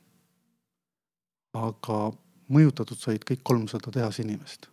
aga 1.55 2.11
mõjutatud 2.51 2.99
said 2.99 3.23
kõik 3.23 3.39
kolmsada 3.43 3.91
tehase 3.91 4.23
inimest. 4.23 4.67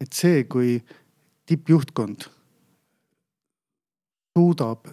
et 0.00 0.12
see, 0.12 0.44
kui 0.44 0.82
tippjuhtkond 1.46 2.26
suudab 4.38 4.88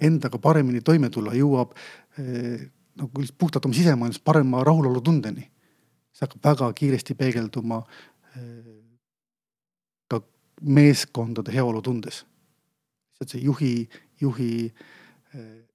endaga 0.00 0.38
paremini 0.38 0.80
toime 0.80 1.10
tulla, 1.10 1.34
jõuab 1.34 1.72
eh, 2.18 2.68
nagu 2.96 3.26
puhtalt 3.38 3.64
oma 3.64 3.74
sisemaailmas 3.74 4.20
parema 4.20 4.64
rahulolutundeni. 4.64 5.50
see 6.12 6.24
hakkab 6.24 6.44
väga 6.44 6.72
kiiresti 6.72 7.14
peegelduma 7.14 7.82
eh, 8.36 8.74
ka 10.08 10.20
meeskondade 10.62 11.52
heaolutundes. 11.52 12.24
lihtsalt 13.10 13.30
see 13.30 13.40
juhi, 13.40 13.88
juhi 14.20 14.74
eh, 15.34 15.66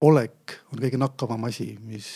olek 0.00 0.58
on 0.72 0.80
kõige 0.82 0.98
nakkavam 1.00 1.44
asi, 1.48 1.74
mis 1.80 2.08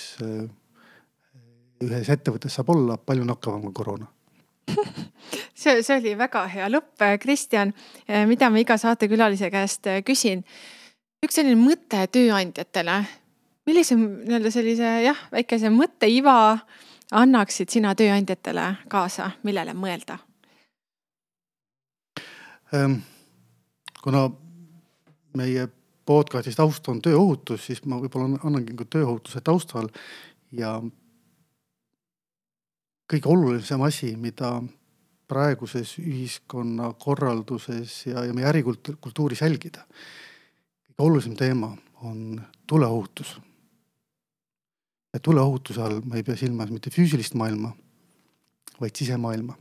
ühes 1.84 2.10
ettevõttes 2.10 2.54
saab 2.58 2.72
olla 2.74 2.98
palju 2.98 3.26
nakkavam 3.28 3.62
kui 3.68 3.76
koroona 3.76 4.08
see, 5.54 5.82
see 5.82 5.96
oli 5.96 6.14
väga 6.18 6.44
hea 6.52 6.66
lõpp, 6.70 7.04
Kristjan, 7.22 7.72
mida 8.28 8.50
ma 8.52 8.60
iga 8.60 8.76
saatekülalise 8.80 9.50
käest 9.52 9.88
küsin. 10.06 10.44
üks 11.24 11.38
selline 11.38 11.56
mõte 11.60 12.04
tööandjatele. 12.12 12.98
millise 13.66 13.96
nii-öelda 13.96 14.52
sellise 14.52 14.92
jah, 15.04 15.24
väikese 15.32 15.70
mõtteiva 15.72 16.58
annaksid 17.12 17.70
sina 17.72 17.94
tööandjatele 17.94 18.74
kaasa, 18.88 19.30
millele 19.42 19.74
mõelda? 19.74 20.18
Ehm, 22.72 23.00
kuna 24.02 24.28
meie 25.36 25.68
podcast'i 26.08 26.54
taust 26.56 26.88
on 26.88 27.02
tööohutus, 27.04 27.66
siis 27.68 27.84
ma 27.84 27.98
võib-olla 28.00 28.40
annangi 28.40 28.72
nagu 28.72 28.86
tööohutuse 28.88 29.42
taustal 29.44 29.90
ja 30.56 30.78
kõige 33.08 33.30
olulisem 33.32 33.82
asi, 33.84 34.14
mida 34.16 34.58
praeguses 35.28 35.94
ühiskonnakorralduses 36.00 37.98
ja, 38.08 38.24
ja 38.24 38.36
meie 38.36 38.48
ärikultuuris 38.48 39.44
jälgida. 39.44 39.84
kõige 40.88 41.04
olulisem 41.04 41.36
teema 41.36 41.74
on 42.02 42.40
tuleohutus. 42.66 43.40
ja 45.12 45.20
tuleohutuse 45.20 45.82
all 45.82 46.00
ma 46.04 46.16
ei 46.16 46.22
pea 46.22 46.36
silmas 46.36 46.70
mitte 46.70 46.90
füüsilist 46.90 47.34
maailma, 47.34 47.72
vaid 48.80 48.96
sisemaailma. 48.96 49.56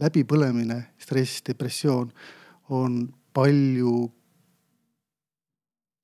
läbipõlemine, 0.00 0.82
stress, 0.98 1.42
depressioon 1.46 2.12
on 2.68 3.14
palju 3.34 4.17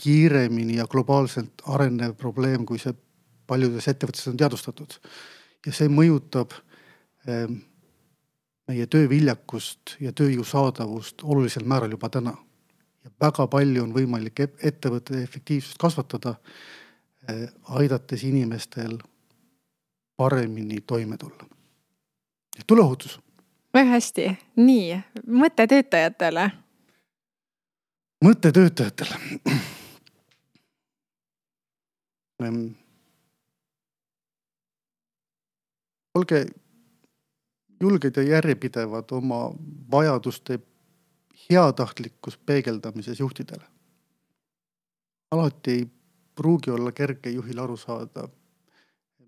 kiiremini 0.02 0.76
ja 0.76 0.86
globaalselt 0.90 1.62
arenev 1.66 2.14
probleem, 2.18 2.66
kui 2.66 2.78
see 2.78 2.94
paljudes 3.46 3.88
ettevõtetes 3.88 4.28
on 4.30 4.40
teadvustatud 4.40 4.96
ja 5.66 5.72
see 5.72 5.88
mõjutab 5.92 6.54
ehm, 7.28 7.60
meie 8.68 8.86
tööviljakust 8.90 9.96
ja 10.00 10.12
tööjõu 10.16 10.44
saadavust 10.48 11.24
olulisel 11.24 11.66
määral 11.68 11.92
juba 11.92 12.08
täna. 12.08 12.34
ja 13.04 13.10
väga 13.20 13.46
palju 13.46 13.82
on 13.82 13.92
võimalik 13.92 14.40
ettevõtte 14.40 15.22
efektiivsust 15.22 15.78
kasvatada, 15.78 16.36
eh, 17.28 17.48
aidates 17.68 18.24
inimestel 18.24 18.98
paremini 20.16 20.80
toime 20.80 21.16
tulla. 21.16 21.46
tuleohutus. 22.66 23.20
väga 23.74 23.90
hästi, 23.90 24.38
nii 24.56 25.02
mõte 25.26 25.66
töötajatele. 25.66 26.50
mõte 28.24 28.52
töötajatele 28.52 29.16
olge 36.14 36.46
julged 37.80 38.16
ja 38.16 38.22
järjepidevad 38.22 39.12
oma 39.12 39.54
vajaduste 39.90 40.58
heatahtlikkus 41.50 42.38
peegeldamises 42.38 43.20
juhtidele. 43.20 43.64
alati 45.30 45.70
ei 45.70 45.86
pruugi 46.34 46.70
olla 46.70 46.92
kerge 46.92 47.30
juhil 47.30 47.58
aru 47.58 47.76
saada, 47.76 48.28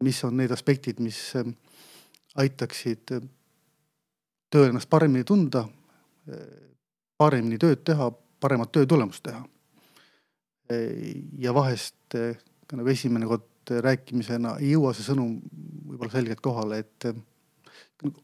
mis 0.03 0.25
on 0.25 0.37
need 0.37 0.51
aspektid, 0.51 1.01
mis 1.01 1.19
ähm, 1.37 1.51
aitaksid 2.35 3.13
äh, 3.13 3.23
tööl 4.51 4.71
ennast 4.71 4.91
paremini 4.91 5.25
tunda, 5.25 5.65
äh, 6.31 6.47
paremini 7.19 7.59
tööd 7.59 7.83
teha, 7.85 8.11
paremat 8.41 8.73
töö 8.73 8.87
tulemust 8.87 9.23
teha. 9.23 9.43
Äh, 10.71 11.15
ja 11.39 11.55
vahest 11.55 12.19
nagu 12.73 12.91
esimene 12.91 13.29
kord 13.31 13.73
rääkimisena 13.83 14.57
ei 14.63 14.73
jõua 14.75 14.93
see 14.95 15.07
sõnum 15.07 15.39
võib-olla 15.87 16.13
selgelt 16.13 16.43
kohale, 16.45 16.83
et 16.83 17.09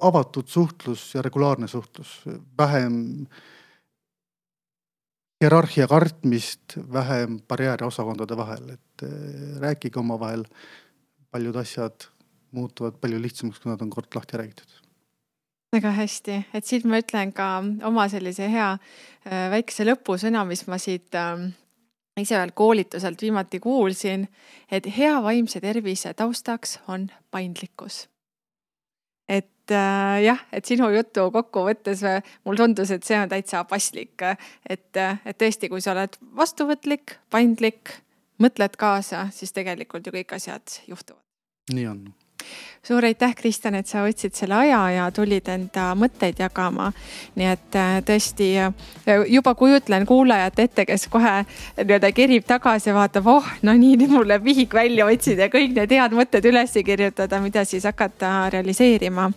avatud 0.03 0.49
suhtlus 0.51 1.09
ja 1.15 1.23
regulaarne 1.25 1.69
suhtlus, 1.71 2.21
vähem 2.59 3.27
hierarhia 5.43 5.89
kartmist, 5.91 6.77
vähem 6.93 7.41
barjääre 7.49 7.87
osakondade 7.87 8.37
vahel, 8.37 8.77
et 8.77 9.07
eh, 9.07 9.59
rääkige 9.63 10.01
omavahel. 10.01 10.45
paljud 11.33 11.57
asjad 11.57 12.05
muutuvad 12.53 12.99
palju 13.01 13.17
lihtsamaks, 13.23 13.61
kui 13.61 13.71
nad 13.71 13.81
on 13.81 13.91
kord 13.91 14.13
lahti 14.15 14.37
räägitud 14.37 14.83
väga 15.73 15.91
hästi, 15.97 16.35
et 16.53 16.69
siit 16.69 16.85
ma 16.85 16.99
ütlen 17.01 17.33
ka 17.33 17.47
oma 17.89 18.05
sellise 18.13 18.45
hea 18.53 18.75
väikese 19.25 19.87
lõpusõna, 19.89 20.45
mis 20.45 20.67
ma 20.69 20.77
siit 20.77 21.17
äh, 21.17 21.47
ise 22.21 22.37
veel 22.37 22.53
koolituselt 22.55 23.23
viimati 23.23 23.61
kuulsin, 23.61 24.29
et 24.71 24.87
hea 24.97 25.15
vaimse 25.23 25.61
tervise 25.61 26.15
taustaks 26.15 26.79
on 26.89 27.09
paindlikkus 27.31 28.07
et 29.29 29.71
äh, 29.71 30.23
jah, 30.25 30.41
et 30.53 30.67
sinu 30.67 30.89
jutu 30.93 31.29
kokkuvõttes 31.33 32.03
mulle 32.45 32.59
tundus, 32.59 32.91
et 32.91 33.05
see 33.07 33.19
on 33.19 33.31
täitsa 33.31 33.63
paslik, 33.69 34.25
et, 34.69 34.89
et 34.99 35.39
tõesti, 35.39 35.71
kui 35.73 35.81
sa 35.81 35.95
oled 35.95 36.19
vastuvõtlik, 36.37 37.17
paindlik, 37.33 37.95
mõtled 38.43 38.77
kaasa, 38.77 39.29
siis 39.33 39.55
tegelikult 39.55 40.07
ju 40.07 40.17
kõik 40.19 40.35
asjad 40.37 40.83
juhtuvad. 40.91 41.23
nii 41.73 41.87
on 41.87 42.05
suur 42.87 43.05
aitäh, 43.05 43.35
Kristjan, 43.39 43.77
et 43.79 43.87
sa 43.87 44.01
võtsid 44.03 44.35
selle 44.35 44.57
aja 44.59 44.81
ja 44.91 45.05
tulid 45.15 45.47
enda 45.53 45.93
mõtteid 45.95 46.41
jagama. 46.43 46.89
nii 47.39 47.47
et 47.47 47.77
äh, 47.79 47.99
tõesti 48.03 48.49
äh, 48.59 48.73
juba 49.31 49.55
kujutlen 49.55 50.07
kuulajat 50.07 50.59
ette, 50.59 50.85
kes 50.87 51.07
kohe 51.13 51.35
nii-öelda 51.79 52.11
kerib 52.13 52.47
tagasi 52.49 52.91
ja 52.91 52.97
vaatab, 52.97 53.29
oh, 53.31 53.51
no 53.63 53.75
nii, 53.79 53.95
nüüd 54.01 54.15
mul 54.17 54.27
läheb 54.27 54.43
vihik 54.45 54.75
välja 54.75 55.07
otsida 55.07 55.47
ja 55.47 55.53
kõik 55.53 55.77
need 55.77 55.95
head 55.95 56.17
mõtted 56.19 56.49
üles 56.51 56.75
kirjutada, 56.85 57.39
mida 57.45 57.63
siis 57.65 57.87
hakata 57.87 58.51
realiseerima. 58.51 59.31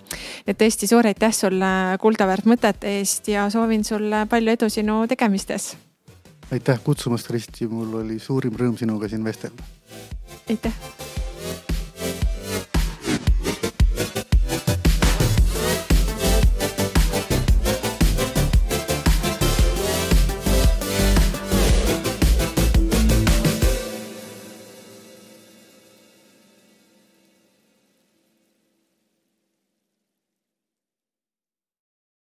et 0.47 0.57
tõesti 0.57 0.89
suur 0.89 1.05
aitäh 1.05 1.33
sulle 1.33 1.99
kuldaväärt 2.01 2.49
mõtete 2.49 2.97
eest 2.97 3.29
ja 3.29 3.45
soovin 3.53 3.83
sulle 3.85 4.25
palju 4.25 4.57
edu 4.57 4.69
sinu 4.69 5.03
tegemistes. 5.07 5.75
aitäh 6.51 6.81
kutsumast, 6.83 7.27
Kristi, 7.27 7.67
mul 7.67 7.93
oli 8.01 8.17
suurim 8.19 8.57
rõõm 8.57 8.77
sinuga 8.77 9.07
siin 9.07 9.23
vestelda. 9.23 9.63
aitäh 10.49 11.23